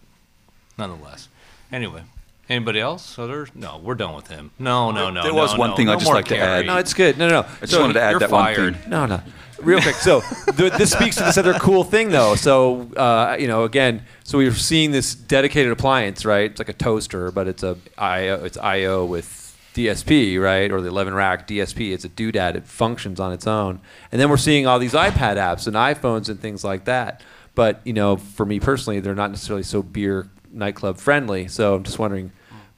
nonetheless. 0.77 1.29
Anyway, 1.71 2.03
anybody 2.49 2.79
else? 2.79 3.17
Other? 3.17 3.47
No, 3.55 3.77
we're 3.77 3.95
done 3.95 4.15
with 4.15 4.27
him. 4.27 4.51
No, 4.59 4.91
no, 4.91 5.09
no. 5.09 5.23
There 5.23 5.31
no, 5.31 5.37
was 5.37 5.57
one 5.57 5.71
no, 5.71 5.75
thing 5.75 5.85
no 5.87 5.93
I'd 5.93 5.99
just 5.99 6.05
more 6.05 6.15
like 6.15 6.27
to 6.27 6.37
add. 6.37 6.65
No, 6.65 6.77
it's 6.77 6.93
good. 6.93 7.17
No, 7.17 7.27
no, 7.27 7.41
no. 7.41 7.47
I 7.61 7.65
just 7.65 7.79
wanted 7.79 7.93
to 7.93 8.01
add 8.01 8.11
you're 8.11 8.19
that 8.19 8.29
fired. 8.29 8.73
one 8.73 8.73
thing. 8.73 8.89
No, 8.89 9.05
no. 9.05 9.21
Real 9.61 9.81
quick. 9.81 9.95
So 9.95 10.21
th- 10.57 10.73
this 10.73 10.91
speaks 10.91 11.15
to 11.17 11.23
this 11.23 11.37
other 11.37 11.53
cool 11.53 11.83
thing, 11.83 12.09
though. 12.09 12.35
So 12.35 12.91
uh, 12.93 13.37
you 13.39 13.47
know, 13.47 13.63
again, 13.63 14.03
so 14.23 14.37
we're 14.37 14.53
seeing 14.53 14.91
this 14.91 15.15
dedicated 15.15 15.71
appliance, 15.71 16.25
right? 16.25 16.51
It's 16.51 16.59
like 16.59 16.69
a 16.69 16.73
toaster, 16.73 17.31
but 17.31 17.47
it's 17.47 17.63
a 17.63 17.77
IO, 17.97 18.43
it's 18.43 18.57
IO 18.57 19.05
with 19.05 19.43
DSP, 19.73 20.41
right? 20.41 20.71
Or 20.71 20.81
the 20.81 20.89
11 20.89 21.13
rack 21.13 21.47
DSP. 21.47 21.93
It's 21.93 22.05
a 22.05 22.09
doodad. 22.09 22.55
It 22.55 22.65
functions 22.65 23.19
on 23.19 23.33
its 23.33 23.47
own. 23.47 23.79
And 24.11 24.19
then 24.19 24.29
we're 24.29 24.37
seeing 24.37 24.67
all 24.67 24.79
these 24.79 24.93
iPad 24.93 25.37
apps 25.37 25.67
and 25.67 25.75
iPhones 25.75 26.29
and 26.29 26.39
things 26.39 26.63
like 26.63 26.85
that. 26.85 27.21
But 27.55 27.81
you 27.83 27.93
know, 27.93 28.17
for 28.17 28.45
me 28.45 28.59
personally, 28.59 28.99
they're 28.99 29.15
not 29.15 29.29
necessarily 29.29 29.63
so 29.63 29.83
beer 29.83 30.29
nightclub 30.53 30.97
friendly. 30.97 31.47
So 31.47 31.75
I'm 31.75 31.83
just 31.83 31.99
wondering, 31.99 32.31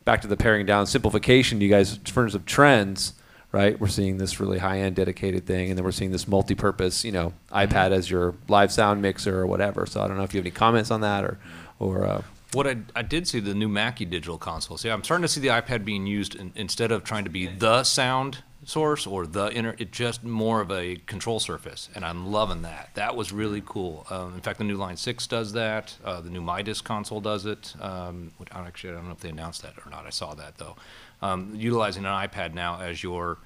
back 0.04 0.22
to 0.22 0.28
the 0.28 0.38
paring 0.38 0.66
down 0.66 0.88
simplification. 0.88 1.62
You 1.62 1.70
guys, 1.70 1.98
in 1.98 2.04
terms 2.04 2.36
of 2.36 2.46
trends 2.46 3.14
right? 3.56 3.80
We're 3.80 3.88
seeing 3.88 4.18
this 4.18 4.42
really 4.42 4.58
high-end 4.58 4.98
dedicated 4.98 5.46
thing, 5.46 5.70
and 5.70 5.78
then 5.78 5.86
we're 5.86 5.94
seeing 5.94 6.12
this 6.12 6.28
multi-purpose, 6.28 7.06
you 7.06 7.14
know, 7.14 7.32
iPad 7.54 7.92
as 7.92 8.12
your 8.12 8.36
live 8.50 8.70
sound 8.70 9.02
mixer 9.02 9.40
or 9.40 9.48
whatever. 9.48 9.86
So 9.86 10.02
I 10.02 10.10
don't 10.10 10.18
know 10.18 10.24
if 10.24 10.34
you 10.34 10.40
have 10.40 10.46
any 10.46 10.52
comments 10.52 10.92
on 10.92 11.00
that 11.02 11.24
or, 11.24 11.40
or 11.80 12.06
uh, 12.06 12.22
What 12.52 12.68
I, 12.68 12.76
I 12.94 13.02
did 13.02 13.30
see 13.30 13.40
the 13.40 13.54
new 13.54 13.70
Mackie 13.70 14.04
digital 14.04 14.38
console. 14.38 14.76
See, 14.76 14.90
I'm 14.90 15.06
starting 15.06 15.22
to 15.22 15.30
see 15.30 15.40
the 15.40 15.48
iPad 15.48 15.86
being 15.86 16.06
used 16.06 16.36
in, 16.36 16.52
instead 16.56 16.92
of 16.92 17.06
trying 17.06 17.24
to 17.24 17.30
be 17.30 17.48
the 17.48 17.86
sound 17.86 18.40
source 18.66 19.06
or 19.06 19.26
the 19.28 19.54
inner, 19.54 19.76
it 19.78 19.92
just 19.92 20.24
more 20.24 20.60
of 20.60 20.72
a 20.72 20.98
control 21.06 21.40
surface, 21.40 21.88
and 21.96 22.04
I'm 22.04 22.32
loving 22.32 22.64
that. 22.64 22.90
That 22.96 23.16
was 23.16 23.32
really 23.32 23.62
cool. 23.66 24.06
Um, 24.10 24.34
in 24.34 24.42
fact, 24.42 24.58
the 24.58 24.64
new 24.64 24.76
Line 24.76 24.98
Six 24.98 25.28
does 25.28 25.54
that. 25.54 25.96
Uh, 26.04 26.20
the 26.20 26.30
new 26.30 26.42
Midas 26.42 26.82
console 26.82 27.22
does 27.22 27.46
it. 27.46 27.76
Um, 27.80 28.32
I 28.52 28.58
don't 28.58 28.68
actually, 28.68 28.92
I 28.92 28.94
don't 28.96 29.06
know 29.06 29.14
if 29.14 29.20
they 29.20 29.30
announced 29.30 29.62
that 29.62 29.74
or 29.86 29.90
not. 29.90 30.06
I 30.06 30.10
saw 30.10 30.34
that 30.34 30.58
though. 30.58 30.76
Um, 31.22 31.54
utilizing 31.56 32.06
an 32.06 32.12
iPad 32.12 32.54
now 32.54 32.82
as 32.82 33.04
your 33.04 33.38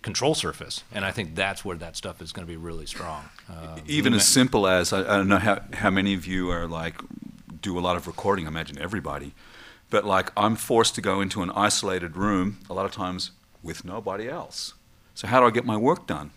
control 0.00 0.34
surface, 0.34 0.84
and 0.92 1.04
I 1.04 1.10
think 1.10 1.34
that's 1.34 1.64
where 1.64 1.76
that 1.76 1.96
stuff 1.96 2.22
is 2.22 2.32
going 2.32 2.46
to 2.46 2.50
be 2.50 2.56
really 2.56 2.86
strong. 2.86 3.24
Um, 3.48 3.82
Even 3.86 4.14
as 4.14 4.26
simple 4.26 4.66
as 4.66 4.92
I, 4.92 5.00
I 5.00 5.16
don't 5.18 5.28
know 5.28 5.38
how, 5.38 5.60
how 5.74 5.90
many 5.90 6.14
of 6.14 6.26
you 6.26 6.50
are 6.50 6.66
like 6.66 7.00
do 7.60 7.78
a 7.78 7.80
lot 7.80 7.96
of 7.96 8.06
recording. 8.06 8.46
I 8.46 8.48
imagine 8.48 8.78
everybody, 8.78 9.34
but 9.90 10.04
like 10.04 10.30
I'm 10.36 10.56
forced 10.56 10.94
to 10.94 11.00
go 11.00 11.20
into 11.20 11.42
an 11.42 11.50
isolated 11.50 12.16
room 12.16 12.58
a 12.70 12.74
lot 12.74 12.86
of 12.86 12.92
times 12.92 13.32
with 13.62 13.84
nobody 13.84 14.28
else. 14.28 14.74
So 15.14 15.26
how 15.26 15.40
do 15.40 15.46
I 15.46 15.50
get 15.50 15.64
my 15.64 15.76
work 15.76 16.06
done? 16.06 16.30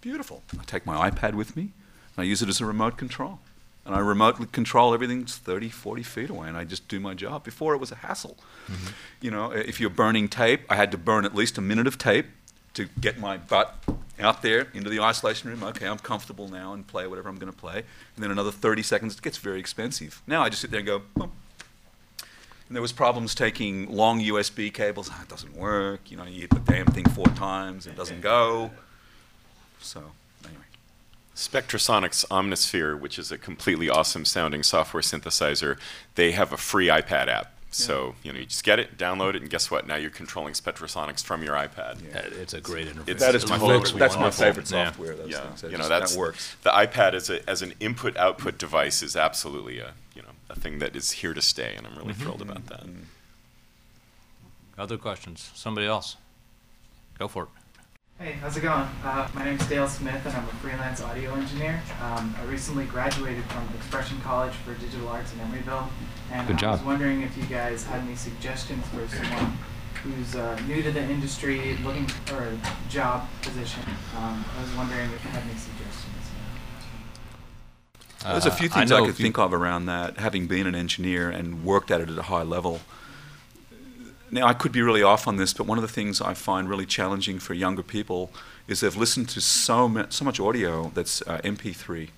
Beautiful. 0.00 0.42
I 0.58 0.64
take 0.64 0.86
my 0.86 1.10
iPad 1.10 1.34
with 1.34 1.56
me, 1.56 1.62
and 1.62 2.18
I 2.18 2.22
use 2.22 2.42
it 2.42 2.48
as 2.48 2.60
a 2.60 2.66
remote 2.66 2.96
control. 2.96 3.38
And 3.84 3.94
I 3.94 3.98
remotely 3.98 4.46
control 4.46 4.94
everything 4.94 5.20
that's 5.20 5.36
30, 5.36 5.68
40 5.68 6.02
feet 6.04 6.30
away, 6.30 6.48
and 6.48 6.56
I 6.56 6.64
just 6.64 6.86
do 6.86 7.00
my 7.00 7.14
job. 7.14 7.42
Before 7.42 7.74
it 7.74 7.78
was 7.78 7.90
a 7.90 7.96
hassle. 7.96 8.36
Mm-hmm. 8.68 8.92
You 9.20 9.30
know, 9.32 9.50
if 9.50 9.80
you're 9.80 9.90
burning 9.90 10.28
tape, 10.28 10.60
I 10.70 10.76
had 10.76 10.92
to 10.92 10.98
burn 10.98 11.24
at 11.24 11.34
least 11.34 11.58
a 11.58 11.60
minute 11.60 11.88
of 11.88 11.98
tape 11.98 12.26
to 12.74 12.88
get 13.00 13.18
my 13.18 13.36
butt 13.36 13.76
out 14.20 14.42
there 14.42 14.68
into 14.72 14.88
the 14.88 15.00
isolation 15.00 15.50
room. 15.50 15.64
Okay, 15.64 15.86
I'm 15.86 15.98
comfortable 15.98 16.48
now 16.48 16.72
and 16.72 16.86
play 16.86 17.06
whatever 17.08 17.28
I'm 17.28 17.36
going 17.36 17.52
to 17.52 17.58
play. 17.58 17.82
And 18.14 18.22
then 18.22 18.30
another 18.30 18.52
30 18.52 18.82
seconds, 18.82 19.16
it 19.16 19.22
gets 19.22 19.38
very 19.38 19.58
expensive. 19.58 20.22
Now 20.26 20.42
I 20.42 20.48
just 20.48 20.62
sit 20.62 20.70
there 20.70 20.78
and 20.80 20.86
go, 20.86 21.02
boom. 21.14 21.32
And 22.72 22.74
there 22.74 22.80
was 22.80 22.92
problems 22.92 23.34
taking 23.34 23.86
long 23.94 24.18
USB 24.22 24.72
cables. 24.72 25.10
Ah, 25.12 25.20
it 25.20 25.28
doesn't 25.28 25.54
work. 25.54 26.10
You 26.10 26.16
know, 26.16 26.24
you 26.24 26.40
hit 26.40 26.48
the 26.48 26.58
damn 26.60 26.86
thing 26.86 27.04
four 27.04 27.26
times, 27.26 27.86
it 27.86 27.94
doesn't 27.98 28.22
go. 28.22 28.70
So, 29.78 30.00
anyway. 30.42 30.64
Spectrasonics 31.36 32.24
Omnisphere, 32.28 32.98
which 32.98 33.18
is 33.18 33.30
a 33.30 33.36
completely 33.36 33.90
awesome 33.90 34.24
sounding 34.24 34.62
software 34.62 35.02
synthesizer, 35.02 35.76
they 36.14 36.32
have 36.32 36.50
a 36.50 36.56
free 36.56 36.86
iPad 36.86 37.28
app. 37.28 37.52
So 37.72 38.14
you 38.22 38.32
know, 38.32 38.38
you 38.38 38.46
just 38.46 38.64
get 38.64 38.78
it, 38.78 38.96
download 38.96 39.34
it, 39.34 39.42
and 39.42 39.50
guess 39.50 39.70
what? 39.70 39.86
Now 39.86 39.96
you're 39.96 40.08
controlling 40.10 40.54
Spectrasonics 40.54 41.22
from 41.22 41.42
your 41.42 41.54
iPad. 41.54 41.96
Uh, 42.16 42.40
It's 42.40 42.54
a 42.54 42.60
great 42.62 42.86
interface. 42.88 43.08
It's- 43.08 43.20
That 43.20 43.34
is 43.34 43.46
my 43.50 43.58
favorite. 43.58 43.92
That's 43.98 44.14
my 44.14 44.22
wonderful. 44.22 44.44
favorite 44.46 44.70
Yeah. 44.70 44.86
software. 44.86 45.14
Those 45.14 45.30
Yeah, 45.30 45.40
things. 45.40 45.62
You 45.64 45.68
know 45.72 45.76
just- 45.76 45.88
that's 45.90 46.12
that 46.14 46.18
works. 46.18 46.56
The 46.62 46.70
iPad 46.70 47.12
as 47.12 47.28
a 47.28 47.46
as 47.46 47.60
an 47.60 47.74
input 47.80 48.16
output 48.16 48.56
device 48.56 49.02
is 49.02 49.14
absolutely 49.14 49.78
a 49.78 49.92
you 50.14 50.22
know 50.22 50.31
a 50.52 50.60
thing 50.60 50.78
that 50.78 50.94
is 50.94 51.12
here 51.12 51.32
to 51.34 51.42
stay, 51.42 51.74
and 51.76 51.86
I'm 51.86 51.96
really 51.96 52.12
thrilled 52.12 52.42
about 52.42 52.66
that. 52.66 52.84
Other 54.78 54.98
questions? 54.98 55.50
Somebody 55.54 55.86
else? 55.86 56.16
Go 57.18 57.26
for 57.26 57.44
it. 57.44 57.48
Hey, 58.18 58.32
how's 58.32 58.56
it 58.56 58.60
going? 58.60 58.86
Uh, 59.04 59.28
my 59.34 59.44
name's 59.44 59.66
Dale 59.66 59.88
Smith, 59.88 60.24
and 60.24 60.34
I'm 60.36 60.44
a 60.44 60.52
freelance 60.60 61.00
audio 61.00 61.34
engineer. 61.34 61.82
Um, 62.00 62.34
I 62.38 62.44
recently 62.44 62.84
graduated 62.84 63.44
from 63.44 63.66
Expression 63.76 64.20
College 64.20 64.52
for 64.52 64.74
Digital 64.74 65.08
Arts 65.08 65.32
in 65.32 65.38
Emeryville, 65.40 65.88
and 66.30 66.46
Good 66.46 66.56
I 66.56 66.60
job. 66.60 66.72
was 66.72 66.82
wondering 66.82 67.22
if 67.22 67.36
you 67.36 67.44
guys 67.44 67.84
had 67.84 68.00
any 68.02 68.14
suggestions 68.14 68.86
for 68.88 69.08
someone 69.08 69.58
who's 70.04 70.36
uh, 70.36 70.60
new 70.68 70.82
to 70.82 70.90
the 70.92 71.02
industry, 71.02 71.76
looking 71.84 72.06
for 72.06 72.36
a 72.42 72.58
job 72.90 73.28
position. 73.40 73.82
Um, 74.18 74.44
I 74.56 74.62
was 74.62 74.72
wondering 74.76 75.10
if 75.10 75.24
you 75.24 75.30
had 75.30 75.42
any 75.44 75.54
suggestions. 75.54 76.11
There's 78.24 78.46
a 78.46 78.50
few 78.50 78.68
Uh, 78.68 78.74
things 78.74 78.92
I, 78.92 78.98
know 78.98 79.06
could 79.06 79.16
think 79.16 79.38
of 79.38 79.52
around 79.52 79.86
that, 79.86 80.18
having 80.18 80.46
been 80.46 80.66
an 80.66 80.74
engineer 80.74 81.30
and 81.30 81.64
worked 81.64 81.90
at 81.90 82.00
it 82.00 82.08
at 82.08 82.18
a 82.18 82.22
high 82.22 82.42
level. 82.42 82.80
Now, 84.30 84.46
I 84.46 84.54
could 84.54 84.72
be 84.72 84.80
really 84.80 85.02
off 85.02 85.26
on 85.28 85.36
this, 85.36 85.52
but 85.52 85.66
one 85.66 85.76
of 85.76 85.82
the 85.82 85.88
things 85.92 86.20
I 86.20 86.32
find 86.34 86.68
really 86.68 86.86
challenging 86.86 87.38
for 87.38 87.52
younger 87.52 87.82
people 87.82 88.30
is 88.66 88.80
they've 88.80 88.96
listened 88.96 89.28
to 89.30 89.40
so, 89.40 89.88
mu- 89.88 90.06
so 90.08 90.24
much 90.24 90.40
audio 90.40 90.90
that's 90.94 91.20
uh, 91.22 91.38
MP3 91.44 92.08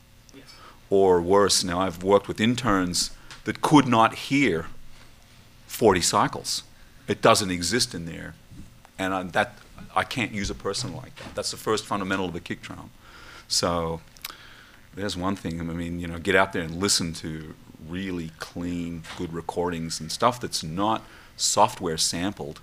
or 0.90 1.20
worse. 1.20 1.64
Now, 1.64 1.80
I've 1.80 2.02
worked 2.04 2.28
with 2.28 2.40
interns 2.40 3.10
that 3.44 3.60
could 3.62 3.88
not 3.88 4.14
hear 4.14 4.66
40 5.66 6.00
cycles. 6.02 6.62
It 7.08 7.20
doesn't 7.20 7.50
exist 7.50 7.94
in 7.94 8.04
there. 8.06 8.34
And 8.96 9.12
I, 9.12 9.22
that, 9.24 9.58
I 9.96 10.04
can't 10.04 10.30
use 10.32 10.50
a 10.50 10.54
person 10.54 10.94
like 10.94 11.16
that. 11.16 11.34
That's 11.34 11.50
the 11.50 11.56
first 11.56 11.84
fundamental 11.84 12.26
of 12.26 12.32
the 12.32 12.40
kick 12.40 12.62
drum. 12.62 12.90
So 13.48 14.00
there's 14.96 15.16
one 15.16 15.36
thing. 15.36 15.60
I 15.60 15.64
mean, 15.64 15.98
you 16.00 16.06
know, 16.06 16.18
get 16.18 16.34
out 16.34 16.52
there 16.52 16.62
and 16.62 16.76
listen 16.76 17.12
to 17.14 17.54
really 17.88 18.30
clean, 18.38 19.02
good 19.16 19.32
recordings 19.32 20.00
and 20.00 20.10
stuff 20.10 20.40
that's 20.40 20.62
not 20.62 21.02
software 21.36 21.98
sampled 21.98 22.60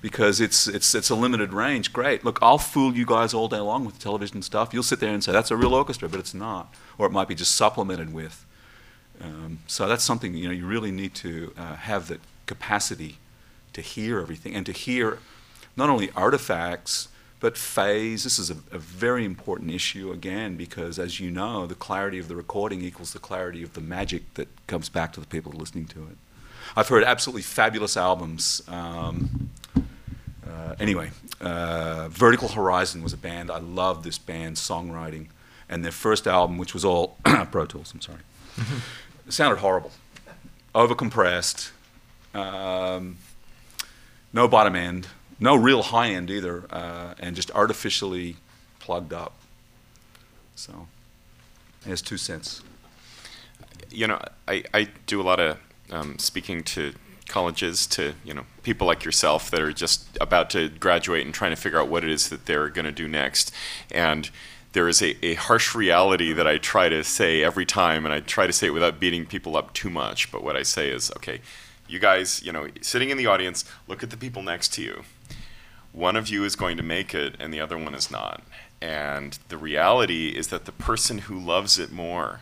because 0.00 0.40
it's 0.40 0.66
it's 0.66 0.94
it's 0.94 1.10
a 1.10 1.14
limited 1.14 1.52
range. 1.52 1.92
Great. 1.92 2.24
Look, 2.24 2.38
I'll 2.42 2.58
fool 2.58 2.94
you 2.94 3.06
guys 3.06 3.32
all 3.32 3.48
day 3.48 3.60
long 3.60 3.84
with 3.84 3.98
television 3.98 4.42
stuff. 4.42 4.74
You'll 4.74 4.82
sit 4.82 5.00
there 5.00 5.12
and 5.12 5.22
say 5.22 5.32
that's 5.32 5.50
a 5.50 5.56
real 5.56 5.74
orchestra, 5.74 6.08
but 6.08 6.20
it's 6.20 6.34
not, 6.34 6.74
or 6.98 7.06
it 7.06 7.12
might 7.12 7.28
be 7.28 7.34
just 7.34 7.54
supplemented 7.54 8.12
with. 8.12 8.44
Um, 9.20 9.60
so 9.66 9.86
that's 9.86 10.02
something 10.02 10.34
you 10.34 10.48
know 10.48 10.54
you 10.54 10.66
really 10.66 10.90
need 10.90 11.14
to 11.16 11.54
uh, 11.56 11.76
have 11.76 12.08
the 12.08 12.18
capacity 12.46 13.18
to 13.72 13.80
hear 13.80 14.20
everything 14.20 14.54
and 14.54 14.66
to 14.66 14.72
hear 14.72 15.18
not 15.76 15.88
only 15.88 16.10
artifacts 16.16 17.08
but 17.42 17.58
phase. 17.58 18.22
This 18.22 18.38
is 18.38 18.50
a, 18.50 18.56
a 18.70 18.78
very 18.78 19.24
important 19.24 19.72
issue 19.72 20.12
again 20.12 20.54
because, 20.56 20.96
as 20.96 21.18
you 21.18 21.28
know, 21.28 21.66
the 21.66 21.74
clarity 21.74 22.20
of 22.20 22.28
the 22.28 22.36
recording 22.36 22.82
equals 22.82 23.12
the 23.12 23.18
clarity 23.18 23.64
of 23.64 23.74
the 23.74 23.80
magic 23.80 24.32
that 24.34 24.46
comes 24.68 24.88
back 24.88 25.12
to 25.14 25.20
the 25.20 25.26
people 25.26 25.50
listening 25.52 25.86
to 25.86 26.04
it. 26.04 26.16
I've 26.76 26.86
heard 26.86 27.02
absolutely 27.02 27.42
fabulous 27.42 27.96
albums. 27.96 28.62
Um, 28.68 29.50
uh, 29.74 30.76
anyway, 30.78 31.10
uh, 31.40 32.08
Vertical 32.10 32.46
Horizon 32.46 33.02
was 33.02 33.12
a 33.12 33.16
band. 33.16 33.50
I 33.50 33.58
love 33.58 34.04
this 34.04 34.18
band's 34.18 34.60
songwriting. 34.60 35.26
And 35.68 35.84
their 35.84 35.90
first 35.90 36.28
album, 36.28 36.58
which 36.58 36.74
was 36.74 36.84
all 36.84 37.18
Pro 37.50 37.66
Tools, 37.66 37.92
I'm 37.92 38.00
sorry, 38.00 38.20
sounded 39.28 39.58
horrible. 39.58 39.90
Overcompressed, 40.76 41.72
um, 42.34 43.16
no 44.32 44.46
bottom 44.46 44.76
end, 44.76 45.08
no 45.42 45.56
real 45.56 45.82
high 45.82 46.10
end 46.10 46.30
either, 46.30 46.64
uh, 46.70 47.14
and 47.18 47.34
just 47.34 47.50
artificially 47.50 48.36
plugged 48.78 49.12
up. 49.12 49.34
So, 50.54 50.86
there's 51.84 52.00
two 52.00 52.16
cents. 52.16 52.62
you 53.90 54.06
know, 54.06 54.20
I, 54.46 54.62
I 54.72 54.88
do 55.06 55.20
a 55.20 55.24
lot 55.24 55.40
of 55.40 55.58
um, 55.90 56.18
speaking 56.18 56.62
to 56.62 56.94
colleges, 57.26 57.86
to 57.88 58.14
you 58.24 58.34
know 58.34 58.44
people 58.62 58.86
like 58.86 59.04
yourself 59.04 59.50
that 59.50 59.60
are 59.60 59.72
just 59.72 60.06
about 60.20 60.50
to 60.50 60.68
graduate 60.68 61.24
and 61.24 61.34
trying 61.34 61.50
to 61.50 61.56
figure 61.56 61.80
out 61.80 61.88
what 61.88 62.04
it 62.04 62.10
is 62.10 62.28
that 62.28 62.46
they're 62.46 62.68
going 62.68 62.84
to 62.84 62.92
do 62.92 63.08
next. 63.08 63.52
And 63.90 64.30
there 64.72 64.88
is 64.88 65.02
a, 65.02 65.22
a 65.24 65.34
harsh 65.34 65.74
reality 65.74 66.32
that 66.32 66.46
I 66.46 66.58
try 66.58 66.88
to 66.88 67.02
say 67.02 67.42
every 67.42 67.66
time, 67.66 68.04
and 68.04 68.14
I 68.14 68.20
try 68.20 68.46
to 68.46 68.52
say 68.52 68.68
it 68.68 68.70
without 68.70 69.00
beating 69.00 69.26
people 69.26 69.56
up 69.56 69.74
too 69.74 69.90
much. 69.90 70.30
But 70.30 70.42
what 70.42 70.56
I 70.56 70.62
say 70.62 70.88
is, 70.88 71.10
okay, 71.16 71.40
you 71.88 71.98
guys, 71.98 72.42
you 72.42 72.52
know, 72.52 72.68
sitting 72.80 73.10
in 73.10 73.18
the 73.18 73.26
audience, 73.26 73.64
look 73.86 74.02
at 74.02 74.10
the 74.10 74.16
people 74.16 74.42
next 74.42 74.72
to 74.74 74.82
you. 74.82 75.04
One 75.92 76.16
of 76.16 76.28
you 76.28 76.44
is 76.44 76.56
going 76.56 76.76
to 76.78 76.82
make 76.82 77.14
it, 77.14 77.36
and 77.38 77.52
the 77.52 77.60
other 77.60 77.76
one 77.76 77.94
is 77.94 78.10
not. 78.10 78.42
And 78.80 79.38
the 79.48 79.56
reality 79.56 80.28
is 80.28 80.48
that 80.48 80.64
the 80.64 80.72
person 80.72 81.18
who 81.18 81.38
loves 81.38 81.78
it 81.78 81.92
more 81.92 82.40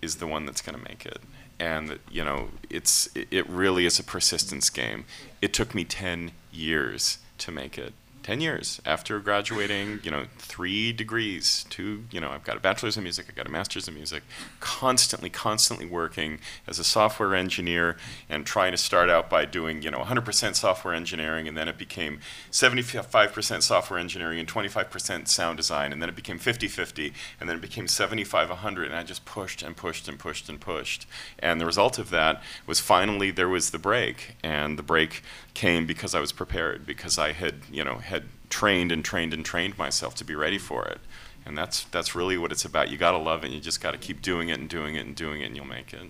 is 0.00 0.16
the 0.16 0.26
one 0.26 0.46
that's 0.46 0.62
going 0.62 0.78
to 0.78 0.84
make 0.88 1.06
it. 1.06 1.18
And 1.60 1.98
you 2.10 2.24
know, 2.24 2.48
it's 2.68 3.08
it 3.14 3.48
really 3.48 3.86
is 3.86 3.98
a 3.98 4.04
persistence 4.04 4.70
game. 4.70 5.04
It 5.40 5.52
took 5.52 5.74
me 5.74 5.84
10 5.84 6.32
years 6.52 7.18
to 7.38 7.52
make 7.52 7.78
it. 7.78 7.92
10 8.22 8.40
years 8.40 8.80
after 8.86 9.18
graduating, 9.18 10.00
you 10.04 10.10
know, 10.10 10.26
3 10.38 10.92
degrees, 10.92 11.66
two, 11.70 12.04
you 12.10 12.20
know, 12.20 12.30
I've 12.30 12.44
got 12.44 12.56
a 12.56 12.60
bachelor's 12.60 12.96
in 12.96 13.02
music, 13.02 13.26
I've 13.28 13.34
got 13.34 13.46
a 13.46 13.50
master's 13.50 13.88
in 13.88 13.94
music, 13.94 14.22
constantly 14.60 15.28
constantly 15.28 15.86
working 15.86 16.38
as 16.66 16.78
a 16.78 16.84
software 16.84 17.34
engineer 17.34 17.96
and 18.28 18.46
trying 18.46 18.72
to 18.72 18.78
start 18.78 19.10
out 19.10 19.28
by 19.28 19.44
doing, 19.44 19.82
you 19.82 19.90
know, 19.90 19.98
100% 19.98 20.54
software 20.54 20.94
engineering 20.94 21.48
and 21.48 21.56
then 21.56 21.68
it 21.68 21.78
became 21.78 22.20
75% 22.50 23.62
software 23.62 23.98
engineering 23.98 24.38
and 24.38 24.48
25% 24.48 25.26
sound 25.26 25.56
design 25.56 25.92
and 25.92 26.00
then 26.00 26.08
it 26.08 26.14
became 26.14 26.38
50-50 26.38 27.12
and 27.40 27.48
then 27.48 27.56
it 27.56 27.62
became 27.62 27.86
75-100 27.86 28.86
and 28.86 28.94
I 28.94 29.02
just 29.02 29.24
pushed 29.24 29.62
and 29.62 29.76
pushed 29.76 30.06
and 30.08 30.18
pushed 30.18 30.48
and 30.48 30.60
pushed. 30.60 31.06
And 31.40 31.60
the 31.60 31.66
result 31.66 31.98
of 31.98 32.10
that 32.10 32.40
was 32.66 32.78
finally 32.78 33.32
there 33.32 33.48
was 33.48 33.70
the 33.70 33.78
break 33.78 34.36
and 34.44 34.78
the 34.78 34.82
break 34.82 35.22
came 35.54 35.86
because 35.86 36.14
I 36.14 36.20
was 36.20 36.32
prepared 36.32 36.86
because 36.86 37.18
I 37.18 37.32
had, 37.32 37.54
you 37.70 37.82
know, 37.82 37.96
had 37.96 38.11
trained 38.52 38.92
and 38.92 39.02
trained 39.04 39.32
and 39.34 39.44
trained 39.44 39.76
myself 39.78 40.14
to 40.16 40.24
be 40.24 40.34
ready 40.36 40.58
for 40.58 40.84
it. 40.86 41.00
And 41.44 41.58
that's 41.58 41.84
that's 41.84 42.14
really 42.14 42.36
what 42.38 42.52
it's 42.52 42.64
about. 42.64 42.90
You 42.90 42.96
got 42.98 43.12
to 43.12 43.18
love 43.18 43.44
it. 43.44 43.50
You 43.50 43.60
just 43.60 43.80
got 43.80 43.92
to 43.92 43.98
keep 43.98 44.22
doing 44.22 44.48
it 44.50 44.60
and 44.60 44.68
doing 44.68 44.94
it 44.94 45.04
and 45.06 45.16
doing 45.16 45.40
it 45.40 45.46
and 45.46 45.56
you'll 45.56 45.64
make 45.78 45.92
it. 45.92 46.00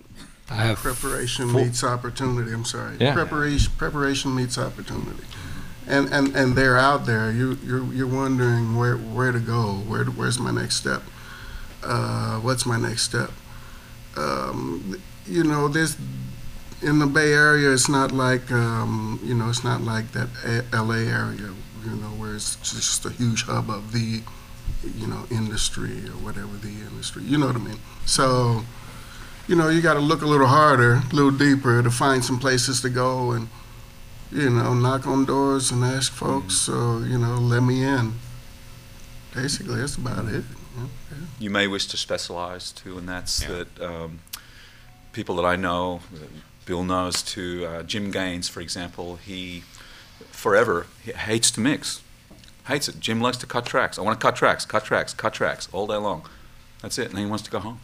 I 0.49 0.55
have 0.55 0.77
Preparation 0.77 1.49
full- 1.49 1.63
meets 1.63 1.83
opportunity. 1.83 2.51
I'm 2.53 2.65
sorry. 2.65 2.97
Yeah. 2.99 3.13
Preparation 3.13 3.71
preparation 3.77 4.35
meets 4.35 4.57
opportunity. 4.59 5.23
And 5.87 6.05
and 6.13 6.35
and 6.35 6.55
they're 6.55 6.77
out 6.77 7.05
there. 7.07 7.31
You 7.31 7.57
you're 7.65 7.85
you're 7.93 8.13
wondering 8.21 8.75
where 8.75 8.95
where 8.97 9.31
to 9.31 9.39
go. 9.39 9.63
Where 9.89 10.05
where's 10.05 10.37
my 10.39 10.51
next 10.51 10.75
step? 10.75 11.01
Uh, 11.81 12.39
what's 12.39 12.65
my 12.65 12.77
next 12.79 13.01
step? 13.03 13.31
Um, 14.15 15.01
you 15.25 15.43
know, 15.43 15.67
there's 15.67 15.97
in 16.81 16.99
the 16.99 17.07
Bay 17.07 17.33
Area. 17.33 17.71
It's 17.73 17.89
not 17.89 18.11
like 18.11 18.51
um, 18.51 19.19
you 19.23 19.33
know. 19.33 19.49
It's 19.49 19.63
not 19.63 19.81
like 19.81 20.11
that 20.11 20.29
A- 20.45 20.65
L.A. 20.75 20.99
area. 20.99 21.51
You 21.85 21.95
know, 21.95 22.07
where 22.19 22.35
it's 22.35 22.55
just 22.57 23.05
a 23.05 23.09
huge 23.09 23.43
hub 23.43 23.69
of 23.69 23.91
the 23.91 24.21
you 24.97 25.07
know 25.07 25.25
industry 25.29 26.05
or 26.07 26.17
whatever 26.25 26.55
the 26.57 26.69
industry. 26.89 27.23
You 27.23 27.37
know 27.37 27.47
what 27.47 27.55
I 27.55 27.59
mean? 27.59 27.79
So 28.05 28.63
you 29.47 29.55
know, 29.57 29.67
you 29.67 29.81
got 29.81 29.95
to 29.95 29.99
look 29.99 30.21
a 30.21 30.25
little 30.25 30.47
harder, 30.47 30.93
a 31.11 31.13
little 31.15 31.31
deeper 31.31 31.83
to 31.83 31.91
find 31.91 32.23
some 32.23 32.39
places 32.39 32.79
to 32.81 32.89
go 32.89 33.31
and, 33.31 33.49
you 34.31 34.49
know, 34.49 34.73
knock 34.73 35.05
on 35.05 35.25
doors 35.25 35.69
and 35.69 35.83
ask 35.83 36.13
folks, 36.13 36.55
so, 36.55 36.99
you 36.99 37.17
know, 37.17 37.35
let 37.35 37.61
me 37.61 37.83
in. 37.83 38.13
Basically, 39.33 39.75
that's 39.81 39.97
about 39.97 40.25
it. 40.27 40.45
Yeah. 40.77 40.85
You 41.39 41.49
may 41.49 41.67
wish 41.67 41.87
to 41.87 41.97
specialize 41.97 42.71
too, 42.71 42.97
and 42.97 43.07
that's 43.09 43.41
Yeah. 43.43 43.49
that 43.65 43.81
um, 43.81 44.19
people 45.11 45.35
that 45.35 45.45
I 45.45 45.57
know, 45.57 45.99
Bill 46.65 46.83
knows 46.85 47.21
too, 47.21 47.65
uh, 47.67 47.83
Jim 47.83 48.11
Gaines, 48.11 48.47
for 48.47 48.61
example, 48.61 49.17
he 49.17 49.63
forever 50.27 50.87
he 51.03 51.11
hates 51.11 51.51
to 51.51 51.59
mix. 51.59 52.01
Hates 52.67 52.87
it. 52.87 52.99
Jim 52.99 53.19
likes 53.19 53.37
to 53.37 53.45
cut 53.45 53.65
tracks. 53.65 53.97
I 53.99 54.01
want 54.01 54.19
to 54.19 54.25
cut 54.25 54.35
tracks, 54.35 54.65
cut 54.65 54.85
tracks, 54.85 55.13
cut 55.13 55.33
tracks 55.33 55.67
all 55.73 55.85
day 55.87 55.95
long. 55.97 56.23
That's 56.81 56.97
it. 56.97 57.07
And 57.07 57.15
then 57.17 57.25
he 57.25 57.29
wants 57.29 57.43
to 57.43 57.51
go 57.51 57.59
home. 57.59 57.79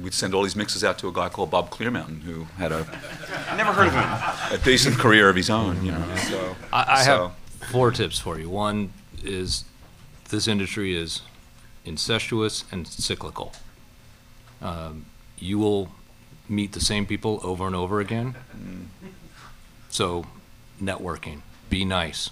We'd 0.00 0.14
send 0.14 0.32
all 0.34 0.42
these 0.44 0.56
mixes 0.56 0.82
out 0.84 0.98
to 1.00 1.08
a 1.08 1.12
guy 1.12 1.28
called 1.28 1.50
Bob 1.50 1.68
Clearmountain, 1.70 2.22
who 2.22 2.44
had 2.56 2.72
a, 2.72 2.78
Never 3.56 3.72
heard 3.72 3.88
of 3.88 3.92
him. 3.94 4.58
a 4.60 4.64
decent 4.64 4.96
career 4.96 5.28
of 5.28 5.36
his 5.36 5.50
own. 5.50 5.84
You 5.84 5.92
know, 5.92 6.14
so 6.28 6.56
I, 6.72 7.00
I 7.00 7.02
so- 7.04 7.28
have 7.60 7.68
four 7.70 7.90
tips 7.90 8.18
for 8.18 8.38
you. 8.38 8.48
One 8.48 8.92
is 9.22 9.64
this 10.30 10.46
industry 10.48 10.96
is 10.96 11.22
incestuous 11.84 12.64
and 12.70 12.86
cyclical. 12.86 13.52
Um, 14.62 15.04
you 15.38 15.58
will 15.58 15.90
meet 16.48 16.72
the 16.72 16.80
same 16.80 17.04
people 17.04 17.40
over 17.42 17.66
and 17.66 17.74
over 17.74 18.00
again. 18.00 18.36
So, 19.90 20.24
networking, 20.80 21.42
be 21.68 21.84
nice, 21.84 22.30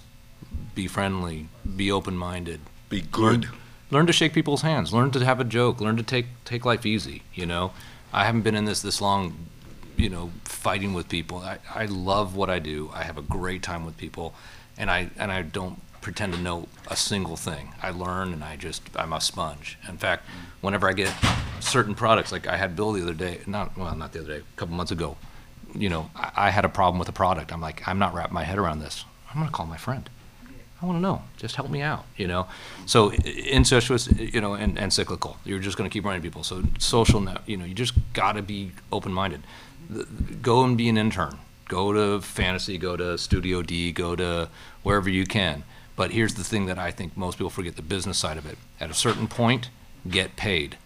be 0.74 0.86
friendly, 0.86 1.48
be 1.76 1.90
open-minded. 1.90 2.60
be 2.88 3.02
good. 3.02 3.48
Learn 3.90 4.06
to 4.06 4.12
shake 4.12 4.32
people's 4.32 4.62
hands. 4.62 4.92
Learn 4.92 5.10
to 5.10 5.24
have 5.24 5.40
a 5.40 5.44
joke. 5.44 5.80
Learn 5.80 5.96
to 5.96 6.02
take 6.02 6.26
take 6.44 6.64
life 6.64 6.86
easy. 6.86 7.22
You 7.34 7.46
know, 7.46 7.72
I 8.12 8.24
haven't 8.24 8.42
been 8.42 8.54
in 8.54 8.64
this 8.64 8.82
this 8.82 9.00
long. 9.00 9.46
You 9.96 10.08
know, 10.08 10.30
fighting 10.44 10.94
with 10.94 11.08
people. 11.08 11.38
I, 11.38 11.58
I 11.74 11.86
love 11.86 12.36
what 12.36 12.48
I 12.48 12.60
do. 12.60 12.90
I 12.94 13.02
have 13.02 13.18
a 13.18 13.22
great 13.22 13.62
time 13.64 13.84
with 13.84 13.96
people, 13.96 14.34
and 14.76 14.90
I 14.90 15.10
and 15.18 15.32
I 15.32 15.42
don't 15.42 15.80
pretend 16.00 16.34
to 16.34 16.40
know 16.40 16.68
a 16.88 16.94
single 16.96 17.36
thing. 17.36 17.74
I 17.82 17.90
learn, 17.90 18.32
and 18.32 18.44
I 18.44 18.56
just 18.56 18.82
I'm 18.94 19.12
a 19.12 19.20
sponge. 19.20 19.78
In 19.88 19.98
fact, 19.98 20.24
whenever 20.60 20.88
I 20.88 20.92
get 20.92 21.12
certain 21.60 21.94
products, 21.94 22.30
like 22.30 22.46
I 22.46 22.56
had 22.56 22.76
Bill 22.76 22.92
the 22.92 23.02
other 23.02 23.14
day, 23.14 23.40
not 23.46 23.76
well, 23.76 23.96
not 23.96 24.12
the 24.12 24.20
other 24.20 24.34
day, 24.34 24.38
a 24.40 24.56
couple 24.56 24.76
months 24.76 24.92
ago, 24.92 25.16
you 25.74 25.88
know, 25.88 26.10
I, 26.14 26.32
I 26.36 26.50
had 26.50 26.64
a 26.64 26.68
problem 26.68 26.98
with 26.98 27.08
a 27.08 27.12
product. 27.12 27.52
I'm 27.52 27.60
like, 27.60 27.86
I'm 27.86 27.98
not 27.98 28.14
wrapping 28.14 28.34
my 28.34 28.44
head 28.44 28.58
around 28.58 28.80
this. 28.80 29.04
I'm 29.30 29.36
going 29.36 29.48
to 29.48 29.52
call 29.52 29.66
my 29.66 29.76
friend. 29.76 30.08
I 30.80 30.86
want 30.86 30.98
to 30.98 31.02
know. 31.02 31.22
Just 31.36 31.56
help 31.56 31.70
me 31.70 31.82
out, 31.82 32.04
you 32.16 32.28
know? 32.28 32.46
So 32.86 33.10
incestuous, 33.12 34.08
you 34.12 34.40
know, 34.40 34.54
and, 34.54 34.78
and 34.78 34.92
cyclical. 34.92 35.36
You're 35.44 35.58
just 35.58 35.76
going 35.76 35.90
to 35.90 35.92
keep 35.92 36.04
running 36.04 36.22
people. 36.22 36.44
So 36.44 36.62
social, 36.78 37.26
you 37.46 37.56
know, 37.56 37.64
you 37.64 37.74
just 37.74 37.94
got 38.12 38.32
to 38.32 38.42
be 38.42 38.72
open-minded. 38.92 39.42
Go 40.40 40.62
and 40.62 40.76
be 40.76 40.88
an 40.88 40.96
intern. 40.96 41.38
Go 41.66 41.92
to 41.92 42.24
Fantasy, 42.24 42.78
go 42.78 42.96
to 42.96 43.18
Studio 43.18 43.62
D, 43.62 43.92
go 43.92 44.14
to 44.14 44.48
wherever 44.82 45.10
you 45.10 45.26
can. 45.26 45.64
But 45.96 46.12
here's 46.12 46.34
the 46.34 46.44
thing 46.44 46.66
that 46.66 46.78
I 46.78 46.92
think 46.92 47.16
most 47.16 47.38
people 47.38 47.50
forget, 47.50 47.74
the 47.74 47.82
business 47.82 48.16
side 48.16 48.38
of 48.38 48.46
it. 48.46 48.56
At 48.78 48.88
a 48.88 48.94
certain 48.94 49.26
point, 49.26 49.70
get 50.08 50.36
paid. 50.36 50.78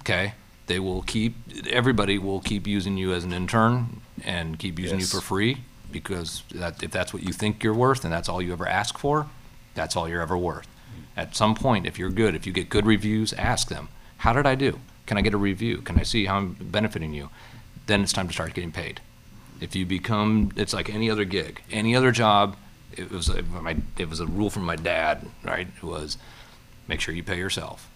Okay? 0.00 0.32
They 0.68 0.78
will 0.78 1.02
keep, 1.02 1.34
everybody 1.68 2.18
will 2.18 2.40
keep 2.40 2.66
using 2.66 2.96
you 2.96 3.12
as 3.12 3.24
an 3.24 3.32
intern 3.32 4.00
and 4.24 4.58
keep 4.58 4.78
using 4.78 5.00
you 5.00 5.06
for 5.06 5.20
free 5.20 5.58
because 5.90 6.42
that, 6.54 6.82
if 6.82 6.90
that's 6.90 7.12
what 7.12 7.22
you 7.22 7.32
think 7.32 7.64
you're 7.64 7.74
worth 7.74 8.04
and 8.04 8.12
that's 8.12 8.28
all 8.28 8.40
you 8.40 8.52
ever 8.52 8.68
ask 8.68 8.96
for, 8.98 9.26
that's 9.74 9.96
all 9.96 10.08
you're 10.08 10.22
ever 10.22 10.36
worth. 10.36 10.68
At 11.16 11.34
some 11.34 11.54
point, 11.54 11.86
if 11.86 11.98
you're 11.98 12.10
good, 12.10 12.34
if 12.34 12.46
you 12.46 12.52
get 12.52 12.68
good 12.68 12.86
reviews, 12.86 13.32
ask 13.32 13.68
them, 13.68 13.88
how 14.18 14.32
did 14.32 14.46
I 14.46 14.54
do? 14.54 14.78
Can 15.06 15.16
I 15.16 15.22
get 15.22 15.34
a 15.34 15.38
review? 15.38 15.78
Can 15.78 15.98
I 15.98 16.02
see 16.02 16.26
how 16.26 16.36
I'm 16.36 16.52
benefiting 16.52 17.14
you? 17.14 17.30
Then 17.86 18.02
it's 18.02 18.12
time 18.12 18.28
to 18.28 18.34
start 18.34 18.54
getting 18.54 18.72
paid. 18.72 19.00
If 19.60 19.74
you 19.74 19.86
become, 19.86 20.52
it's 20.54 20.74
like 20.74 20.90
any 20.90 21.10
other 21.10 21.24
gig, 21.24 21.62
any 21.72 21.96
other 21.96 22.12
job. 22.12 22.56
It 22.92 23.10
was 23.10 23.28
a, 23.28 23.42
my, 23.42 23.76
it 23.96 24.08
was 24.08 24.20
a 24.20 24.26
rule 24.26 24.50
from 24.50 24.64
my 24.64 24.76
dad, 24.76 25.26
right? 25.42 25.66
It 25.76 25.82
was 25.82 26.18
make 26.86 27.00
sure 27.00 27.14
you 27.14 27.22
pay 27.22 27.38
yourself. 27.38 27.88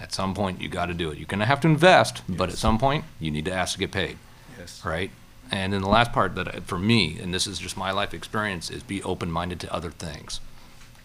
At 0.00 0.12
some 0.14 0.34
point, 0.34 0.60
you 0.60 0.68
got 0.68 0.86
to 0.86 0.94
do 0.94 1.10
it. 1.10 1.18
You're 1.18 1.26
going 1.26 1.40
to 1.40 1.46
have 1.46 1.60
to 1.60 1.68
invest, 1.68 2.22
but 2.28 2.48
at 2.48 2.56
some 2.56 2.78
point, 2.78 3.04
you 3.18 3.30
need 3.30 3.44
to 3.44 3.52
ask 3.52 3.74
to 3.74 3.78
get 3.78 3.92
paid, 3.92 4.16
Yes. 4.58 4.82
right? 4.84 5.10
And 5.50 5.72
then 5.72 5.82
the 5.82 5.88
last 5.88 6.12
part 6.12 6.34
that 6.36 6.48
I- 6.48 6.60
for 6.60 6.78
me, 6.78 7.18
and 7.18 7.34
this 7.34 7.46
is 7.46 7.58
just 7.58 7.76
my 7.76 7.90
life 7.90 8.14
experience, 8.14 8.70
is 8.70 8.82
be 8.82 9.02
open-minded 9.02 9.60
to 9.60 9.72
other 9.74 9.90
things. 9.90 10.40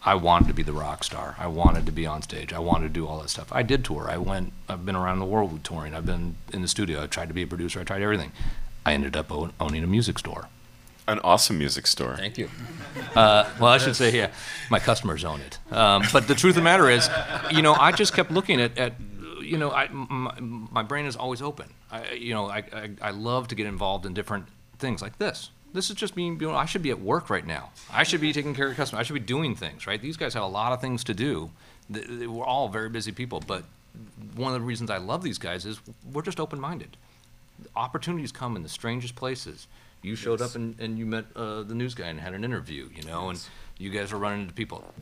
I 0.03 0.13
wanted 0.13 0.47
to 0.49 0.53
be 0.53 0.61
the 0.61 0.71
rock 0.71 1.03
star. 1.03 1.35
I 1.39 1.47
wanted 1.47 1.87
to 1.87 1.91
be 1.91 2.05
on 2.05 2.21
stage. 2.21 2.53
I 2.53 2.59
wanted 2.59 2.89
to 2.89 2.93
do 2.93 3.07
all 3.07 3.19
that 3.21 3.29
stuff. 3.29 3.47
I 3.51 3.63
did 3.63 3.83
tour. 3.83 4.07
I 4.09 4.17
went. 4.17 4.53
I've 4.69 4.85
been 4.85 4.95
around 4.95 5.17
the 5.17 5.25
world 5.25 5.51
with 5.51 5.63
touring. 5.63 5.95
I've 5.95 6.05
been 6.05 6.35
in 6.53 6.61
the 6.61 6.67
studio. 6.67 7.01
I 7.03 7.07
tried 7.07 7.27
to 7.29 7.33
be 7.33 7.41
a 7.41 7.47
producer. 7.47 7.79
I 7.79 7.83
tried 7.85 8.03
everything. 8.03 8.31
I 8.85 8.93
ended 8.93 9.15
up 9.17 9.31
own, 9.31 9.53
owning 9.59 9.83
a 9.83 9.87
music 9.87 10.19
store. 10.19 10.47
An 11.07 11.19
awesome 11.19 11.57
music 11.59 11.85
store. 11.85 12.15
Thank 12.17 12.37
you. 12.37 12.49
Uh, 13.15 13.47
well, 13.59 13.71
I 13.71 13.77
should 13.77 13.95
say, 13.95 14.15
yeah, 14.15 14.31
my 14.71 14.79
customers 14.79 15.23
own 15.23 15.39
it. 15.41 15.59
Um, 15.71 16.03
but 16.11 16.27
the 16.27 16.33
truth 16.33 16.51
of 16.51 16.55
the 16.55 16.61
matter 16.63 16.89
is, 16.89 17.07
you 17.51 17.61
know, 17.61 17.73
I 17.73 17.91
just 17.91 18.13
kept 18.13 18.31
looking 18.31 18.59
at, 18.59 18.75
at 18.77 18.93
you 19.41 19.57
know, 19.57 19.71
I, 19.71 19.87
my, 19.89 20.33
my 20.39 20.81
brain 20.81 21.05
is 21.05 21.15
always 21.15 21.41
open. 21.43 21.67
I, 21.91 22.13
you 22.13 22.33
know, 22.33 22.47
I, 22.49 22.63
I, 22.73 22.89
I 23.01 23.11
love 23.11 23.47
to 23.49 23.55
get 23.55 23.67
involved 23.67 24.07
in 24.07 24.13
different 24.15 24.47
things 24.79 25.01
like 25.01 25.19
this. 25.19 25.51
This 25.73 25.89
is 25.91 25.95
just 25.95 26.15
me, 26.15 26.25
you 26.27 26.35
know, 26.37 26.55
I 26.55 26.65
should 26.65 26.81
be 26.81 26.89
at 26.89 26.99
work 26.99 27.29
right 27.29 27.45
now. 27.45 27.69
I 27.91 28.03
should 28.03 28.21
be 28.21 28.33
taking 28.33 28.55
care 28.55 28.69
of 28.69 28.75
customers. 28.77 29.01
I 29.01 29.03
should 29.03 29.13
be 29.13 29.19
doing 29.19 29.55
things, 29.55 29.85
right? 29.85 30.01
These 30.01 30.17
guys 30.17 30.33
have 30.33 30.43
a 30.43 30.47
lot 30.47 30.71
of 30.73 30.81
things 30.81 31.03
to 31.03 31.13
do. 31.13 31.51
Th- 31.93 32.07
th- 32.07 32.27
We're 32.27 32.45
all 32.45 32.67
very 32.69 32.89
busy 32.89 33.11
people, 33.11 33.43
but 33.45 33.63
one 34.35 34.53
of 34.55 34.59
the 34.59 34.65
reasons 34.65 34.89
I 34.89 34.97
love 34.97 35.21
these 35.21 35.37
guys 35.37 35.65
is 35.65 35.79
we're 36.11 36.21
just 36.23 36.39
open-minded 36.39 36.97
opportunities 37.75 38.31
come 38.31 38.55
in 38.55 38.63
the 38.63 38.69
strangest 38.69 39.15
places. 39.15 39.67
You 40.05 40.15
showed 40.15 40.39
up 40.39 40.53
and, 40.53 40.79
and 40.79 40.99
you 40.99 41.05
met 41.07 41.25
uh, 41.35 41.63
the 41.63 41.73
news 41.73 41.95
guy 41.95 42.05
and 42.05 42.19
had 42.19 42.35
an 42.35 42.43
interview, 42.43 42.89
you 42.95 43.01
know, 43.03 43.29
and 43.29 43.41
you 43.79 43.89
guys 43.89 44.13
are 44.13 44.17
running 44.17 44.41
into 44.41 44.53
people. 44.53 44.93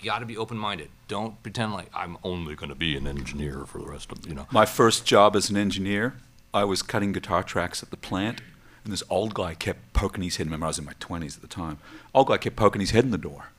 You 0.00 0.10
got 0.10 0.18
to 0.18 0.26
be 0.26 0.36
open 0.36 0.58
minded. 0.58 0.88
Don't 1.06 1.40
pretend 1.44 1.72
like 1.72 1.88
I'm 1.94 2.18
only 2.24 2.56
going 2.56 2.70
to 2.70 2.74
be 2.74 2.96
an 2.96 3.06
engineer 3.06 3.64
for 3.64 3.78
the 3.78 3.86
rest 3.86 4.10
of, 4.10 4.26
you 4.26 4.34
know. 4.34 4.48
My 4.50 4.66
first 4.66 5.06
job 5.06 5.36
as 5.36 5.50
an 5.50 5.56
engineer, 5.56 6.16
I 6.52 6.64
was 6.64 6.82
cutting 6.82 7.12
guitar 7.12 7.44
tracks 7.44 7.80
at 7.84 7.90
the 7.90 7.96
plant, 7.96 8.40
and 8.82 8.92
this 8.92 9.04
old 9.08 9.34
guy 9.34 9.54
kept 9.54 9.92
poking 9.92 10.24
his 10.24 10.36
head. 10.36 10.48
Remember, 10.48 10.66
I 10.66 10.70
was 10.70 10.78
in 10.80 10.84
my 10.84 10.94
20s 10.94 11.36
at 11.36 11.42
the 11.42 11.48
time. 11.48 11.78
Old 12.12 12.26
guy 12.26 12.36
kept 12.36 12.56
poking 12.56 12.80
his 12.80 12.90
head 12.90 13.04
in 13.04 13.12
the 13.12 13.18
door. 13.18 13.50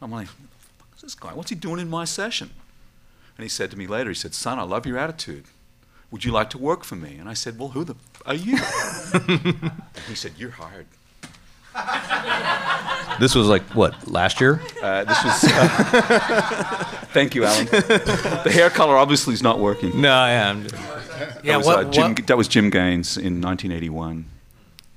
I'm 0.00 0.10
like, 0.10 0.28
what 0.28 0.50
the 0.50 0.66
fuck 0.78 0.88
is 0.96 1.02
this 1.02 1.14
guy? 1.14 1.34
What's 1.34 1.50
he 1.50 1.56
doing 1.56 1.78
in 1.78 1.90
my 1.90 2.06
session? 2.06 2.50
And 3.36 3.42
he 3.42 3.50
said 3.50 3.70
to 3.70 3.76
me 3.76 3.86
later, 3.86 4.08
he 4.08 4.14
said, 4.14 4.32
son, 4.32 4.58
I 4.58 4.62
love 4.62 4.86
your 4.86 4.96
attitude. 4.96 5.44
Would 6.10 6.24
you 6.24 6.32
like 6.32 6.50
to 6.50 6.58
work 6.58 6.84
for 6.84 6.96
me? 6.96 7.16
And 7.18 7.28
I 7.28 7.34
said, 7.34 7.58
well, 7.58 7.68
who 7.68 7.84
the 7.84 7.94
f- 7.94 8.22
are 8.26 8.34
you? 8.34 8.58
and 9.14 9.72
he 10.08 10.14
said, 10.14 10.32
you're 10.36 10.50
hired. 10.50 10.86
This 13.18 13.34
was 13.34 13.48
like, 13.48 13.62
what, 13.74 14.08
last 14.08 14.40
year? 14.40 14.62
Uh, 14.82 15.04
this 15.04 15.22
was. 15.24 15.40
thank 17.12 17.34
you, 17.34 17.44
Alan. 17.44 17.66
the 17.66 18.50
hair 18.50 18.70
color 18.70 18.96
obviously 18.96 19.34
is 19.34 19.42
not 19.42 19.58
working. 19.58 20.00
No, 20.00 20.10
I 20.12 20.30
am. 20.30 20.62
That 20.64 21.40
Yeah, 21.44 21.58
was, 21.58 21.66
what- 21.66 21.78
uh, 21.86 21.90
Jim, 21.90 22.14
what- 22.14 22.26
that 22.28 22.36
was 22.38 22.48
Jim 22.48 22.70
Gaines 22.70 23.16
in 23.18 23.42
1981. 23.42 24.24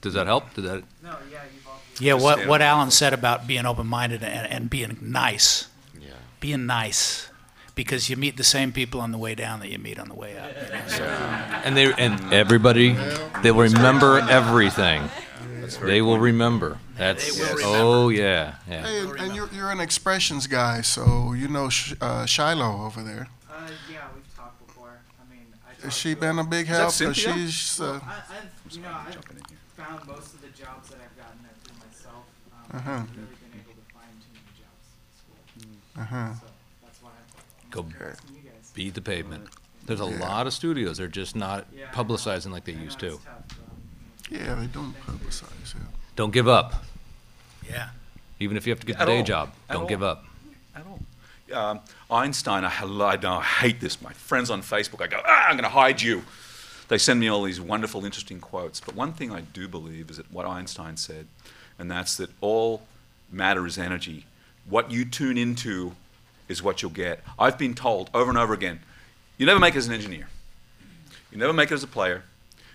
Does 0.02 0.14
that 0.14 0.26
help? 0.28 0.54
Did 0.54 0.64
that? 0.66 0.84
No, 1.04 1.18
yeah, 1.32 1.40
you've 1.54 1.68
all. 1.68 1.80
Yeah, 2.00 2.14
what, 2.14 2.48
what. 2.48 2.62
Alan 2.62 2.92
said 2.92 3.14
about 3.14 3.46
being 3.46 3.66
open-minded 3.66 4.24
and, 4.24 4.48
and 4.52 4.70
being 4.70 4.98
nice. 5.02 5.68
Yeah. 6.00 6.12
Being 6.40 6.66
nice. 6.66 7.28
Because 7.76 8.08
you 8.10 8.18
meet 8.18 8.38
the 8.38 8.44
same 8.44 8.72
people 8.72 9.02
on 9.02 9.12
the 9.12 9.18
way 9.18 9.34
down 9.34 9.60
that 9.62 9.70
you 9.70 9.80
meet 9.80 9.98
on 10.00 10.08
the 10.08 10.14
way 10.16 10.38
up. 10.38 10.52
you 10.56 10.74
know, 10.76 10.88
so- 10.88 11.04
And 11.66 11.76
they 11.76 11.92
and 11.94 12.32
everybody, 12.34 12.96
they 13.42 13.52
will 13.52 13.64
remember 13.64 14.20
everything. 14.30 15.10
They 15.82 16.02
will 16.02 16.20
remember. 16.20 16.78
That's 16.98 17.36
They 17.36 17.54
will 17.64 17.76
oh 18.06 18.10
yeah, 18.10 18.56
yeah. 18.70 18.86
Hey, 18.86 19.00
and, 19.00 19.20
and 19.20 19.36
you're, 19.36 19.50
you're 19.52 19.72
an 19.72 19.80
expressions 19.80 20.46
guy, 20.46 20.82
so 20.82 21.34
you 21.34 21.48
know 21.48 21.70
Sh- 21.70 21.96
uh, 22.00 22.26
Shiloh 22.28 22.86
over 22.86 23.02
there. 23.02 23.28
Uh, 23.50 23.68
yeah, 23.92 24.02
we've 24.14 24.36
talked 24.38 24.60
before. 24.68 25.00
I 25.20 25.34
mean, 25.34 25.46
I. 25.68 25.86
Has 25.86 25.98
she 25.98 26.14
been 26.14 26.38
a 26.38 26.44
big 26.44 26.68
that 26.68 26.74
help? 26.76 26.86
'Cause 26.90 26.96
Cynthia? 26.98 27.34
she's, 27.34 27.80
uh, 27.82 28.00
I, 28.06 28.22
I've, 28.36 28.76
you 28.76 28.82
know, 28.82 28.90
I've 28.90 29.16
found 29.76 30.06
most 30.08 30.34
of 30.36 30.42
the 30.42 30.50
jobs 30.50 30.90
that 30.90 31.00
I've 31.02 31.18
gotten 31.18 31.40
there 31.42 31.56
through 31.64 31.78
myself. 31.88 32.24
Um, 32.54 32.78
Uh-huh. 32.78 32.92
I've 32.92 33.10
really 33.18 33.28
been 33.42 33.60
able 33.64 33.74
to 33.74 33.94
find 33.96 34.14
too 34.22 34.32
many 34.38 34.52
jobs 34.62 34.86
at 34.94 35.18
school. 35.18 36.04
uh-huh. 36.04 36.28
So 36.28 36.30
that's 36.30 36.42
why 36.44 36.48
I'm 36.48 36.53
Go 37.74 37.86
asking 38.12 38.36
you 38.36 38.50
guys. 38.50 38.72
beat 38.74 38.94
the 38.94 39.02
pavement. 39.02 39.48
There's 39.86 40.00
a 40.02 40.06
Yeah. 40.06 40.20
lot 40.20 40.48
of 40.48 40.54
studios. 40.54 40.98
They're 40.98 41.08
just 41.08 41.36
not 41.36 41.66
Yeah, 41.76 41.92
publicizing 41.92 42.52
like 42.52 42.66
they 42.66 42.74
used 42.74 43.00
to. 43.00 43.20
tough, 43.26 43.44
Yeah, 44.30 44.56
they 44.56 44.68
don't 44.68 44.94
publicize 45.06 45.76
it. 45.76 45.82
Don't 46.16 46.32
give 46.32 46.48
up. 46.48 46.86
yeah. 47.70 47.90
Even 48.40 48.58
if 48.58 48.66
you 48.66 48.72
have 48.72 48.80
to 48.80 48.86
get 48.86 48.98
the 48.98 49.04
At 49.04 49.08
day 49.08 49.18
all. 49.20 49.24
job, 49.24 49.54
At 49.70 49.74
don't 49.74 49.84
all. 49.84 49.88
give 49.90 50.04
up. 50.04 50.26
At 50.76 50.86
all. 50.86 51.00
Um, 51.54 51.80
Einstein, 52.10 52.64
I, 52.66 52.72
I, 52.82 53.16
know, 53.18 53.34
I 53.38 53.44
hate 53.44 53.80
this. 53.80 54.02
My 54.02 54.14
friends 54.14 54.50
on 54.50 54.62
Facebook, 54.62 55.02
I 55.02 55.08
go, 55.08 55.22
ah, 55.26 55.46
I'm 55.48 55.56
going 55.56 55.64
to 55.64 55.70
hide 55.70 56.02
you. 56.02 56.24
They 56.88 56.98
send 56.98 57.20
me 57.20 57.28
all 57.28 57.44
these 57.44 57.62
wonderful, 57.62 58.06
interesting 58.06 58.40
quotes. 58.40 58.80
But 58.80 58.96
one 58.96 59.14
thing 59.14 59.32
I 59.32 59.42
do 59.42 59.68
believe 59.68 60.10
is 60.10 60.18
that 60.18 60.32
what 60.32 60.46
Einstein 60.46 60.98
said, 60.98 61.28
and 61.80 61.90
that's 61.92 62.18
that 62.18 62.30
all 62.42 62.86
matter 63.32 63.66
is 63.66 63.78
energy. 63.78 64.26
What 64.66 64.92
you 64.92 65.06
tune 65.06 65.38
into 65.38 65.96
is 66.48 66.62
what 66.62 66.82
you'll 66.82 66.92
get. 66.92 67.24
I've 67.40 67.58
been 67.58 67.74
told 67.74 68.10
over 68.14 68.30
and 68.30 68.38
over 68.38 68.54
again, 68.54 68.80
you 69.38 69.46
never 69.46 69.60
make 69.60 69.76
it 69.76 69.80
as 69.80 69.88
an 69.88 69.94
engineer. 69.94 70.28
You 71.32 71.38
never 71.38 71.54
make 71.54 71.72
it 71.72 71.74
as 71.76 71.84
a 71.84 71.88
player. 71.88 72.24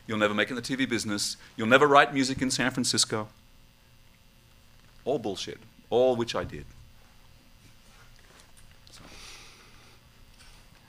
You'll 0.06 0.18
never 0.18 0.34
make 0.34 0.48
it 0.50 0.56
in 0.56 0.56
the 0.56 0.62
TV 0.62 0.88
business. 0.88 1.36
You'll 1.56 1.68
never 1.68 1.86
write 1.86 2.12
music 2.14 2.40
in 2.42 2.50
San 2.50 2.70
Francisco. 2.70 3.28
All 5.04 5.18
bullshit. 5.18 5.58
All 5.90 6.16
which 6.16 6.34
I 6.34 6.44
did. 6.44 6.64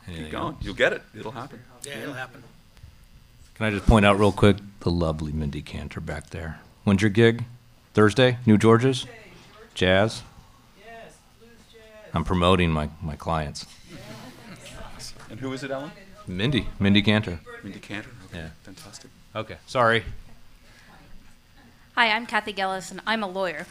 Anything 0.07 0.25
Keep 0.25 0.31
going. 0.31 0.53
else? 0.55 0.55
You'll 0.61 0.73
get 0.73 0.93
it. 0.93 1.01
It'll 1.17 1.31
happen. 1.31 1.59
Yeah, 1.85 1.99
it'll 1.99 2.13
happen. 2.13 2.43
Can 3.55 3.65
I 3.67 3.69
just 3.71 3.85
point 3.85 4.05
out 4.05 4.17
real 4.17 4.31
quick 4.31 4.57
the 4.79 4.89
lovely 4.89 5.31
Mindy 5.31 5.61
Cantor 5.61 5.99
back 5.99 6.29
there? 6.31 6.59
When's 6.85 7.01
your 7.01 7.11
gig? 7.11 7.43
Thursday? 7.93 8.37
New 8.45 8.57
George's? 8.57 9.05
Jazz? 9.75 10.23
Yes, 12.09 12.13
blues 12.13 12.13
jazz. 12.13 12.15
I'm 12.15 12.23
promoting 12.23 12.71
my, 12.71 12.89
my 13.01 13.15
clients. 13.15 13.65
And 15.29 15.39
who 15.39 15.53
is 15.53 15.63
it, 15.63 15.71
Alan? 15.71 15.91
Mindy, 16.27 16.67
Mindy 16.79 17.01
Cantor. 17.01 17.39
Mindy 17.63 17.79
Cantor. 17.79 18.09
Okay. 18.29 18.39
Yeah. 18.39 18.49
Fantastic. 18.63 19.09
Okay, 19.35 19.57
sorry. 19.67 20.03
Hi, 21.95 22.11
I'm 22.11 22.25
Cathy 22.25 22.53
Gellis, 22.53 22.91
and 22.91 23.01
I'm 23.05 23.23
a 23.23 23.27
lawyer. 23.27 23.65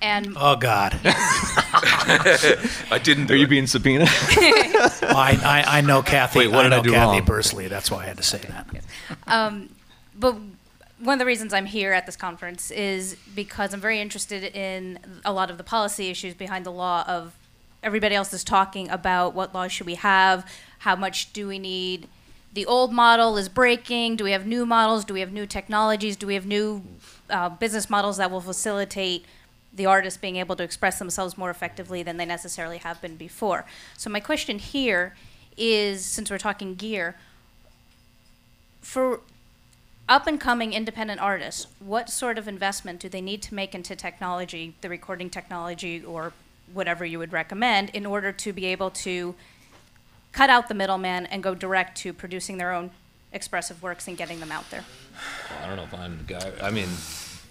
And 0.00 0.34
Oh, 0.36 0.56
God. 0.56 0.98
I 1.04 2.98
didn't. 3.02 3.30
Are 3.30 3.36
you 3.36 3.46
being 3.46 3.66
subpoenaed? 3.66 4.08
Well, 5.02 5.16
I, 5.16 5.38
I, 5.66 5.78
I 5.78 5.80
know 5.80 6.02
Cathy. 6.02 6.40
Wait, 6.40 6.48
what 6.50 6.62
did 6.64 6.70
know 6.70 6.78
I 6.78 6.82
do 6.82 6.90
Cathy 6.90 7.18
wrong? 7.18 7.24
personally. 7.26 7.68
That's 7.68 7.88
why 7.90 8.02
I 8.02 8.06
had 8.06 8.16
to 8.16 8.22
say 8.24 8.38
that. 8.38 8.66
um, 9.28 9.68
but 10.18 10.34
one 10.98 11.12
of 11.14 11.18
the 11.20 11.24
reasons 11.26 11.52
I'm 11.52 11.66
here 11.66 11.92
at 11.92 12.06
this 12.06 12.16
conference 12.16 12.70
is 12.72 13.16
because 13.36 13.72
I'm 13.74 13.80
very 13.80 14.00
interested 14.00 14.42
in 14.56 14.98
a 15.24 15.32
lot 15.32 15.50
of 15.50 15.58
the 15.58 15.64
policy 15.64 16.08
issues 16.08 16.34
behind 16.34 16.66
the 16.66 16.72
law 16.72 17.04
of 17.06 17.34
everybody 17.82 18.14
else 18.14 18.32
is 18.32 18.44
talking 18.44 18.88
about 18.88 19.34
what 19.34 19.54
laws 19.54 19.72
should 19.72 19.86
we 19.86 19.96
have, 19.96 20.46
how 20.78 20.96
much 20.96 21.32
do 21.32 21.48
we 21.48 21.58
need. 21.58 22.08
The 22.52 22.66
old 22.66 22.92
model 22.92 23.36
is 23.36 23.48
breaking. 23.48 24.16
Do 24.16 24.24
we 24.24 24.32
have 24.32 24.46
new 24.46 24.66
models? 24.66 25.04
Do 25.04 25.14
we 25.14 25.20
have 25.20 25.32
new 25.32 25.46
technologies? 25.46 26.16
Do 26.16 26.26
we 26.26 26.34
have 26.34 26.46
new 26.46 26.82
uh, 27.30 27.48
business 27.48 27.88
models 27.88 28.18
that 28.18 28.30
will 28.30 28.42
facilitate 28.42 29.24
the 29.74 29.86
artists 29.86 30.20
being 30.20 30.36
able 30.36 30.54
to 30.56 30.62
express 30.62 30.98
themselves 30.98 31.38
more 31.38 31.48
effectively 31.48 32.02
than 32.02 32.18
they 32.18 32.26
necessarily 32.26 32.78
have 32.78 33.00
been 33.00 33.16
before? 33.16 33.64
So 33.96 34.10
my 34.10 34.20
question 34.20 34.58
here 34.58 35.16
is, 35.56 36.04
since 36.04 36.30
we're 36.30 36.38
talking 36.38 36.74
gear, 36.74 37.16
for 38.82 39.20
up 40.08 40.26
and 40.26 40.38
coming 40.38 40.74
independent 40.74 41.20
artists, 41.20 41.68
what 41.78 42.10
sort 42.10 42.36
of 42.36 42.46
investment 42.46 43.00
do 43.00 43.08
they 43.08 43.20
need 43.22 43.40
to 43.42 43.54
make 43.54 43.74
into 43.74 43.96
technology, 43.96 44.74
the 44.82 44.90
recording 44.90 45.30
technology, 45.30 46.04
or 46.04 46.34
whatever 46.74 47.04
you 47.04 47.18
would 47.18 47.32
recommend, 47.32 47.90
in 47.90 48.06
order 48.06 48.32
to 48.32 48.52
be 48.52 48.66
able 48.66 48.90
to 48.90 49.34
cut 50.32 50.50
out 50.50 50.68
the 50.68 50.74
middleman 50.74 51.26
and 51.26 51.42
go 51.42 51.54
direct 51.54 51.96
to 51.98 52.12
producing 52.12 52.56
their 52.58 52.72
own 52.72 52.90
expressive 53.32 53.82
works 53.82 54.08
and 54.08 54.16
getting 54.16 54.40
them 54.40 54.52
out 54.52 54.68
there? 54.70 54.84
I 55.62 55.66
don't 55.66 55.76
know 55.76 55.84
if 55.84 55.94
I'm 55.94 56.18
the 56.18 56.24
guy. 56.24 56.52
I 56.62 56.70
mean, 56.70 56.88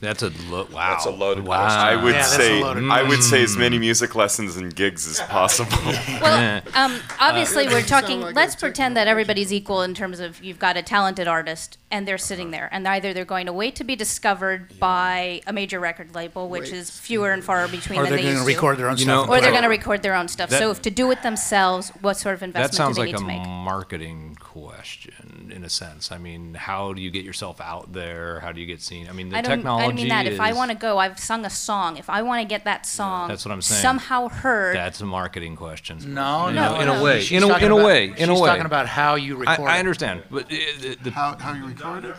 that's 0.02 0.24
a 0.24 0.30
lo- 0.50 0.68
wow. 0.72 0.90
That's 0.92 1.06
a 1.06 1.12
loaded 1.12 1.46
wow. 1.46 1.60
question. 1.62 1.80
I 1.80 1.96
would 2.04 2.14
Yeah, 2.16 2.24
say 2.24 2.62
I 2.64 3.04
would 3.04 3.24
say 3.24 3.44
as 3.44 3.56
Mm. 3.56 3.60
many 3.60 3.80
music 3.80 4.16
lessons 4.16 4.58
and 4.58 4.76
gigs 4.76 5.08
as 5.08 5.20
possible. 5.28 5.72
Well, 6.22 6.62
um, 6.76 7.00
obviously, 7.20 7.68
Uh, 7.68 7.72
we're 7.72 7.82
talking. 7.84 8.22
like 8.22 8.36
let's 8.36 8.56
pretend 8.56 8.98
that 8.98 9.08
everybody's 9.08 9.54
equal 9.54 9.82
in 9.84 9.94
terms 9.94 10.20
of 10.20 10.44
you've 10.44 10.60
got 10.60 10.76
a 10.78 10.82
talented 10.82 11.28
artist 11.28 11.78
and 11.92 12.08
they're 12.08 12.18
sitting 12.18 12.52
there, 12.52 12.68
and 12.72 12.88
either 12.88 13.14
they're 13.14 13.26
going 13.26 13.46
to 13.46 13.54
wait 13.54 13.76
to 13.76 13.84
be 13.84 13.96
discovered 13.96 14.80
by 14.80 15.42
a 15.48 15.54
major 15.54 15.80
record 15.80 16.16
label, 16.16 16.48
which 16.50 16.64
Wait. 16.72 16.74
is 16.74 16.90
fewer 16.90 17.32
and 17.32 17.44
far 17.44 17.68
between 17.68 18.00
Or 18.00 18.04
than 18.04 18.12
they're 18.12 18.18
they 18.18 18.24
going 18.24 18.36
to 18.38 18.42
to, 18.42 18.48
record 18.48 18.78
their 18.78 18.88
own 18.90 18.98
You 18.98 19.04
stuff. 19.04 19.28
know- 19.28 19.34
or 19.34 19.42
they're 19.42 19.52
going 19.52 19.64
to 19.64 19.70
record 19.70 20.02
their 20.02 20.16
own 20.16 20.28
stuff. 20.28 20.50
That- 20.50 20.60
so, 20.60 20.72
if 20.72 20.82
to 20.84 20.90
do 20.92 21.12
it 21.12 21.22
themselves, 21.22 21.92
what 22.02 22.18
sort 22.18 22.34
of 22.36 22.40
That 22.42 22.46
investment 22.48 22.74
sounds 22.76 22.96
do 22.98 23.04
they 23.04 23.12
like 23.14 23.22
need 23.22 23.36
a 23.36 23.36
to 23.36 23.40
make? 23.40 23.48
marketing 23.48 24.38
question 24.40 25.31
in 25.52 25.64
a 25.64 25.70
sense. 25.70 26.12
I 26.12 26.18
mean, 26.18 26.54
how 26.54 26.94
do 26.94 27.02
you 27.02 27.10
get 27.12 27.24
yourself 27.26 27.60
out 27.62 27.94
there? 27.94 28.40
How 28.40 28.52
do 28.52 28.60
you 28.62 28.66
get 28.68 28.82
seen? 28.82 29.08
I 29.10 29.12
mean, 29.12 29.30
the 29.30 29.38
I 29.38 29.42
don't, 29.42 29.58
technology 29.58 29.88
I 29.92 29.96
mean 29.96 30.08
that. 30.10 30.26
If 30.28 30.40
I 30.40 30.54
want 30.54 30.72
to 30.72 30.78
go, 30.78 30.98
I've 30.98 31.20
sung 31.20 31.46
a 31.46 31.50
song. 31.50 31.98
If 31.98 32.10
I 32.10 32.22
want 32.22 32.42
to 32.42 32.48
get 32.48 32.64
that 32.66 32.86
song 32.86 33.28
That's 33.28 33.46
what 33.46 33.52
I'm 33.52 33.62
saying. 33.62 33.82
somehow 33.82 34.28
heard, 34.30 34.76
That's 34.76 35.02
a 35.02 35.06
marketing 35.06 35.56
question. 35.56 36.14
No, 36.14 36.48
In 36.48 36.56
no, 36.56 36.76
a- 36.76 36.80
in 36.82 36.88
no. 36.88 37.00
a 37.00 37.04
way. 37.04 37.22
She's 37.22 37.38
In 37.42 37.44
a- 37.50 37.52
talking 37.52 37.66
in 37.68 37.72
a 37.72 37.76
about- 37.76 37.86
way. 37.86 38.06
In 38.06 38.12
a 38.12 38.18
she's 38.34 38.42
way. 38.42 38.48
talking 38.50 38.66
about 38.66 38.88
how 38.88 39.16
you 39.16 39.38
I, 39.46 39.52
record. 39.52 39.68
I 39.70 39.76
it. 39.76 39.80
understand, 39.80 40.24
but 40.32 40.46
uh, 40.46 40.56
the, 40.82 40.98
the, 41.04 41.12
How, 41.12 41.38
how 41.38 41.54
you 41.54 41.66
record 41.68 42.06
it? 42.06 42.16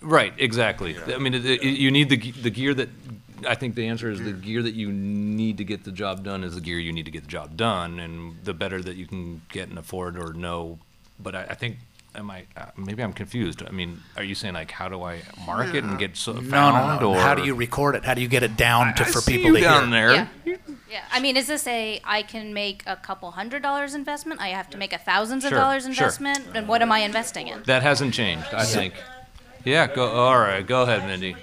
Right, 0.00 0.34
exactly. 0.38 0.96
I 0.98 1.18
mean, 1.18 1.34
it, 1.34 1.44
it, 1.46 1.62
you 1.62 1.90
need 1.90 2.08
the 2.08 2.30
the 2.32 2.50
gear 2.50 2.74
that. 2.74 2.88
I 3.46 3.56
think 3.56 3.74
the 3.74 3.88
answer 3.88 4.10
is 4.10 4.22
the 4.22 4.32
gear 4.32 4.62
that 4.62 4.72
you 4.74 4.90
need 4.90 5.58
to 5.58 5.64
get 5.64 5.84
the 5.84 5.90
job 5.92 6.24
done 6.24 6.44
is 6.44 6.54
the 6.54 6.62
gear 6.62 6.78
you 6.78 6.92
need 6.94 7.04
to 7.04 7.10
get 7.10 7.24
the 7.24 7.28
job 7.28 7.58
done, 7.58 7.98
and 7.98 8.36
the 8.42 8.54
better 8.54 8.80
that 8.80 8.96
you 8.96 9.06
can 9.06 9.42
get 9.50 9.68
and 9.68 9.78
afford 9.78 10.16
or 10.18 10.32
know. 10.32 10.78
But 11.20 11.34
I, 11.34 11.42
I 11.50 11.54
think, 11.54 11.76
am 12.14 12.30
I? 12.30 12.44
Uh, 12.56 12.66
maybe 12.76 13.02
I'm 13.02 13.12
confused. 13.12 13.62
I 13.66 13.70
mean, 13.70 14.00
are 14.16 14.22
you 14.22 14.34
saying 14.34 14.54
like, 14.54 14.70
how 14.70 14.88
do 14.88 15.02
I 15.02 15.20
market 15.46 15.84
and 15.84 15.98
get 15.98 16.16
so 16.16 16.32
No, 16.32 16.40
found? 16.42 17.00
no, 17.00 17.12
no. 17.12 17.14
Or 17.16 17.20
How 17.20 17.34
do 17.34 17.44
you 17.44 17.54
record 17.54 17.94
it? 17.96 18.04
How 18.04 18.14
do 18.14 18.20
you 18.22 18.28
get 18.28 18.42
it 18.42 18.56
down 18.56 18.94
to 18.94 19.02
I 19.02 19.06
for 19.06 19.20
see 19.20 19.36
people 19.36 19.50
you 19.52 19.56
to 19.58 19.62
down 19.62 19.92
hear? 19.92 20.08
there? 20.08 20.30
Yeah. 20.44 20.56
Yeah, 20.90 21.02
I 21.10 21.18
mean, 21.18 21.36
is 21.36 21.48
this 21.48 21.66
a 21.66 22.00
I 22.04 22.22
can 22.22 22.54
make 22.54 22.84
a 22.86 22.94
couple 22.94 23.30
hundred 23.32 23.62
dollars 23.62 23.94
investment? 23.94 24.40
I 24.40 24.48
have 24.48 24.70
to 24.70 24.78
make 24.78 24.92
a 24.92 24.98
thousands 24.98 25.44
of 25.44 25.48
Sure, 25.48 25.58
dollars 25.58 25.82
sure. 25.82 25.90
investment, 25.90 26.46
and 26.54 26.68
what 26.68 26.82
am 26.82 26.92
I 26.92 27.00
investing 27.00 27.48
in? 27.48 27.64
That 27.64 27.82
hasn't 27.82 28.14
changed. 28.14 28.46
I 28.54 28.64
think. 28.64 28.94
Yeah. 29.64 29.92
Go. 29.92 30.06
All 30.08 30.38
right. 30.38 30.64
Go 30.64 30.82
ahead, 30.82 31.04
Mindy. 31.06 31.34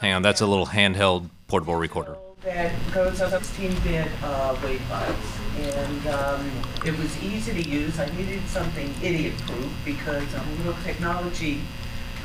Hang 0.00 0.14
on. 0.14 0.22
That's 0.22 0.40
a 0.40 0.46
little 0.46 0.66
handheld 0.66 1.28
portable 1.48 1.74
recorder. 1.74 2.16
that 2.44 2.72
goes 2.94 3.20
on 3.20 3.30
16-bit 3.30 4.08
uh, 4.22 4.56
wave 4.64 4.80
files, 4.82 5.16
and 5.60 6.06
um, 6.08 6.50
it 6.84 6.96
was 6.98 7.22
easy 7.22 7.62
to 7.62 7.68
use. 7.68 7.98
I 7.98 8.06
needed 8.16 8.46
something 8.48 8.92
idiot-proof 9.02 9.72
because 9.84 10.34
I'm 10.34 10.48
a 10.48 10.54
little 10.56 10.82
technology, 10.84 11.60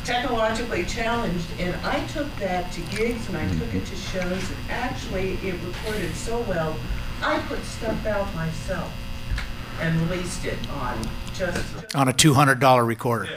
technologically 0.03 0.85
challenged, 0.85 1.47
and 1.59 1.75
I 1.85 2.05
took 2.07 2.33
that 2.37 2.71
to 2.73 2.81
gigs 2.95 3.27
and 3.29 3.37
I 3.37 3.47
took 3.57 3.73
it 3.73 3.85
to 3.85 3.95
shows, 3.95 4.49
and 4.49 4.71
actually 4.71 5.33
it 5.43 5.55
recorded 5.65 6.13
so 6.15 6.41
well, 6.41 6.75
I 7.21 7.39
put 7.47 7.63
stuff 7.63 8.05
out 8.05 8.33
myself 8.35 8.91
and 9.79 9.99
released 10.09 10.45
it 10.45 10.57
on 10.71 10.99
just. 11.33 11.95
On 11.95 12.07
a 12.07 12.13
two 12.13 12.33
hundred 12.33 12.59
dollar 12.59 12.85
recorder. 12.85 13.27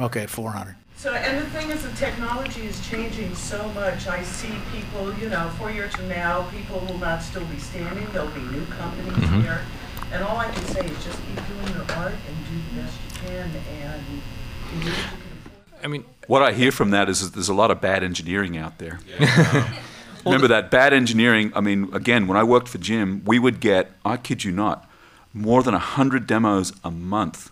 Okay, 0.00 0.26
four 0.26 0.52
hundred. 0.52 0.76
So, 0.96 1.12
and 1.12 1.38
the 1.38 1.50
thing 1.50 1.70
is, 1.70 1.82
the 1.82 1.92
technology 1.96 2.62
is 2.66 2.80
changing 2.88 3.34
so 3.34 3.68
much. 3.74 4.06
I 4.08 4.22
see 4.22 4.52
people, 4.74 5.12
you 5.18 5.28
know, 5.28 5.50
four 5.58 5.70
years 5.70 5.94
from 5.94 6.08
now, 6.08 6.48
people 6.50 6.80
will 6.80 6.98
not 6.98 7.22
still 7.22 7.44
be 7.44 7.58
standing. 7.58 8.06
There'll 8.12 8.28
be 8.28 8.40
new 8.40 8.64
companies 8.66 9.12
Mhm. 9.12 9.42
here. 9.42 9.60
And 10.12 10.22
all 10.24 10.38
I 10.38 10.46
can 10.50 10.64
say 10.66 10.80
is 10.86 11.04
just 11.04 11.18
keep 11.26 11.36
doing 11.46 11.74
your 11.76 11.84
art 11.98 12.14
and 12.26 12.36
do 12.48 12.54
the 12.74 12.82
best 12.82 12.94
you 13.04 13.28
can 13.28 13.50
and 13.50 14.04
you 14.84 14.90
can. 14.90 14.94
I 15.84 15.86
mean, 15.88 16.04
What 16.28 16.42
I 16.42 16.52
hear 16.52 16.72
from 16.72 16.90
that 16.90 17.08
is 17.08 17.20
that 17.20 17.34
there's 17.34 17.48
a 17.48 17.54
lot 17.54 17.70
of 17.70 17.80
bad 17.80 18.02
engineering 18.02 18.56
out 18.56 18.78
there. 18.78 18.98
Remember 20.24 20.48
that 20.48 20.72
bad 20.72 20.92
engineering? 20.92 21.52
I 21.54 21.60
mean, 21.60 21.88
again, 21.92 22.26
when 22.26 22.36
I 22.36 22.42
worked 22.42 22.66
for 22.68 22.78
Jim, 22.78 23.22
we 23.24 23.38
would 23.38 23.60
get, 23.60 23.92
I 24.04 24.16
kid 24.16 24.42
you 24.42 24.50
not, 24.50 24.90
more 25.32 25.62
than 25.62 25.72
100 25.74 26.26
demos 26.26 26.72
a 26.82 26.90
month. 26.90 27.50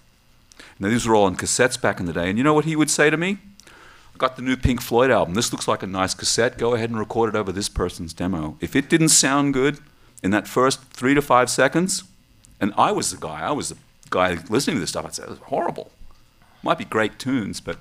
Now, 0.79 0.89
these 0.89 1.07
were 1.07 1.14
all 1.14 1.25
on 1.25 1.37
cassettes 1.37 1.81
back 1.81 2.01
in 2.01 2.07
the 2.07 2.12
day. 2.12 2.29
And 2.29 2.39
you 2.39 2.45
know 2.45 2.55
what 2.55 2.64
he 2.64 2.77
would 2.77 2.91
say 2.91 3.11
to 3.11 3.16
me? 3.16 3.39
I 3.66 4.18
got 4.18 4.37
the 4.37 4.43
new 4.43 4.57
Pink 4.57 4.81
Floyd 4.81 5.11
album. 5.11 5.35
This 5.35 5.53
looks 5.53 5.66
like 5.66 5.83
a 5.83 5.87
nice 5.87 6.14
cassette. 6.14 6.57
Go 6.59 6.75
ahead 6.75 6.91
and 6.91 6.99
record 6.99 7.35
it 7.35 7.39
over 7.39 7.51
this 7.51 7.68
person's 7.68 8.12
demo. 8.12 8.57
If 8.61 8.77
it 8.77 8.89
didn't 8.89 9.09
sound 9.09 9.55
good 9.55 9.79
in 10.22 10.31
that 10.31 10.47
first 10.47 10.83
three 10.85 11.14
to 11.14 11.22
five 11.22 11.51
seconds, 11.51 12.05
and 12.61 12.72
I 12.77 12.93
was 12.93 13.11
the 13.11 13.16
guy, 13.16 13.41
I 13.43 13.51
was 13.51 13.70
the 13.70 13.77
guy 14.11 14.39
listening 14.49 14.77
to 14.77 14.81
this 14.81 14.91
stuff, 14.91 15.05
I'd 15.05 15.14
say, 15.14 15.25
it 15.25 15.31
was 15.31 15.39
horrible. 15.41 15.91
Might 16.62 16.79
be 16.79 16.85
great 16.85 17.18
tunes, 17.18 17.61
but 17.61 17.79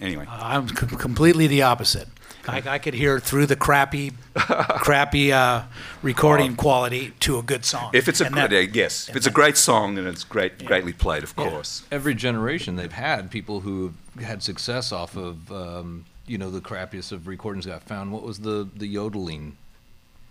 anyway. 0.00 0.26
I'm 0.28 0.68
com- 0.68 0.98
completely 0.98 1.46
the 1.46 1.62
opposite. 1.62 2.08
I, 2.48 2.62
I 2.66 2.78
could 2.78 2.94
hear 2.94 3.20
through 3.20 3.46
the 3.46 3.54
crappy, 3.56 4.12
crappy 4.34 5.30
uh, 5.32 5.62
recording 6.02 6.56
quality 6.56 7.12
to 7.20 7.38
a 7.38 7.42
good 7.42 7.64
song. 7.64 7.90
If 7.92 8.08
it's 8.08 8.20
a 8.20 8.24
And 8.26 8.34
great, 8.34 8.50
that- 8.50 8.74
yes, 8.74 9.08
if 9.08 9.16
it's 9.16 9.26
a 9.26 9.30
great 9.30 9.56
song 9.56 9.98
and 9.98 10.08
it's 10.08 10.24
great, 10.24 10.64
greatly 10.64 10.92
played, 10.92 11.22
of 11.22 11.36
course. 11.36 11.82
every 11.92 12.14
generation 12.14 12.76
they've 12.76 12.92
had 12.92 13.30
people 13.30 13.60
who 13.60 13.92
had 14.20 14.42
success 14.42 14.90
off 14.90 15.16
of 15.16 15.52
um, 15.52 16.06
you 16.26 16.38
know 16.38 16.50
the 16.50 16.60
crappiest 16.60 17.12
of 17.12 17.26
recordings 17.26 17.66
got 17.66 17.82
found. 17.82 18.10
What 18.10 18.22
was 18.22 18.38
the 18.40 18.68
the 18.74 18.86
yodeling? 18.86 19.56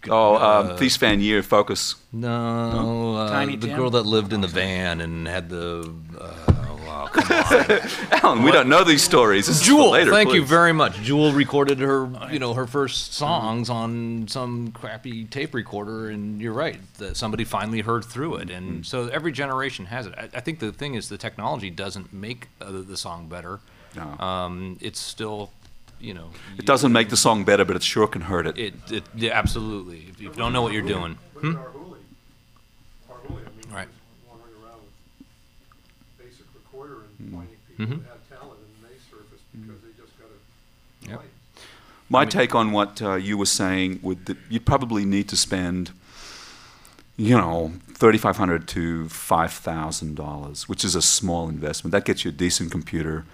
Oh, 0.09 0.35
Uh, 0.35 0.69
um, 0.71 0.77
Thijs 0.77 0.97
van 0.97 1.19
Leer, 1.19 1.43
Focus. 1.43 1.95
No, 2.13 3.17
uh, 3.17 3.29
Tiny 3.29 3.55
the 3.57 3.67
Tim? 3.67 3.77
girl 3.77 3.89
that 3.91 4.03
lived 4.03 4.31
in 4.33 4.41
the 4.41 4.47
van 4.47 4.99
and 5.01 5.27
had 5.27 5.49
the. 5.49 5.93
Uh, 6.19 6.48
wow, 6.99 7.07
come 7.07 7.23
on. 7.31 7.89
Alan, 8.11 8.43
we 8.43 8.51
don't 8.51 8.69
know 8.69 8.83
these 8.83 9.03
stories. 9.03 9.47
This 9.47 9.61
is 9.61 9.65
Jewel, 9.65 9.91
later, 9.91 10.11
thank 10.11 10.33
you 10.33 10.43
very 10.43 10.73
much. 10.73 10.95
Jewel 11.01 11.31
recorded 11.31 11.79
her, 11.79 12.09
you 12.31 12.39
know, 12.39 12.53
her 12.53 12.67
first 12.67 13.13
songs 13.13 13.69
on 13.69 14.27
some 14.27 14.71
crappy 14.71 15.25
tape 15.25 15.53
recorder, 15.53 16.09
and 16.09 16.41
you're 16.41 16.53
right. 16.53 16.77
That 16.97 17.17
somebody 17.17 17.43
finally 17.43 17.81
heard 17.81 18.05
through 18.05 18.35
it, 18.35 18.49
and 18.49 18.85
so 18.85 19.07
every 19.07 19.31
generation 19.31 19.85
has 19.85 20.07
it. 20.07 20.13
I, 20.17 20.29
I 20.33 20.39
think 20.39 20.59
the 20.59 20.71
thing 20.71 20.95
is, 20.95 21.09
the 21.09 21.17
technology 21.17 21.69
doesn't 21.69 22.13
make 22.13 22.47
uh, 22.61 22.71
the, 22.71 22.79
the 22.79 22.97
song 22.97 23.27
better. 23.27 23.59
No. 23.95 24.25
Um, 24.25 24.77
it's 24.81 24.99
still, 24.99 25.51
you 25.99 26.13
know, 26.13 26.29
It 26.57 26.65
doesn't 26.65 26.91
make 26.91 27.09
the 27.09 27.17
song 27.17 27.43
better, 27.43 27.65
but 27.65 27.75
it 27.75 27.83
sure 27.83 28.07
can 28.07 28.21
hurt 28.21 28.45
it. 28.47 28.57
It, 28.57 28.73
it 28.91 29.03
yeah, 29.15 29.31
absolutely. 29.33 30.05
If 30.09 30.21
you 30.21 30.31
don't 30.31 30.53
know 30.53 30.61
what 30.61 30.73
you're 30.73 30.81
doing, 30.81 31.17
hmm? 31.39 31.55
Right. 33.71 33.87
wandering 34.27 34.53
around 34.63 34.81
with 34.81 36.17
basic 36.17 36.45
recorder 36.55 37.03
and 37.79 37.87
finding 37.87 37.99
Mhm. 37.99 38.03
people 38.03 38.03
that 38.03 38.19
had 38.31 38.39
talent 38.39 38.59
and 38.59 38.89
they 38.89 38.95
surfaced 39.09 39.43
because 39.53 39.81
they 39.81 40.01
just 40.01 40.19
got 40.19 40.27
it 40.29 41.09
Yep. 41.09 41.19
right. 41.19 41.29
My 42.09 42.25
take 42.25 42.55
on 42.55 42.71
what 42.71 43.01
uh, 43.01 43.15
you 43.15 43.37
were 43.37 43.45
saying 43.45 43.99
would 44.01 44.25
that 44.25 44.37
you 44.49 44.59
probably 44.59 45.05
need 45.05 45.27
to 45.29 45.37
spend, 45.37 45.91
you 47.17 47.35
know, 47.37 47.73
thirty-five 47.93 48.37
hundred 48.37 48.67
to 48.69 49.07
five 49.09 49.51
thousand 49.53 50.15
dollars, 50.15 50.67
which 50.69 50.83
is 50.83 50.95
a 50.95 51.01
small 51.01 51.49
investment. 51.49 51.91
That 51.91 52.05
gets 52.05 52.23
you 52.25 52.29
a 52.29 52.31
decent 52.33 52.71
computer, 52.71 53.25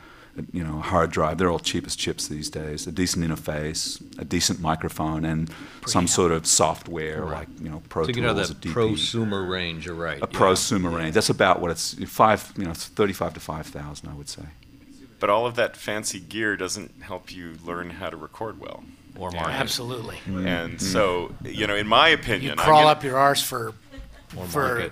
you 0.52 0.64
know, 0.64 0.80
a 0.80 0.82
hard 0.82 1.12
drive. 1.12 1.38
They're 1.38 1.50
all 1.50 1.60
cheap 1.60 1.86
as 1.86 1.96
chips 1.96 2.28
these 2.28 2.50
days. 2.50 2.88
A 2.88 2.92
decent 2.92 3.26
interface, 3.26 4.02
a 4.20 4.26
decent 4.26 4.60
microphone, 4.60 5.24
and 5.26 5.50
some 5.86 6.08
sort 6.08 6.32
of 6.32 6.46
software 6.46 7.26
like 7.26 7.48
you 7.62 7.70
know 7.70 7.82
Pro 7.90 8.06
to 8.06 8.14
Tools, 8.14 8.16
get 8.16 8.30
out 8.30 8.38
or 8.38 8.42
of 8.42 8.48
that 8.48 8.62
prosumer 8.62 9.48
range, 9.50 9.86
you're 9.86 9.96
right. 9.96 10.18
a 10.18 10.28
yeah. 10.32 10.40
prosumer 10.40 10.96
range. 10.96 11.14
That's 11.14 11.30
about 11.30 11.62
what 11.62 11.72
it's 11.72 11.94
five. 12.10 12.52
You 12.58 12.66
know, 12.66 12.72
it's 12.72 12.88
thirty-five 12.88 13.34
to 13.34 13.40
five 13.40 13.68
thousand, 13.68 14.10
I 14.10 14.14
would 14.14 14.30
say. 14.30 14.44
But 15.20 15.30
all 15.30 15.46
of 15.46 15.56
that 15.56 15.78
fancy 15.78 16.20
gear 16.20 16.58
doesn't 16.58 17.02
help 17.02 17.34
you 17.34 17.56
learn 17.66 17.90
how 17.90 18.10
to 18.10 18.18
record 18.18 18.60
well. 18.60 18.84
Or 19.18 19.32
Yeah. 19.32 19.42
market. 19.42 19.56
Absolutely. 19.56 20.16
Mm-hmm. 20.18 20.46
And 20.46 20.74
mm-hmm. 20.74 20.86
so, 20.86 21.34
you 21.44 21.68
know, 21.68 21.76
in 21.76 21.88
my 21.88 22.10
You 22.10 22.16
opinion, 22.16 22.52
I'm 22.60 22.66
crawl 22.66 22.82
gonna- 22.82 22.92
up 22.92 23.04
your 23.04 23.18
arse 23.18 23.42
for 23.42 23.74
for 24.28 24.92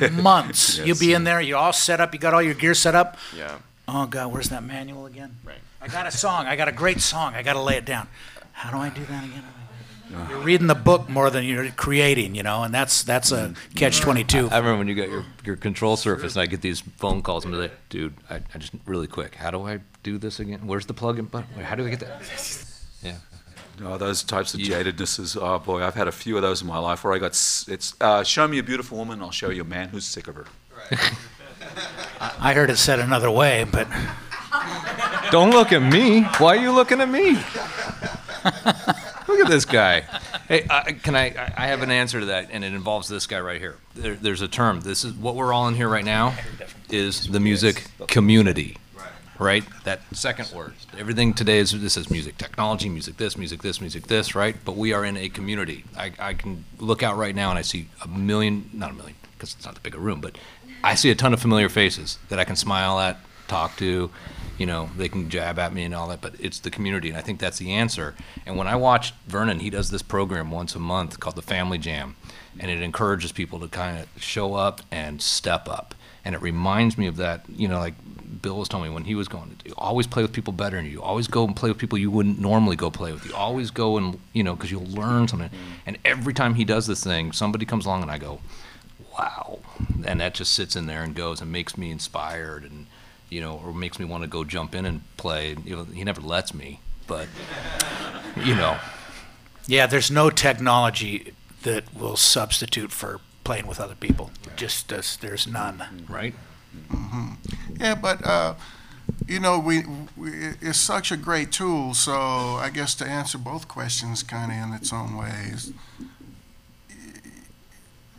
yeah. 0.00 0.08
months. 0.22 0.76
Yes. 0.76 0.86
You'll 0.86 0.98
be 0.98 1.14
in 1.14 1.24
there. 1.24 1.40
You're 1.40 1.56
all 1.56 1.72
set 1.72 2.00
up. 2.00 2.12
You 2.12 2.20
got 2.20 2.34
all 2.34 2.42
your 2.42 2.54
gear 2.54 2.74
set 2.74 2.94
up. 2.94 3.16
Yeah. 3.34 3.56
Oh 3.88 4.06
God, 4.06 4.32
where's 4.32 4.48
that 4.50 4.62
manual 4.62 5.06
again? 5.06 5.36
Right. 5.44 5.58
I 5.80 5.88
got 5.88 6.06
a 6.06 6.10
song. 6.10 6.46
I 6.46 6.56
got 6.56 6.68
a 6.68 6.72
great 6.72 7.00
song. 7.00 7.34
I 7.34 7.42
got 7.42 7.54
to 7.54 7.60
lay 7.60 7.76
it 7.76 7.84
down. 7.84 8.08
How 8.52 8.70
do 8.70 8.76
I 8.76 8.88
do 8.90 9.04
that 9.06 9.24
again? 9.24 9.42
You're 10.28 10.40
reading 10.40 10.66
the 10.66 10.74
book 10.74 11.08
more 11.08 11.30
than 11.30 11.44
you're 11.44 11.70
creating, 11.70 12.34
you 12.34 12.42
know, 12.42 12.64
and 12.64 12.74
that's 12.74 13.02
that's 13.02 13.32
a 13.32 13.54
catch 13.76 14.00
twenty 14.00 14.24
two. 14.24 14.48
I 14.50 14.58
remember 14.58 14.76
when 14.78 14.88
you 14.88 14.94
got 14.94 15.08
your, 15.08 15.24
your 15.42 15.56
control 15.56 15.96
surface, 15.96 16.34
and 16.36 16.42
I 16.42 16.46
get 16.46 16.60
these 16.60 16.80
phone 16.98 17.22
calls, 17.22 17.46
and 17.46 17.54
I'm 17.54 17.60
like, 17.62 17.72
dude, 17.88 18.12
I, 18.28 18.42
I 18.54 18.58
just 18.58 18.74
really 18.84 19.06
quick, 19.06 19.34
how 19.36 19.50
do 19.50 19.66
I 19.66 19.80
do 20.02 20.18
this 20.18 20.38
again? 20.38 20.66
Where's 20.66 20.84
the 20.84 20.92
plug-in 20.92 21.24
button? 21.26 21.54
How 21.64 21.76
do 21.76 21.86
I 21.86 21.90
get 21.90 22.00
that? 22.00 22.22
Yeah. 23.02 23.16
Oh, 23.82 23.96
those 23.98 24.22
types 24.22 24.52
of 24.54 24.60
Yeah. 24.60 24.82
jadednesses. 24.82 25.36
Oh 25.40 25.58
boy, 25.58 25.82
I've 25.82 25.94
had 25.94 26.06
a 26.08 26.12
few 26.12 26.36
of 26.36 26.42
those 26.42 26.60
in 26.60 26.68
my 26.68 26.78
life 26.78 27.02
where 27.04 27.14
I 27.14 27.18
got. 27.18 27.30
It's 27.30 27.94
uh, 28.00 28.22
show 28.22 28.46
me 28.46 28.58
a 28.58 28.62
beautiful 28.62 28.98
woman, 28.98 29.22
I'll 29.22 29.30
show 29.30 29.48
you 29.48 29.62
a 29.62 29.64
man 29.64 29.88
who's 29.88 30.04
sick 30.04 30.28
of 30.28 30.34
her. 30.36 30.44
I 32.20 32.54
heard 32.54 32.70
it 32.70 32.76
said 32.76 32.98
another 32.98 33.30
way, 33.30 33.64
but 33.64 33.88
Don't 35.30 35.50
look 35.50 35.72
at 35.72 35.80
me. 35.82 36.22
Why 36.22 36.56
are 36.56 36.60
you 36.60 36.72
looking 36.72 37.00
at 37.00 37.08
me? 37.08 37.32
look 39.28 39.40
at 39.40 39.48
this 39.48 39.64
guy. 39.64 40.00
Hey, 40.48 40.66
uh, 40.68 40.84
can 41.02 41.16
I? 41.16 41.52
I- 41.56 41.66
have 41.68 41.82
an 41.82 41.90
answer 41.90 42.20
to 42.20 42.26
that, 42.26 42.48
and 42.50 42.64
it 42.64 42.74
involves 42.74 43.08
this 43.08 43.26
guy 43.26 43.40
right 43.40 43.60
here. 43.60 43.76
There, 43.94 44.14
there's 44.14 44.42
a 44.42 44.48
term. 44.48 44.80
This 44.82 45.04
is 45.04 45.14
what 45.14 45.36
we're 45.36 45.52
all 45.52 45.68
in 45.68 45.74
here 45.74 45.88
right 45.88 46.04
now. 46.04 46.34
Is 46.90 47.28
the 47.28 47.40
music 47.40 47.86
community? 48.08 48.76
Right. 49.38 49.64
That 49.84 50.02
second 50.12 50.52
word. 50.52 50.74
Everything 50.98 51.32
today 51.34 51.58
is 51.58 51.72
this 51.80 51.96
is 51.96 52.10
music 52.10 52.36
technology, 52.36 52.88
music 52.88 53.16
this, 53.16 53.36
music 53.36 53.62
this, 53.62 53.80
music 53.80 54.06
this. 54.06 54.34
Right. 54.34 54.54
But 54.64 54.76
we 54.76 54.92
are 54.92 55.04
in 55.04 55.16
a 55.16 55.28
community. 55.30 55.84
I, 55.96 56.12
I 56.18 56.34
can 56.34 56.64
look 56.78 57.02
out 57.02 57.16
right 57.16 57.34
now 57.34 57.50
and 57.50 57.58
I 57.58 57.62
see 57.62 57.88
a 58.04 58.06
million, 58.08 58.68
not 58.72 58.90
a 58.90 58.94
million, 58.94 59.16
because 59.32 59.54
it's 59.54 59.64
not 59.64 59.74
the 59.74 59.80
bigger 59.80 59.98
room, 59.98 60.20
but 60.20 60.36
I 60.84 60.94
see 60.94 61.10
a 61.10 61.14
ton 61.14 61.32
of 61.32 61.40
familiar 61.40 61.68
faces 61.68 62.18
that 62.28 62.38
I 62.38 62.44
can 62.44 62.56
smile 62.56 62.98
at, 62.98 63.18
talk 63.48 63.76
to, 63.76 64.10
you 64.58 64.66
know, 64.66 64.90
they 64.96 65.08
can 65.08 65.28
jab 65.28 65.58
at 65.58 65.72
me 65.72 65.84
and 65.84 65.94
all 65.94 66.08
that, 66.08 66.20
but 66.20 66.34
it's 66.38 66.60
the 66.60 66.70
community, 66.70 67.08
and 67.08 67.16
I 67.16 67.20
think 67.20 67.40
that's 67.40 67.58
the 67.58 67.72
answer. 67.72 68.14
And 68.46 68.56
when 68.56 68.66
I 68.66 68.76
watch 68.76 69.12
Vernon, 69.26 69.60
he 69.60 69.70
does 69.70 69.90
this 69.90 70.02
program 70.02 70.50
once 70.50 70.74
a 70.74 70.78
month 70.78 71.20
called 71.20 71.36
the 71.36 71.42
Family 71.42 71.78
Jam, 71.78 72.16
and 72.58 72.70
it 72.70 72.82
encourages 72.82 73.32
people 73.32 73.58
to 73.60 73.68
kind 73.68 73.98
of 73.98 74.22
show 74.22 74.54
up 74.54 74.82
and 74.90 75.22
step 75.22 75.68
up. 75.68 75.94
And 76.24 76.34
it 76.34 76.42
reminds 76.42 76.96
me 76.96 77.06
of 77.06 77.16
that, 77.16 77.44
you 77.48 77.66
know, 77.66 77.78
like 77.78 77.94
Bill 78.40 78.58
was 78.58 78.68
telling 78.68 78.88
me 78.88 78.94
when 78.94 79.04
he 79.04 79.14
was 79.14 79.26
going, 79.26 79.56
you 79.64 79.74
always 79.76 80.06
play 80.06 80.22
with 80.22 80.32
people 80.32 80.52
better 80.52 80.76
than 80.76 80.86
you. 80.86 81.02
Always 81.02 81.26
go 81.26 81.44
and 81.44 81.56
play 81.56 81.68
with 81.68 81.78
people 81.78 81.98
you 81.98 82.10
wouldn't 82.10 82.38
normally 82.38 82.76
go 82.76 82.90
play 82.90 83.12
with. 83.12 83.26
You 83.26 83.34
always 83.34 83.70
go 83.70 83.96
and, 83.96 84.20
you 84.32 84.44
know, 84.44 84.54
because 84.54 84.70
you'll 84.70 84.86
learn 84.86 85.26
something. 85.26 85.50
And 85.86 85.98
every 86.04 86.32
time 86.32 86.54
he 86.54 86.64
does 86.64 86.86
this 86.86 87.02
thing, 87.02 87.32
somebody 87.32 87.66
comes 87.66 87.86
along 87.86 88.02
and 88.02 88.10
I 88.10 88.18
go, 88.18 88.40
wow. 89.22 89.60
And 90.04 90.20
that 90.20 90.34
just 90.34 90.52
sits 90.52 90.76
in 90.76 90.86
there 90.86 91.02
and 91.02 91.14
goes 91.14 91.40
and 91.40 91.50
makes 91.50 91.76
me 91.76 91.90
inspired 91.90 92.64
and, 92.64 92.86
you 93.28 93.40
know, 93.40 93.60
or 93.64 93.72
makes 93.72 93.98
me 93.98 94.04
want 94.04 94.22
to 94.24 94.28
go 94.28 94.44
jump 94.44 94.74
in 94.74 94.84
and 94.86 95.02
play. 95.16 95.56
You 95.64 95.76
know, 95.76 95.84
he 95.84 96.04
never 96.04 96.20
lets 96.20 96.52
me, 96.54 96.80
but, 97.06 97.28
you 98.36 98.54
know, 98.54 98.76
Yeah, 99.66 99.86
there's 99.86 100.10
no 100.10 100.30
technology 100.30 101.34
that 101.62 101.94
will 101.94 102.16
substitute 102.16 102.90
for 102.90 103.20
playing 103.44 103.66
with 103.66 103.78
other 103.80 103.94
people. 103.94 104.30
Just 104.56 104.88
there's, 104.88 105.16
there's 105.16 105.46
none. 105.46 106.06
right? 106.08 106.34
Mm-hmm. 106.90 107.34
Yeah, 107.80 107.94
but 107.94 108.26
uh, 108.26 108.54
you 109.28 109.38
know, 109.38 109.58
we, 109.58 109.82
we 110.16 110.30
it's 110.60 110.78
such 110.78 111.12
a 111.12 111.16
great 111.16 111.52
tool. 111.52 111.94
So 111.94 112.12
I 112.12 112.70
guess 112.72 112.94
to 112.96 113.04
answer 113.04 113.38
both 113.38 113.68
questions, 113.68 114.22
kind 114.22 114.50
of 114.50 114.56
in 114.68 114.74
its 114.74 114.92
own 114.92 115.16
ways, 115.16 115.72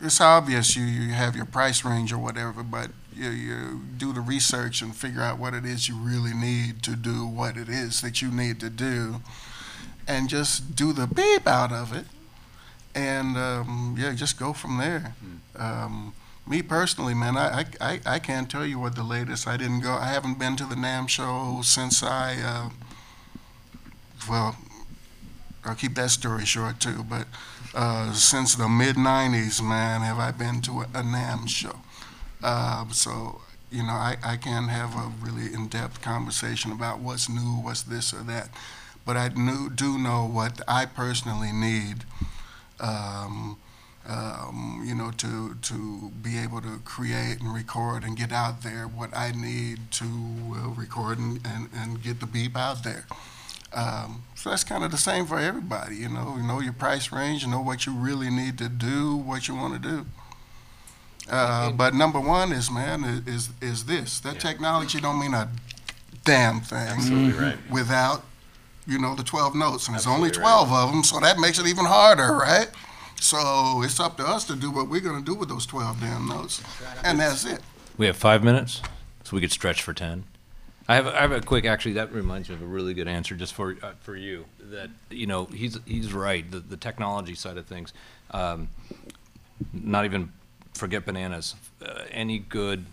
it's 0.00 0.20
obvious 0.20 0.76
you 0.76 0.84
you 0.84 1.12
have 1.12 1.36
your 1.36 1.46
price 1.46 1.84
range 1.84 2.12
or 2.12 2.18
whatever, 2.18 2.62
but 2.62 2.90
you 3.14 3.30
you 3.30 3.82
do 3.96 4.12
the 4.12 4.20
research 4.20 4.82
and 4.82 4.94
figure 4.94 5.22
out 5.22 5.38
what 5.38 5.54
it 5.54 5.64
is 5.64 5.88
you 5.88 5.96
really 5.96 6.34
need 6.34 6.82
to 6.82 6.96
do 6.96 7.26
what 7.26 7.56
it 7.56 7.68
is 7.68 8.00
that 8.00 8.20
you 8.20 8.30
need 8.30 8.60
to 8.60 8.70
do, 8.70 9.20
and 10.06 10.28
just 10.28 10.76
do 10.76 10.92
the 10.92 11.06
beep 11.06 11.46
out 11.46 11.72
of 11.72 11.92
it, 11.94 12.06
and 12.94 13.36
um, 13.36 13.96
yeah, 13.98 14.12
just 14.14 14.38
go 14.38 14.52
from 14.52 14.78
there. 14.78 15.14
Um, 15.56 16.14
me 16.46 16.60
personally, 16.62 17.14
man, 17.14 17.36
I, 17.38 17.60
I, 17.60 17.64
I, 17.80 18.00
I 18.06 18.18
can't 18.18 18.50
tell 18.50 18.66
you 18.66 18.78
what 18.78 18.96
the 18.96 19.02
latest. 19.02 19.48
I 19.48 19.56
didn't 19.56 19.80
go. 19.80 19.92
I 19.94 20.08
haven't 20.08 20.38
been 20.38 20.56
to 20.56 20.64
the 20.64 20.74
NAMM 20.74 21.08
show 21.08 21.60
since 21.62 22.02
I. 22.02 22.36
Uh, 22.44 22.70
well, 24.28 24.56
I'll 25.64 25.74
keep 25.74 25.94
that 25.94 26.10
story 26.10 26.44
short 26.44 26.80
too. 26.80 27.04
But 27.04 27.26
uh, 27.74 28.12
since 28.12 28.54
the 28.54 28.68
mid 28.68 28.96
'90s, 28.96 29.62
man, 29.62 30.00
have 30.02 30.18
I 30.18 30.30
been 30.30 30.60
to 30.62 30.80
a, 30.80 30.84
a 30.84 31.02
NAMM 31.02 31.48
show? 31.48 31.80
Uh, 32.42 32.88
so 32.90 33.40
you 33.74 33.82
know, 33.82 33.92
I, 33.92 34.16
I 34.22 34.36
can't 34.36 34.70
have 34.70 34.94
a 34.94 35.10
really 35.20 35.52
in-depth 35.52 36.00
conversation 36.00 36.70
about 36.70 37.00
what's 37.00 37.28
new, 37.28 37.60
what's 37.60 37.82
this 37.82 38.14
or 38.14 38.22
that. 38.22 38.50
But 39.04 39.16
I 39.16 39.28
knew, 39.28 39.68
do 39.68 39.98
know 39.98 40.24
what 40.24 40.60
I 40.68 40.86
personally 40.86 41.50
need. 41.50 42.04
Um, 42.78 43.58
um, 44.06 44.84
you 44.86 44.94
know, 44.94 45.10
to 45.12 45.54
to 45.54 46.12
be 46.22 46.38
able 46.38 46.60
to 46.60 46.78
create 46.84 47.40
and 47.40 47.54
record 47.54 48.04
and 48.04 48.16
get 48.16 48.32
out 48.32 48.62
there 48.62 48.84
what 48.86 49.16
I 49.16 49.32
need 49.32 49.90
to 49.92 50.04
uh, 50.04 50.68
record 50.68 51.18
and, 51.18 51.40
and, 51.44 51.70
and 51.74 52.02
get 52.02 52.20
the 52.20 52.26
beep 52.26 52.56
out 52.56 52.84
there. 52.84 53.06
Um, 53.74 54.24
so 54.34 54.50
that's 54.50 54.64
kind 54.64 54.84
of 54.84 54.90
the 54.90 54.96
same 54.96 55.26
for 55.26 55.38
everybody, 55.38 55.96
you 55.96 56.08
know. 56.08 56.34
You 56.36 56.42
know 56.42 56.60
your 56.60 56.72
price 56.72 57.10
range, 57.10 57.42
you 57.42 57.50
know 57.50 57.60
what 57.60 57.86
you 57.86 57.92
really 57.92 58.30
need 58.30 58.58
to 58.58 58.68
do, 58.68 59.16
what 59.16 59.48
you 59.48 59.54
want 59.54 59.82
to 59.82 59.88
do. 59.88 60.06
Uh, 61.28 61.72
but 61.72 61.94
number 61.94 62.20
one 62.20 62.52
is, 62.52 62.70
man, 62.70 63.04
is 63.04 63.26
is, 63.26 63.50
is 63.60 63.84
this 63.86 64.20
that 64.20 64.38
technology 64.38 65.00
don't 65.00 65.18
mean 65.18 65.34
a 65.34 65.48
damn 66.24 66.60
thing 66.60 66.78
Absolutely 66.88 67.38
right. 67.38 67.56
without, 67.70 68.22
you 68.86 68.98
know, 68.98 69.14
the 69.14 69.22
12 69.24 69.54
notes, 69.54 69.86
and 69.86 69.94
there's 69.94 70.06
only 70.06 70.28
Absolutely 70.28 70.50
right. 70.50 70.66
12 70.66 70.72
of 70.72 70.92
them, 70.92 71.04
so 71.04 71.20
that 71.20 71.38
makes 71.38 71.58
it 71.58 71.66
even 71.66 71.84
harder, 71.84 72.34
right? 72.36 72.68
So 73.20 73.82
it's 73.82 74.00
up 74.00 74.16
to 74.18 74.24
us 74.24 74.44
to 74.44 74.56
do 74.56 74.70
what 74.70 74.88
we're 74.88 75.00
going 75.00 75.18
to 75.18 75.24
do 75.24 75.34
with 75.34 75.48
those 75.48 75.66
12 75.66 76.00
damn 76.00 76.28
notes, 76.28 76.62
and 77.02 77.18
that's 77.20 77.44
it. 77.44 77.60
We 77.96 78.06
have 78.06 78.16
five 78.16 78.44
minutes, 78.44 78.82
so 79.22 79.36
we 79.36 79.40
could 79.40 79.52
stretch 79.52 79.82
for 79.82 79.94
ten. 79.94 80.24
I 80.86 80.96
have, 80.96 81.06
I 81.06 81.20
have 81.22 81.32
a 81.32 81.40
quick. 81.40 81.64
Actually, 81.64 81.94
that 81.94 82.12
reminds 82.12 82.48
me 82.48 82.54
of 82.56 82.62
a 82.62 82.66
really 82.66 82.92
good 82.94 83.08
answer 83.08 83.34
just 83.34 83.54
for 83.54 83.76
uh, 83.82 83.92
for 84.00 84.16
you. 84.16 84.44
That 84.70 84.90
you 85.10 85.26
know, 85.26 85.46
he's 85.46 85.78
he's 85.86 86.12
right. 86.12 86.48
The 86.50 86.60
the 86.60 86.76
technology 86.76 87.34
side 87.34 87.56
of 87.56 87.66
things. 87.66 87.92
Um, 88.32 88.68
not 89.72 90.04
even 90.04 90.30
forget 90.74 91.06
bananas. 91.06 91.54
Uh, 91.84 92.02
any 92.10 92.38
good. 92.38 92.84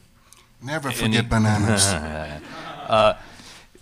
Never 0.64 0.92
forget 0.92 1.28
bananas. 1.28 1.86
uh, 1.88 3.18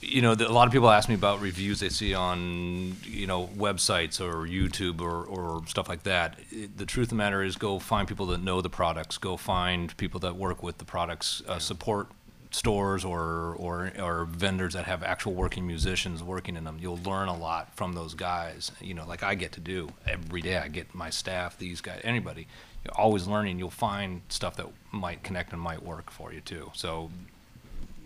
you 0.01 0.21
know, 0.21 0.33
the, 0.33 0.49
a 0.49 0.51
lot 0.53 0.65
of 0.65 0.71
people 0.71 0.89
ask 0.89 1.09
me 1.09 1.15
about 1.15 1.41
reviews 1.41 1.81
they 1.81 1.89
see 1.89 2.13
on, 2.13 2.95
you 3.03 3.27
know, 3.27 3.47
websites 3.57 4.21
or 4.21 4.47
YouTube 4.47 5.01
or, 5.01 5.25
or 5.25 5.61
stuff 5.67 5.89
like 5.89 6.03
that. 6.03 6.39
It- 6.51 6.77
the 6.77 6.85
truth 6.85 7.07
of 7.07 7.09
the 7.09 7.15
matter 7.15 7.43
is, 7.43 7.57
go 7.57 7.79
find 7.79 8.07
people 8.07 8.25
that 8.27 8.41
know 8.41 8.61
the 8.61 8.69
products. 8.69 9.17
Go 9.17 9.35
find 9.35 9.95
people 9.97 10.21
that 10.21 10.37
work 10.37 10.63
with 10.63 10.77
the 10.77 10.85
products. 10.85 11.43
Uh, 11.45 11.59
support 11.59 12.07
stores 12.51 13.05
or, 13.05 13.55
or 13.57 13.91
or 13.99 14.25
vendors 14.25 14.73
that 14.73 14.85
have 14.85 15.03
actual 15.03 15.33
working 15.33 15.67
musicians 15.67 16.23
working 16.23 16.55
in 16.55 16.63
them. 16.63 16.77
You'll 16.81 16.99
learn 17.05 17.27
a 17.27 17.37
lot 17.37 17.75
from 17.75 17.93
those 17.93 18.13
guys. 18.13 18.71
You 18.81 18.93
know, 18.93 19.05
like 19.05 19.23
I 19.23 19.35
get 19.35 19.51
to 19.53 19.59
do 19.59 19.89
every 20.07 20.41
day. 20.41 20.57
I 20.57 20.67
get 20.67 20.93
my 20.95 21.09
staff, 21.09 21.57
these 21.57 21.81
guys, 21.81 22.01
anybody. 22.03 22.47
You're 22.83 22.97
always 22.97 23.27
learning. 23.27 23.59
You'll 23.59 23.69
find 23.69 24.21
stuff 24.29 24.55
that 24.55 24.67
might 24.91 25.21
connect 25.23 25.51
and 25.51 25.61
might 25.61 25.83
work 25.83 26.09
for 26.09 26.33
you 26.33 26.41
too. 26.41 26.71
So 26.73 27.11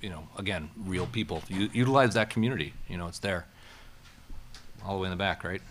you 0.01 0.09
know, 0.09 0.27
again, 0.37 0.69
real 0.85 1.05
people. 1.05 1.41
U- 1.47 1.69
utilize 1.71 2.13
that 2.15 2.29
community. 2.29 2.73
You 2.89 2.97
know, 2.97 3.07
it's 3.07 3.19
there. 3.19 3.45
All 4.83 4.97
the 4.97 5.01
way 5.01 5.07
in 5.07 5.11
the 5.11 5.17
back, 5.17 5.43
right? 5.43 5.61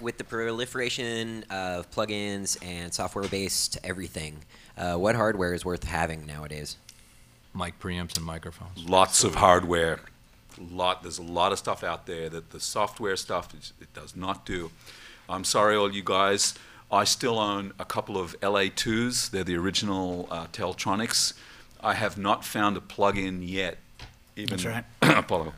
with 0.00 0.18
the 0.18 0.24
proliferation 0.24 1.44
of 1.50 1.90
plugins 1.90 2.62
and 2.62 2.92
software-based 2.92 3.78
everything, 3.82 4.36
uh, 4.76 4.96
what 4.96 5.14
hardware 5.14 5.54
is 5.54 5.64
worth 5.64 5.84
having 5.84 6.26
nowadays? 6.26 6.76
Mic 7.54 7.78
preamps 7.78 8.16
and 8.16 8.24
microphones. 8.26 8.88
Lots 8.88 9.22
of 9.24 9.36
hardware. 9.36 10.00
Lot. 10.58 11.02
There's 11.02 11.18
a 11.18 11.22
lot 11.22 11.52
of 11.52 11.58
stuff 11.58 11.84
out 11.84 12.06
there 12.06 12.28
that 12.28 12.50
the 12.50 12.60
software 12.60 13.16
stuff 13.16 13.54
is, 13.54 13.72
it 13.80 13.92
does 13.94 14.16
not 14.16 14.44
do. 14.44 14.70
I'm 15.28 15.44
sorry, 15.44 15.76
all 15.76 15.92
you 15.92 16.02
guys. 16.02 16.54
I 16.90 17.04
still 17.04 17.38
own 17.38 17.72
a 17.78 17.84
couple 17.84 18.16
of 18.16 18.38
LA2s. 18.40 19.30
They're 19.30 19.44
the 19.44 19.56
original 19.56 20.28
uh, 20.30 20.46
Teletronix. 20.48 21.32
I 21.80 21.94
have 21.94 22.16
not 22.16 22.44
found 22.44 22.76
a 22.76 22.80
plug-in 22.80 23.42
yet, 23.42 23.78
even 24.36 24.58
That's 24.58 24.64
right. 24.64 24.84
Apollo, 25.18 25.54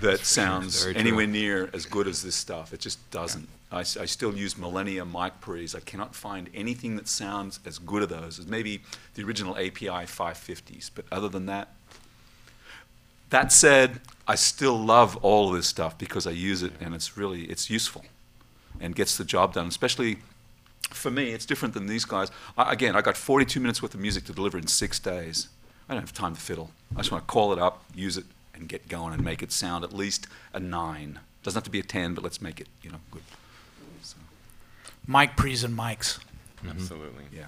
that 0.00 0.20
sounds 0.20 0.86
anywhere 0.86 1.26
near 1.26 1.70
as 1.72 1.86
good 1.86 2.08
as 2.08 2.22
this 2.22 2.34
stuff. 2.34 2.72
It 2.72 2.80
just 2.80 3.10
doesn't. 3.10 3.48
I, 3.72 3.80
I 3.80 4.04
still 4.04 4.36
use 4.36 4.58
Millennia 4.58 5.04
mic 5.04 5.40
pre's. 5.40 5.74
I 5.74 5.80
cannot 5.80 6.14
find 6.14 6.50
anything 6.54 6.96
that 6.96 7.08
sounds 7.08 7.58
as 7.64 7.78
good 7.78 8.02
as 8.02 8.08
those 8.08 8.38
as 8.38 8.46
maybe 8.46 8.82
the 9.14 9.24
original 9.24 9.56
API 9.56 10.06
550s. 10.06 10.90
But 10.94 11.06
other 11.10 11.28
than 11.28 11.46
that, 11.46 11.74
that 13.30 13.50
said, 13.50 14.00
I 14.28 14.34
still 14.34 14.78
love 14.78 15.16
all 15.16 15.50
this 15.50 15.66
stuff 15.66 15.96
because 15.96 16.26
I 16.26 16.32
use 16.32 16.62
it 16.62 16.72
and 16.80 16.94
it's 16.94 17.16
really 17.16 17.44
it's 17.44 17.70
useful 17.70 18.04
and 18.78 18.94
gets 18.94 19.16
the 19.16 19.24
job 19.24 19.54
done. 19.54 19.68
Especially 19.68 20.18
for 20.90 21.10
me, 21.10 21.30
it's 21.30 21.46
different 21.46 21.72
than 21.72 21.86
these 21.86 22.04
guys. 22.04 22.30
I, 22.58 22.72
again, 22.72 22.94
I 22.94 23.00
got 23.00 23.16
42 23.16 23.58
minutes 23.58 23.82
worth 23.82 23.94
of 23.94 24.00
music 24.00 24.24
to 24.24 24.34
deliver 24.34 24.58
in 24.58 24.66
six 24.66 24.98
days. 24.98 25.48
I 25.88 25.94
don't 25.94 26.02
have 26.02 26.12
time 26.12 26.34
to 26.34 26.40
fiddle. 26.40 26.70
I 26.94 26.98
just 26.98 27.10
want 27.10 27.26
to 27.26 27.32
call 27.32 27.52
it 27.54 27.58
up, 27.58 27.84
use 27.94 28.18
it, 28.18 28.26
and 28.54 28.68
get 28.68 28.88
going 28.88 29.14
and 29.14 29.24
make 29.24 29.42
it 29.42 29.50
sound 29.50 29.82
at 29.82 29.94
least 29.94 30.26
a 30.52 30.60
nine. 30.60 31.20
Doesn't 31.42 31.56
have 31.56 31.64
to 31.64 31.70
be 31.70 31.80
a 31.80 31.82
ten, 31.82 32.14
but 32.14 32.22
let's 32.22 32.42
make 32.42 32.60
it 32.60 32.68
you 32.82 32.90
know 32.90 33.00
good. 33.10 33.22
So, 34.84 34.92
mic 35.06 35.36
pre's 35.36 35.64
and 35.64 35.76
mics. 35.76 36.18
Absolutely. 36.68 37.24
yeah. 37.32 37.46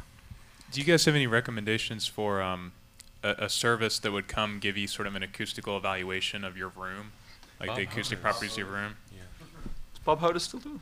Do 0.73 0.81
you 0.81 0.87
guys 0.87 1.05
have 1.05 1.15
any 1.15 1.27
recommendations 1.29 2.07
for 2.07 2.43
um, 2.43 2.73
a, 3.23 3.35
a 3.45 3.49
service 3.49 3.99
that 4.01 4.11
would 4.13 4.27
come 4.27 4.59
give 4.59 4.77
you 4.77 4.89
sort 4.89 5.07
of 5.07 5.15
an 5.15 5.23
acoustical 5.23 5.77
evaluation 5.77 6.43
of 6.45 6.57
your 6.57 6.69
room, 6.71 7.13
like 7.61 7.71
Oh, 7.71 7.77
the 7.77 7.83
acoustic 7.83 8.21
properties 8.21 8.53
of 8.53 8.59
your 8.59 8.67
room? 8.69 8.97
Yeah. 9.13 9.21
Does 9.93 10.03
Bob 10.05 10.21
Hoda 10.21 10.41
still 10.41 10.61
do? 10.61 10.81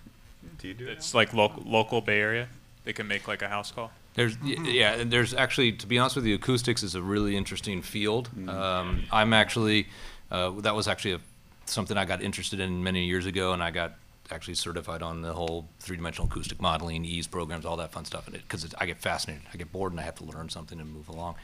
Do 0.59 0.69
you 0.69 0.75
do 0.75 0.89
It's 0.89 1.15
like 1.15 1.35
local 1.35 1.63
local 1.67 2.01
Bay 2.01 2.21
Area. 2.21 2.49
They 2.85 2.93
can 2.93 3.07
make 3.07 3.29
like 3.29 3.43
a 3.43 3.49
house 3.49 3.71
call. 3.71 3.93
There's 4.15 4.37
y- 4.41 4.57
yeah, 4.65 4.95
and 4.95 5.11
there's 5.13 5.35
actually 5.35 5.73
to 5.73 5.87
be 5.87 5.99
honest 5.99 6.17
with 6.17 6.25
you, 6.27 6.35
acoustics 6.37 6.83
is 6.83 6.95
a 6.95 7.03
really 7.03 7.37
interesting 7.37 7.83
field. 7.83 8.29
Mm-hmm. 8.31 8.49
Um, 8.49 9.03
I'm 9.13 9.33
actually 9.33 9.89
Uh, 10.31 10.53
that 10.63 10.75
was 10.75 10.89
actually 10.89 11.13
a, 11.13 11.21
something 11.67 11.99
I 11.99 12.07
got 12.07 12.23
interested 12.23 12.61
in 12.61 12.83
many 12.83 13.05
years 13.05 13.27
ago, 13.27 13.53
and 13.53 13.63
I 13.63 13.71
got 13.71 13.93
actually 14.33 14.55
certified 14.55 15.03
on 15.03 15.23
the 15.23 15.33
whole 15.33 15.69
three-dimensional 15.81 16.29
acoustic 16.29 16.61
modeling, 16.61 17.05
EASE 17.05 17.31
programs, 17.31 17.65
all 17.65 17.77
that 17.77 17.93
fun 17.93 18.05
stuff. 18.05 18.27
And 18.27 18.37
Because 18.37 18.75
I 18.79 18.87
get 18.87 18.99
fascinated, 18.99 19.47
I 19.53 19.57
get 19.57 19.71
bored, 19.71 19.93
and 19.93 20.01
I 20.01 20.05
have 20.05 20.17
to 20.17 20.25
learn 20.25 20.49
something 20.49 20.81
and 20.81 20.93
move 20.93 21.09
along. 21.09 21.37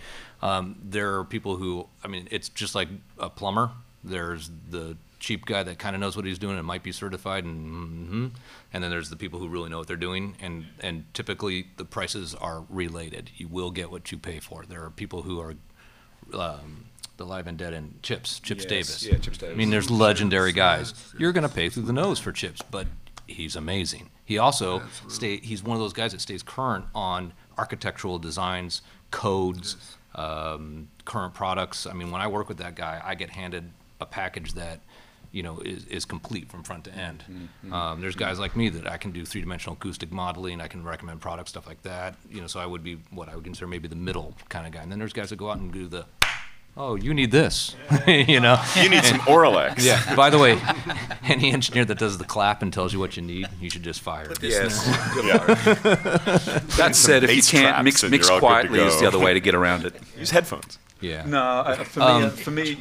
Um, 0.43 0.76
there 0.82 1.18
are 1.18 1.24
people 1.24 1.57
who, 1.57 1.86
I 2.03 2.09
mean, 2.09 2.28
it's 2.30 2.49
just 2.49 2.74
like 2.74 2.89
a 3.18 3.30
plumber. 3.30 3.70
There's 4.03 4.51
the 4.70 4.97
cheap 5.18 5.47
guy 5.47 5.62
that 5.62 5.78
kind 5.78 5.97
of 5.97 6.01
knows 6.01 6.16
what 6.16 6.24
he's 6.24 6.39
doing 6.39 6.57
and 6.57 6.66
might 6.66 6.82
be 6.82 6.93
certified, 6.93 7.45
and 7.45 7.66
mm-hmm. 7.66 8.26
and 8.72 8.84
then 8.84 8.91
there's 8.91 9.11
the 9.11 9.16
people 9.16 9.39
who 9.39 9.49
really 9.49 9.68
know 9.68 9.78
what 9.78 9.89
they're 9.89 9.97
doing. 9.97 10.36
And 10.41 10.66
and 10.80 11.05
typically 11.14 11.68
the 11.76 11.84
prices 11.84 12.34
are 12.34 12.64
related. 12.68 13.30
You 13.36 13.49
will 13.49 13.70
get 13.70 13.91
what 13.91 14.11
you 14.12 14.18
pay 14.18 14.39
for. 14.39 14.64
There 14.64 14.84
are 14.84 14.91
people 14.91 15.22
who 15.22 15.41
are. 15.41 15.55
Um, 16.32 16.84
the 17.18 17.26
live 17.26 17.46
and 17.46 17.58
dead 17.58 17.74
and 17.74 18.02
Chips, 18.02 18.40
Chips 18.40 18.62
Yes, 18.64 18.68
Davis. 18.70 19.02
yeah, 19.04 19.18
Chips 19.18 19.36
Davis. 19.38 19.54
I 19.54 19.56
mean, 19.58 19.68
there's 19.70 19.90
legendary 19.90 20.52
guys. 20.52 20.94
You're 21.18 21.32
going 21.32 21.46
to 21.46 21.54
pay 21.54 21.68
through 21.68 21.82
the 21.82 21.92
nose 21.92 22.18
for 22.18 22.32
Chips, 22.32 22.62
but 22.62 22.86
he's 23.26 23.54
amazing. 23.56 24.08
He 24.24 24.38
also 24.38 24.82
stay. 25.08 25.38
He's 25.38 25.62
one 25.62 25.76
of 25.76 25.80
those 25.82 25.92
guys 25.92 26.12
that 26.12 26.20
stays 26.20 26.42
current 26.42 26.86
on 26.94 27.32
architectural 27.58 28.18
designs, 28.18 28.82
codes, 29.10 29.76
um, 30.14 30.88
current 31.04 31.34
products. 31.34 31.86
I 31.86 31.92
mean, 31.92 32.10
when 32.10 32.20
I 32.20 32.26
work 32.26 32.48
with 32.48 32.58
that 32.58 32.74
guy, 32.74 33.00
I 33.04 33.14
get 33.14 33.30
handed 33.30 33.70
a 34.00 34.06
package 34.06 34.52
that, 34.54 34.80
you 35.32 35.42
know, 35.42 35.58
is, 35.60 35.84
is 35.86 36.04
complete 36.04 36.50
from 36.50 36.62
front 36.62 36.84
to 36.84 36.92
end. 36.94 37.24
Mhm. 37.66 37.72
Um, 37.72 38.00
there's 38.00 38.14
guys 38.16 38.38
like 38.38 38.54
me 38.54 38.68
that 38.68 38.86
I 38.86 38.96
can 38.96 39.10
do 39.12 39.24
three-dimensional 39.24 39.74
acoustic 39.76 40.12
modeling. 40.12 40.60
I 40.60 40.68
can 40.68 40.84
recommend 40.84 41.20
products, 41.20 41.50
stuff 41.50 41.66
like 41.66 41.82
that. 41.82 42.14
You 42.30 42.40
know, 42.40 42.46
so 42.46 42.60
I 42.60 42.66
would 42.66 42.84
be 42.84 42.98
what 43.10 43.28
I 43.28 43.34
would 43.34 43.44
consider 43.44 43.66
maybe 43.66 43.88
the 43.88 43.96
middle 43.96 44.34
kind 44.48 44.66
of 44.66 44.72
guy. 44.72 44.82
And 44.82 44.92
then 44.92 44.98
there's 44.98 45.12
guys 45.12 45.30
that 45.30 45.36
go 45.36 45.50
out 45.50 45.58
and 45.58 45.72
do 45.72 45.88
the 45.88 46.04
oh, 46.79 46.95
you 46.95 47.12
need 47.12 47.31
this, 47.33 47.76
you 48.07 48.41
know. 48.41 48.62
You 48.81 48.89
need 48.89 49.05
some 49.05 49.18
Auralex. 49.20 49.74
Yeah. 49.85 50.14
By 50.14 50.31
the 50.31 50.39
way, 50.39 50.59
any 51.24 51.53
engineer 51.53 51.85
that 51.85 51.99
does 51.99 52.16
the 52.18 52.24
clap 52.24 52.62
and 52.62 52.72
tells 52.72 52.93
you 52.93 52.99
what 53.01 53.16
you 53.16 53.22
need, 53.22 53.49
you 53.61 53.68
should 53.68 53.83
just 53.83 54.01
fire. 54.01 54.26
him. 54.26 54.37
Yes. 54.41 54.87
Yeah. 55.24 55.39
That 56.76 56.91
said, 56.95 57.24
if 57.24 57.31
you 57.31 57.37
Bass 57.37 57.51
can't 57.51 57.66
traps 57.74 57.85
mix 57.85 58.03
and 58.03 58.11
mix 58.11 58.29
you're 58.29 58.35
all 58.35 58.41
good 58.41 58.47
to 58.47 58.68
quietly 58.68 58.81
is 58.81 58.95
go. 58.95 59.01
the 59.01 59.07
other 59.09 59.18
way 59.18 59.35
to 59.35 59.41
get 59.41 59.55
around 59.55 59.85
it. 59.85 59.95
Use 60.18 60.31
headphones. 60.31 60.79
Yeah. 61.01 61.24
No, 61.26 61.62
I, 61.66 61.85
for 61.85 62.01
me, 62.01 62.07
Um, 62.07 62.31
for 62.31 62.51
me, 62.51 62.79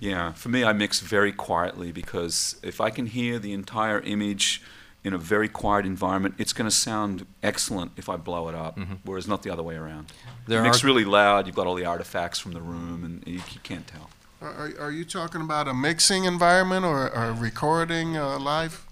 yeah, 0.00 0.32
for 0.32 0.48
me, 0.48 0.64
I 0.64 0.72
mix 0.72 1.00
very 1.00 1.32
quietly 1.32 1.92
because 1.92 2.56
if 2.62 2.80
I 2.80 2.90
can 2.90 3.06
hear 3.06 3.38
the 3.38 3.52
entire 3.52 4.00
image 4.00 4.62
in 5.08 5.14
a 5.14 5.18
very 5.18 5.48
quiet 5.48 5.84
environment, 5.86 6.34
it's 6.38 6.52
going 6.52 6.68
to 6.70 6.74
sound 6.76 7.26
excellent 7.42 7.92
if 7.96 8.08
I 8.08 8.16
blow 8.16 8.48
it 8.48 8.54
up. 8.54 8.76
Mhm. 8.76 8.98
Whereas 9.04 9.26
not 9.26 9.42
the 9.42 9.50
other 9.50 9.62
way 9.64 9.74
around. 9.76 10.12
There 10.46 10.58
you 10.58 10.64
mix 10.64 10.84
really 10.84 11.04
loud, 11.04 11.46
you've 11.46 11.56
got 11.56 11.66
all 11.66 11.74
the 11.74 11.84
artifacts 11.86 12.38
from 12.38 12.52
the 12.52 12.60
room, 12.60 13.02
and 13.04 13.26
you, 13.26 13.40
you 13.52 13.60
can't 13.62 13.86
tell. 13.86 14.10
Are, 14.40 14.48
are- 14.52 14.80
are 14.84 14.90
you 14.92 15.04
talking 15.04 15.40
about 15.40 15.66
a 15.66 15.74
mixing 15.74 16.24
environment 16.24 16.84
or, 16.84 17.10
or 17.12 17.32
recording 17.32 18.16
uh, 18.16 18.38
live? 18.38 18.84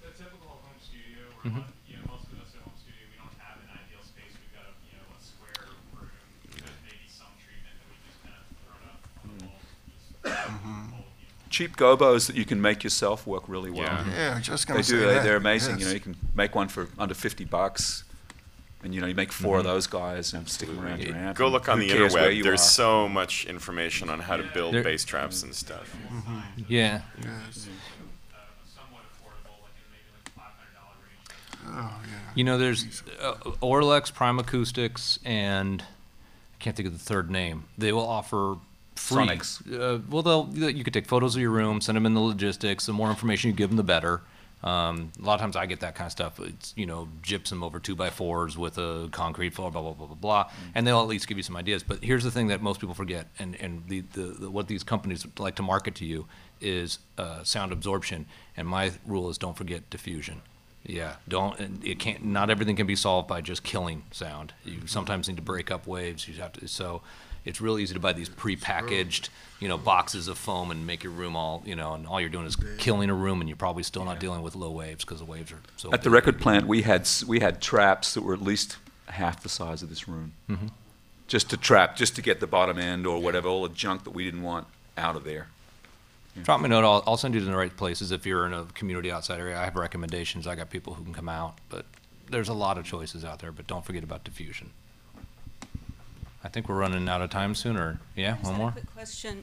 Mhm. 1.44 1.62
Cheap 11.56 11.76
gobos 11.76 12.26
that 12.26 12.36
you 12.36 12.44
can 12.44 12.60
make 12.60 12.84
yourself 12.84 13.26
work 13.26 13.44
really 13.48 13.70
well. 13.70 13.84
Yeah. 13.84 14.34
Yeah, 14.34 14.40
just 14.40 14.66
they 14.66 14.72
gonna 14.74 14.84
do. 14.84 14.90
say 14.92 14.98
They, 14.98 15.14
that, 15.14 15.22
they're 15.24 15.36
amazing. 15.36 15.78
You 15.78 15.86
know, 15.86 15.92
you 15.92 16.00
can 16.00 16.14
make 16.34 16.54
one 16.54 16.68
for 16.68 16.88
under 16.98 17.14
fifty 17.14 17.44
bucks, 17.46 18.04
and 18.84 18.94
you 18.94 19.00
know, 19.00 19.06
you 19.06 19.14
make 19.14 19.32
4 19.32 19.56
of 19.58 19.62
Mhm. 19.62 19.68
those 19.68 19.86
guys 19.86 20.34
and 20.34 20.46
stick 20.48 20.68
them 20.68 20.78
around 20.84 21.02
your 21.02 21.16
amp. 21.16 21.38
Go 21.38 21.48
look 21.48 21.66
on 21.70 21.78
the 21.80 21.88
cares 21.88 22.14
interweb. 22.14 22.36
you 22.36 22.42
There's 22.42 22.60
are. 22.60 22.64
so 22.82 23.08
much 23.08 23.46
information 23.46 24.10
on 24.10 24.20
how 24.20 24.36
to 24.36 24.42
build 24.42 24.74
There- 24.74 24.82
bass 24.84 25.02
traps 25.04 25.42
and 25.42 25.54
stuff. 25.54 25.96
Yeah. 26.68 27.00
Yes. 27.24 27.68
Oh, 31.68 31.70
yeah. 31.72 31.90
You 32.34 32.44
know, 32.44 32.58
there's 32.58 33.02
uh, 33.20 33.34
Auralex, 33.62 34.12
Prime 34.12 34.38
Acoustics, 34.38 35.18
and 35.24 35.82
I 35.82 36.56
can't 36.60 36.76
think 36.76 36.86
of 36.86 36.92
the 36.92 36.98
third 37.04 37.30
name. 37.30 37.64
They 37.76 37.92
will 37.92 38.06
offer 38.06 38.56
free. 38.96 39.26
Sonics. 39.26 39.72
Uh, 39.72 40.00
well, 40.10 40.22
they'll 40.22 40.70
you 40.70 40.84
could 40.84 40.94
take 40.94 41.06
photos 41.06 41.36
of 41.36 41.42
your 41.42 41.50
room, 41.50 41.80
send 41.80 41.96
them 41.96 42.06
in 42.06 42.14
the 42.14 42.20
logistics. 42.20 42.86
The 42.86 42.92
more 42.92 43.10
information 43.10 43.50
you 43.50 43.56
give 43.56 43.70
them, 43.70 43.76
the 43.76 43.82
better. 43.82 44.22
Um, 44.62 45.12
a 45.20 45.24
lot 45.24 45.34
of 45.34 45.40
times 45.40 45.54
I 45.54 45.66
get 45.66 45.80
that 45.80 45.94
kind 45.94 46.06
of 46.06 46.12
stuff. 46.12 46.40
It's 46.40 46.72
you 46.76 46.86
know 46.86 47.08
gypsum 47.22 47.62
over 47.62 47.78
two 47.78 47.94
by 47.94 48.10
fours 48.10 48.56
with 48.58 48.78
a 48.78 49.08
concrete 49.12 49.54
floor, 49.54 49.70
blah 49.70 49.82
blah 49.82 49.92
blah 49.92 50.06
blah 50.06 50.16
blah, 50.16 50.50
and 50.74 50.86
they'll 50.86 51.00
at 51.00 51.06
least 51.06 51.28
give 51.28 51.36
you 51.36 51.42
some 51.42 51.56
ideas. 51.56 51.82
But 51.82 52.02
here's 52.02 52.24
the 52.24 52.30
thing 52.30 52.48
that 52.48 52.62
most 52.62 52.80
people 52.80 52.94
forget, 52.94 53.28
and 53.38 53.54
and 53.60 53.84
the, 53.86 54.00
the, 54.12 54.22
the 54.22 54.50
what 54.50 54.66
these 54.66 54.82
companies 54.82 55.26
like 55.38 55.56
to 55.56 55.62
market 55.62 55.94
to 55.96 56.06
you 56.06 56.26
is 56.60 56.98
uh, 57.18 57.44
sound 57.44 57.72
absorption. 57.72 58.26
And 58.56 58.66
my 58.66 58.92
rule 59.06 59.28
is 59.28 59.38
don't 59.38 59.56
forget 59.56 59.88
diffusion. 59.90 60.40
Yeah, 60.84 61.16
don't. 61.28 61.84
It 61.84 61.98
can't. 61.98 62.24
Not 62.24 62.48
everything 62.48 62.76
can 62.76 62.86
be 62.86 62.96
solved 62.96 63.28
by 63.28 63.40
just 63.40 63.62
killing 63.62 64.04
sound. 64.10 64.54
You 64.64 64.86
sometimes 64.86 65.28
need 65.28 65.36
to 65.36 65.42
break 65.42 65.70
up 65.70 65.86
waves. 65.86 66.28
You 66.28 66.34
have 66.40 66.52
to. 66.54 66.68
So, 66.68 67.02
it's 67.46 67.60
real 67.60 67.78
easy 67.78 67.94
to 67.94 68.00
buy 68.00 68.12
these 68.12 68.28
prepackaged, 68.28 69.30
you 69.60 69.68
know, 69.68 69.78
boxes 69.78 70.28
of 70.28 70.36
foam 70.36 70.70
and 70.70 70.86
make 70.86 71.02
your 71.02 71.12
room 71.12 71.34
all, 71.36 71.62
you 71.64 71.74
know, 71.76 71.94
and 71.94 72.06
all 72.06 72.20
you're 72.20 72.28
doing 72.28 72.44
is 72.46 72.56
killing 72.76 73.08
a 73.08 73.14
room, 73.14 73.40
and 73.40 73.48
you're 73.48 73.56
probably 73.56 73.82
still 73.82 74.04
not 74.04 74.20
dealing 74.20 74.42
with 74.42 74.54
low 74.54 74.70
waves 74.70 75.04
because 75.04 75.20
the 75.20 75.24
waves 75.24 75.50
are 75.52 75.60
so. 75.76 75.92
At 75.92 76.02
the 76.02 76.10
big. 76.10 76.14
record 76.14 76.40
plant, 76.40 76.66
we 76.66 76.82
had 76.82 77.02
s- 77.02 77.24
we 77.24 77.40
had 77.40 77.62
traps 77.62 78.12
that 78.14 78.22
were 78.22 78.34
at 78.34 78.42
least 78.42 78.76
half 79.06 79.42
the 79.42 79.48
size 79.48 79.82
of 79.82 79.88
this 79.88 80.06
room, 80.08 80.32
Mhm. 80.50 80.70
just 81.28 81.48
to 81.50 81.56
trap, 81.56 81.96
just 81.96 82.16
to 82.16 82.22
get 82.22 82.40
the 82.40 82.46
bottom 82.46 82.78
end 82.78 83.06
or 83.06 83.22
whatever, 83.22 83.48
all 83.48 83.62
the 83.62 83.74
junk 83.74 84.04
that 84.04 84.10
we 84.10 84.24
didn't 84.24 84.42
want 84.42 84.66
out 84.98 85.16
of 85.16 85.24
there. 85.24 85.48
Drop 86.42 86.60
me 86.60 86.66
a 86.66 86.68
note. 86.68 86.84
I'll, 86.84 87.02
I'll 87.06 87.16
send 87.16 87.32
you 87.34 87.40
to 87.40 87.46
the 87.46 87.56
right 87.56 87.74
places 87.74 88.12
if 88.12 88.26
you're 88.26 88.44
in 88.46 88.52
a 88.52 88.64
community 88.74 89.10
outside 89.10 89.40
area. 89.40 89.58
I 89.58 89.64
have 89.64 89.74
recommendations. 89.76 90.46
I 90.46 90.54
got 90.54 90.68
people 90.68 90.92
who 90.94 91.02
can 91.04 91.14
come 91.14 91.30
out, 91.30 91.56
but 91.70 91.86
there's 92.28 92.50
a 92.50 92.52
lot 92.52 92.76
of 92.76 92.84
choices 92.84 93.24
out 93.24 93.38
there. 93.38 93.52
But 93.52 93.66
don't 93.66 93.84
forget 93.86 94.04
about 94.04 94.22
diffusion. 94.22 94.70
I 96.46 96.48
think 96.48 96.68
we're 96.68 96.76
running 96.78 97.08
out 97.08 97.20
of 97.22 97.30
time 97.30 97.56
soon, 97.56 97.76
or 97.76 97.98
yeah, 98.14 98.36
one 98.36 98.54
more. 98.54 98.70
quick 98.70 98.92
question. 98.94 99.42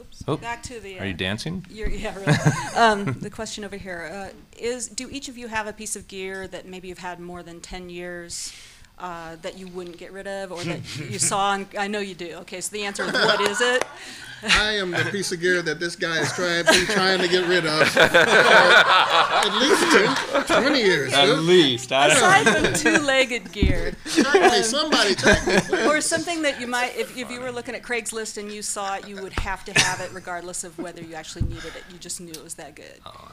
Oops, 0.00 0.24
Oh, 0.26 0.38
back 0.38 0.62
to 0.62 0.80
the. 0.80 0.98
are 0.98 1.04
you 1.04 1.12
uh, 1.12 1.16
dancing? 1.16 1.66
you're- 1.70 1.94
yeah, 1.94 2.14
really. 2.16 2.38
um, 2.76 3.18
the 3.20 3.28
question 3.28 3.64
over 3.64 3.76
here 3.76 4.10
uh, 4.32 4.36
is: 4.58 4.88
Do 4.88 5.10
each 5.10 5.28
of 5.28 5.36
you 5.36 5.48
have 5.48 5.66
a 5.66 5.74
piece 5.74 5.94
of 5.94 6.08
gear 6.08 6.48
that 6.48 6.66
maybe 6.66 6.88
you've 6.88 6.98
had 6.98 7.20
more 7.20 7.42
than 7.42 7.60
ten 7.60 7.90
years? 7.90 8.52
Uh, 8.98 9.36
that 9.42 9.56
you 9.56 9.68
wouldn't 9.68 9.96
get 9.96 10.12
rid 10.12 10.26
of, 10.26 10.50
or 10.50 10.62
that 10.64 10.80
you 11.10 11.18
saw? 11.20 11.54
And 11.54 11.66
I 11.78 11.86
know 11.86 12.00
you 12.00 12.14
do. 12.16 12.34
Okay, 12.42 12.60
so 12.60 12.74
the 12.74 12.82
answer 12.84 13.04
is 13.04 13.12
what 13.12 13.40
is 13.40 13.60
it? 13.60 13.84
I 14.42 14.72
am 14.74 14.92
the 14.92 15.04
piece 15.10 15.32
of 15.32 15.40
gear 15.40 15.62
that 15.62 15.80
this 15.80 15.96
guy 15.96 16.18
is 16.20 16.32
tried, 16.32 16.66
been 16.66 16.86
trying 16.86 17.18
to 17.20 17.28
get 17.28 17.48
rid 17.48 17.66
of 17.66 17.88
for 17.92 18.00
at 18.00 19.58
least 19.58 20.46
10, 20.46 20.62
20 20.62 20.78
years. 20.80 21.12
At 21.12 21.26
dude. 21.26 21.38
least, 21.40 21.92
I 21.92 22.06
Aside 22.08 22.46
from 22.46 22.72
two-legged 22.74 23.52
gear, 23.52 23.94
Exactly, 24.04 24.62
somebody 24.62 25.14
take 25.16 25.44
me. 25.46 25.86
or 25.86 26.00
something 26.00 26.42
that 26.42 26.60
you 26.60 26.66
might, 26.68 26.96
if, 26.96 27.16
if 27.16 27.30
you 27.30 27.40
were 27.40 27.50
looking 27.50 27.74
at 27.74 27.82
Craigslist 27.82 28.38
and 28.38 28.50
you 28.52 28.62
saw 28.62 28.96
it, 28.96 29.08
you 29.08 29.20
would 29.20 29.32
have 29.32 29.64
to 29.64 29.72
have 29.80 30.00
it 30.00 30.12
regardless 30.12 30.62
of 30.62 30.78
whether 30.78 31.02
you 31.02 31.14
actually 31.14 31.42
needed 31.42 31.74
it. 31.76 31.82
You 31.92 31.98
just 31.98 32.20
knew 32.20 32.30
it 32.32 32.42
was 32.44 32.54
that 32.54 32.76
good. 32.76 33.00
Oh 33.06 33.28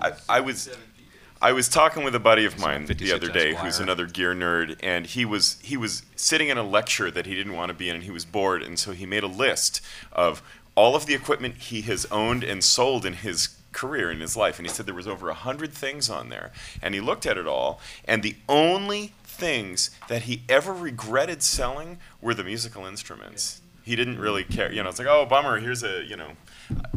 I, 0.00 0.12
I 0.28 0.40
was 0.40 0.68
I 1.46 1.52
was 1.52 1.68
talking 1.68 2.02
with 2.02 2.12
a 2.16 2.18
buddy 2.18 2.44
of 2.44 2.58
mine 2.58 2.86
the 2.86 3.12
other 3.12 3.28
day 3.28 3.54
who's 3.54 3.78
another 3.78 4.06
gear 4.06 4.34
nerd 4.34 4.80
and 4.82 5.06
he 5.06 5.24
was 5.24 5.58
he 5.62 5.76
was 5.76 6.02
sitting 6.16 6.48
in 6.48 6.58
a 6.58 6.64
lecture 6.64 7.08
that 7.08 7.24
he 7.24 7.36
didn't 7.36 7.52
want 7.52 7.68
to 7.68 7.72
be 7.72 7.88
in 7.88 7.94
and 7.94 8.02
he 8.02 8.10
was 8.10 8.24
bored 8.24 8.64
and 8.64 8.80
so 8.80 8.90
he 8.90 9.06
made 9.06 9.22
a 9.22 9.28
list 9.28 9.80
of 10.10 10.42
all 10.74 10.96
of 10.96 11.06
the 11.06 11.14
equipment 11.14 11.54
he 11.58 11.82
has 11.82 12.04
owned 12.06 12.42
and 12.42 12.64
sold 12.64 13.06
in 13.06 13.12
his 13.12 13.50
career 13.70 14.10
in 14.10 14.20
his 14.20 14.36
life 14.36 14.58
and 14.58 14.66
he 14.66 14.74
said 14.74 14.86
there 14.86 14.94
was 14.94 15.06
over 15.06 15.28
a 15.28 15.34
hundred 15.34 15.72
things 15.72 16.10
on 16.10 16.30
there 16.30 16.50
and 16.82 16.94
he 16.96 17.00
looked 17.00 17.24
at 17.24 17.38
it 17.38 17.46
all 17.46 17.78
and 18.06 18.24
the 18.24 18.34
only 18.48 19.12
things 19.22 19.90
that 20.08 20.22
he 20.22 20.42
ever 20.48 20.72
regretted 20.72 21.44
selling 21.44 22.00
were 22.20 22.34
the 22.34 22.42
musical 22.42 22.86
instruments. 22.86 23.60
He 23.84 23.94
didn't 23.94 24.18
really 24.18 24.42
care 24.42 24.72
you 24.72 24.82
know 24.82 24.88
it's 24.88 24.98
like 24.98 25.06
oh 25.06 25.24
bummer 25.26 25.60
here's 25.60 25.84
a 25.84 26.02
you 26.02 26.16
know 26.16 26.32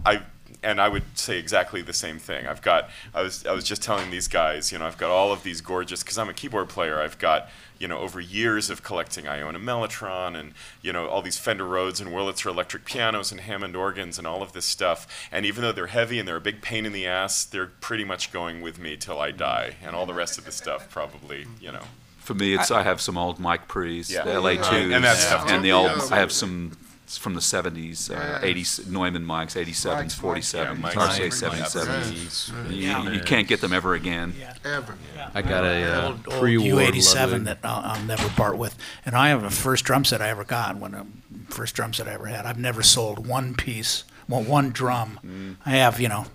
i 0.08 0.24
and 0.62 0.82
I 0.82 0.89
would 0.89 1.18
say 1.18 1.38
exactly 1.38 1.82
the 1.82 1.93
same 1.93 2.20
thing. 2.20 2.45
I've 2.47 2.62
got, 2.62 2.89
I 3.14 3.22
was, 3.22 3.45
I 3.45 3.53
was 3.53 3.64
just 3.64 3.82
telling 3.82 4.12
these 4.12 4.28
guys, 4.28 4.72
you 4.72 4.78
know, 4.80 4.86
I've 4.86 4.97
got 4.97 5.10
all 5.10 5.32
of 5.32 5.43
these 5.43 5.62
gorgeous, 5.62 6.03
because 6.03 6.18
I'm 6.18 6.30
a 6.30 6.34
keyboard 6.34 6.70
player, 6.70 6.99
I've 6.99 7.18
got, 7.18 7.49
you 7.78 7.88
know, 7.88 7.99
over 7.99 8.20
years 8.20 8.70
of 8.70 8.84
collecting, 8.84 9.26
I 9.28 9.41
own 9.41 9.55
a 9.55 9.60
Mellotron 9.60 10.38
and, 10.38 10.53
you 10.82 10.91
know, 10.91 11.07
all 11.07 11.22
these 11.22 11.38
Fender 11.38 11.66
Rhodes 11.66 12.01
and 12.01 12.10
Wurlitzer 12.12 12.47
electric 12.47 12.84
pianos 12.84 13.32
and 13.32 13.39
Hammond 13.41 13.76
organs 13.76 14.18
and 14.18 14.28
all 14.28 14.41
of 14.43 14.51
this 14.51 14.66
stuff. 14.66 15.07
And 15.32 15.45
even 15.45 15.62
though 15.62 15.72
they're 15.72 15.88
heavy 15.88 16.20
and 16.20 16.28
they're 16.28 16.36
a 16.36 16.41
big 16.41 16.62
pain 16.62 16.86
in 16.86 16.91
the 16.91 17.07
ass, 17.07 17.45
they're 17.45 17.68
pretty 17.68 18.03
much 18.03 18.34
going 18.34 18.62
with 18.62 18.80
me 18.80 18.97
till 18.97 19.20
I 19.20 19.32
die. 19.32 19.76
And 19.82 19.95
all 19.95 20.05
the 20.05 20.14
rest 20.14 20.38
of 20.38 20.43
the 20.43 20.51
stuff 20.51 20.89
probably, 20.89 21.45
you 21.62 21.72
know. 21.72 21.84
For 22.18 22.34
me, 22.34 22.53
it's 22.53 22.70
I, 22.70 22.84
have 22.84 22.99
some 22.99 23.18
old 23.18 23.39
mic 23.39 23.68
Pre's, 23.68 24.12
Yeah. 24.12 24.24
the 24.24 24.32
LA2s, 24.32 24.93
And 24.93 25.03
that's 25.03 25.28
tough, 25.28 25.49
and 25.49 25.64
the 25.64 25.72
old. 25.72 25.89
I 26.12 26.18
have 26.18 26.32
some 26.32 26.78
from 27.18 27.34
the 27.34 27.39
70s, 27.39 28.10
uh, 28.10 28.14
Yeah. 28.14 28.39
80 28.43 28.89
Neumann 28.89 29.26
mics, 29.26 29.55
87s, 29.55 30.16
47s, 30.20 30.80
Mike's 30.80 30.95
RCA 30.95 31.18
great. 31.18 31.32
77s. 31.34 32.51
Yeah. 32.72 33.03
You, 33.03 33.12
you 33.12 33.20
can't 33.22 33.47
get 33.47 33.62
them 33.62 33.74
ever 33.74 33.93
again. 33.93 34.34
Ever. 34.64 34.95
I 35.34 35.41
got 35.41 35.64
a 35.64 35.84
uh, 35.84 36.07
old, 36.07 36.28
old 36.28 36.39
pre-war 36.39 36.82
U87 36.82 37.45
that 37.45 37.60
I'll, 37.64 37.91
I'll 37.93 38.03
never 38.05 38.28
part 38.30 38.57
with. 38.57 38.78
And 39.05 39.16
I 39.16 39.30
have 39.30 39.43
a 39.43 39.49
first 39.49 39.86
drum 39.86 40.05
set 40.05 40.22
I 40.22 40.30
ever 40.30 40.43
got, 40.43 40.78
when 40.78 40.93
a 40.93 41.05
first 41.49 41.76
drum 41.76 41.93
set 41.93 42.07
I 42.07 42.14
ever 42.14 42.28
had. 42.28 42.45
I've 42.45 42.60
never 42.60 42.84
sold 42.84 43.26
one 43.28 43.55
piece, 43.55 44.03
want 44.28 44.47
one 44.47 44.70
drum. 44.72 45.57
I 45.66 45.72
have, 45.72 45.99
you 45.99 46.10
know, 46.10 46.26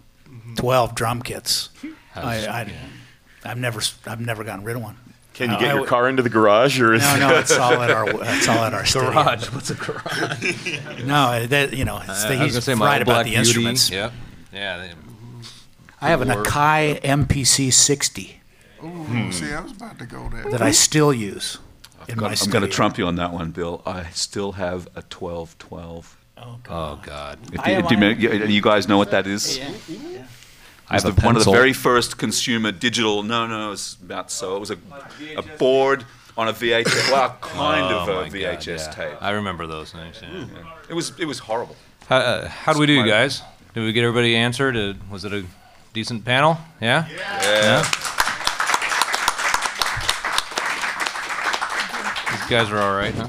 12 0.56 0.94
drum 0.94 1.22
kits. 1.22 1.68
I, 2.16 2.46
I, 2.46 2.72
I've 3.44 3.58
never, 3.58 3.80
I've 4.06 4.20
never 4.20 4.44
gotten 4.44 4.64
rid 4.64 4.76
of 4.76 4.82
one. 4.82 4.96
Can 5.34 5.50
you 5.50 5.58
get 5.58 5.68
I 5.68 5.72
your 5.72 5.80
would- 5.80 5.88
car 5.88 6.08
into 6.08 6.22
the 6.22 6.28
garage, 6.30 6.80
or 6.80 6.94
is 6.94 7.02
No, 7.02 7.16
no, 7.28 7.36
it's 7.38 7.52
all 7.52 7.72
at 7.74 7.90
our, 7.90 8.08
it's 8.36 8.48
all 8.48 8.58
at 8.64 8.72
our 8.72 8.84
studio. 8.86 9.10
Garage. 9.12 9.46
What's 9.50 9.70
a 9.70 9.74
garage? 9.74 10.78
No, 11.04 11.44
that, 11.46 11.72
you 11.74 11.84
know, 11.84 11.98
it's 11.98 12.24
Uh, 12.24 12.28
the, 12.28 12.34
I 12.36 12.38
was 12.38 12.44
he's 12.44 12.52
gonna 12.54 12.62
say 12.62 12.74
my 12.74 12.86
right 12.86 12.92
old 12.94 13.02
about 13.02 13.12
Black 13.14 13.24
the 13.26 13.30
Beauty. 13.32 13.38
instruments. 13.40 13.90
Yep. 13.90 14.12
Yeah. 14.52 14.78
They, 14.78 14.92
I 16.00 16.08
have 16.08 16.20
an 16.22 16.30
Or- 16.30 16.44
Akai 16.44 17.00
MPC 17.02 17.72
60 17.72 18.40
Ooh, 18.84 19.32
see, 19.32 19.52
I 19.52 19.60
was 19.60 19.72
about 19.72 19.98
to 19.98 20.06
go 20.06 20.28
there. 20.30 20.44
that 20.50 20.62
I 20.62 20.70
still 20.70 21.12
use 21.12 21.58
in 22.08 22.20
my 22.20 22.28
I'm 22.40 22.50
going 22.50 22.62
to 22.62 22.68
trump 22.70 22.96
you 22.98 23.06
on 23.06 23.16
that 23.16 23.32
one, 23.32 23.50
Bill. 23.50 23.80
I 23.86 24.04
still 24.12 24.52
have 24.52 24.86
a 24.94 25.02
1212. 25.02 26.16
Oh, 26.36 26.58
Oh 26.68 27.00
God. 27.02 27.38
If 27.52 27.66
you, 27.66 27.74
have 27.74 27.88
do 27.88 27.94
you, 27.96 28.08
you- 28.40 28.44
you 28.46 28.60
guys 28.62 28.86
know 28.86 28.98
what 28.98 29.10
that 29.12 29.26
is? 29.26 29.56
Yeah. 29.58 30.24
I 30.90 30.94
have 30.94 31.04
It's 31.04 31.16
a 31.18 31.20
the- 31.20 31.26
one 31.26 31.36
of 31.36 31.44
the 31.44 31.50
very 31.50 31.72
first 31.72 32.18
consumer 32.18 32.70
digital. 32.72 33.22
No, 33.22 33.46
no, 33.46 33.72
it's 33.72 33.94
about 33.94 34.30
so. 34.30 34.56
It 34.56 34.60
was 34.60 34.70
a, 34.70 34.78
a 35.36 35.42
board 35.58 36.04
on 36.36 36.48
a 36.48 36.52
VHS. 36.52 37.10
Well, 37.10 37.36
kind 37.40 37.86
Oh, 37.92 38.00
of 38.00 38.06
my 38.08 38.12
a 38.12 38.24
God, 38.24 38.32
VHS 38.60 38.66
yeah. 38.86 38.90
tape. 38.90 39.22
I 39.22 39.30
remember 39.30 39.66
those 39.66 39.92
things. 39.92 40.20
Yeah. 40.22 40.46
It 40.88 40.94
was 40.94 41.12
it 41.18 41.24
was 41.26 41.38
horrible. 41.38 41.76
How, 42.08 42.16
uh, 42.18 42.48
how 42.48 42.72
do 42.74 42.80
we 42.80 42.86
do, 42.86 43.00
My- 43.00 43.08
guys? 43.08 43.42
Did 43.72 43.82
we 43.84 43.92
get 43.92 44.04
everybody 44.04 44.36
answered? 44.36 44.76
Uh, 44.76 44.94
was 45.10 45.24
it 45.24 45.32
a 45.32 45.44
decent 45.94 46.24
panel? 46.24 46.58
Yeah. 46.80 47.08
Yeah. 47.08 47.82
These 52.30 52.50
guys 52.50 52.70
are 52.70 52.78
all 52.78 52.94
right, 52.96 53.14
huh? 53.14 53.28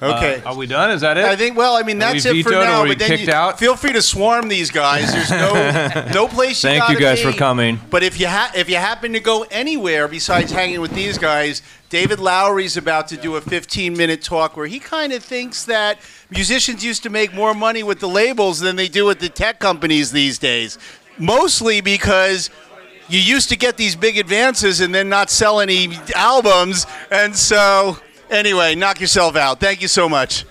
Okay. 0.00 0.40
Uh, 0.42 0.50
are 0.50 0.56
we 0.56 0.66
done? 0.66 0.90
Is 0.90 1.00
that 1.00 1.18
it? 1.18 1.24
I 1.24 1.34
think. 1.36 1.56
Well, 1.56 1.76
I 1.76 1.82
mean, 1.82 1.98
that's 1.98 2.24
it 2.24 2.42
for 2.42 2.50
now. 2.50 2.86
but 2.86 2.98
then 2.98 3.18
you, 3.18 3.32
out? 3.32 3.58
feel 3.58 3.76
free 3.76 3.92
to 3.92 4.02
swarm 4.02 4.48
these 4.48 4.70
guys. 4.70 5.12
There's 5.12 5.30
no 5.30 6.10
no 6.14 6.28
place. 6.28 6.62
You 6.62 6.70
Thank 6.70 6.88
you 6.90 7.00
guys 7.00 7.20
for 7.20 7.32
coming. 7.32 7.80
But 7.90 8.02
if 8.02 8.20
you 8.20 8.28
ha- 8.28 8.52
if 8.54 8.68
you 8.68 8.76
happen 8.76 9.12
to 9.12 9.20
go 9.20 9.44
anywhere 9.50 10.06
besides 10.06 10.52
hanging 10.52 10.80
with 10.80 10.92
these 10.92 11.18
guys, 11.18 11.62
David 11.88 12.20
Lowery's 12.20 12.76
about 12.76 13.08
to 13.08 13.16
do 13.16 13.36
a 13.36 13.40
15 13.40 13.96
minute 13.96 14.22
talk 14.22 14.56
where 14.56 14.66
he 14.66 14.78
kind 14.78 15.12
of 15.12 15.24
thinks 15.24 15.64
that 15.64 15.98
musicians 16.30 16.84
used 16.84 17.02
to 17.02 17.10
make 17.10 17.34
more 17.34 17.54
money 17.54 17.82
with 17.82 17.98
the 18.00 18.08
labels 18.08 18.60
than 18.60 18.76
they 18.76 18.88
do 18.88 19.06
with 19.06 19.18
the 19.18 19.28
tech 19.28 19.58
companies 19.58 20.12
these 20.12 20.38
days. 20.38 20.78
Mostly 21.18 21.80
because 21.80 22.50
you 23.08 23.18
used 23.18 23.48
to 23.48 23.56
get 23.56 23.76
these 23.76 23.96
big 23.96 24.18
advances 24.18 24.80
and 24.80 24.94
then 24.94 25.08
not 25.08 25.30
sell 25.30 25.60
any 25.60 25.98
albums, 26.14 26.86
and 27.10 27.34
so 27.34 27.96
anyway, 28.30 28.74
knock 28.74 29.00
yourself 29.00 29.36
out. 29.36 29.60
Thank 29.60 29.82
you 29.82 29.88
so 29.88 30.08
much. 30.08 30.44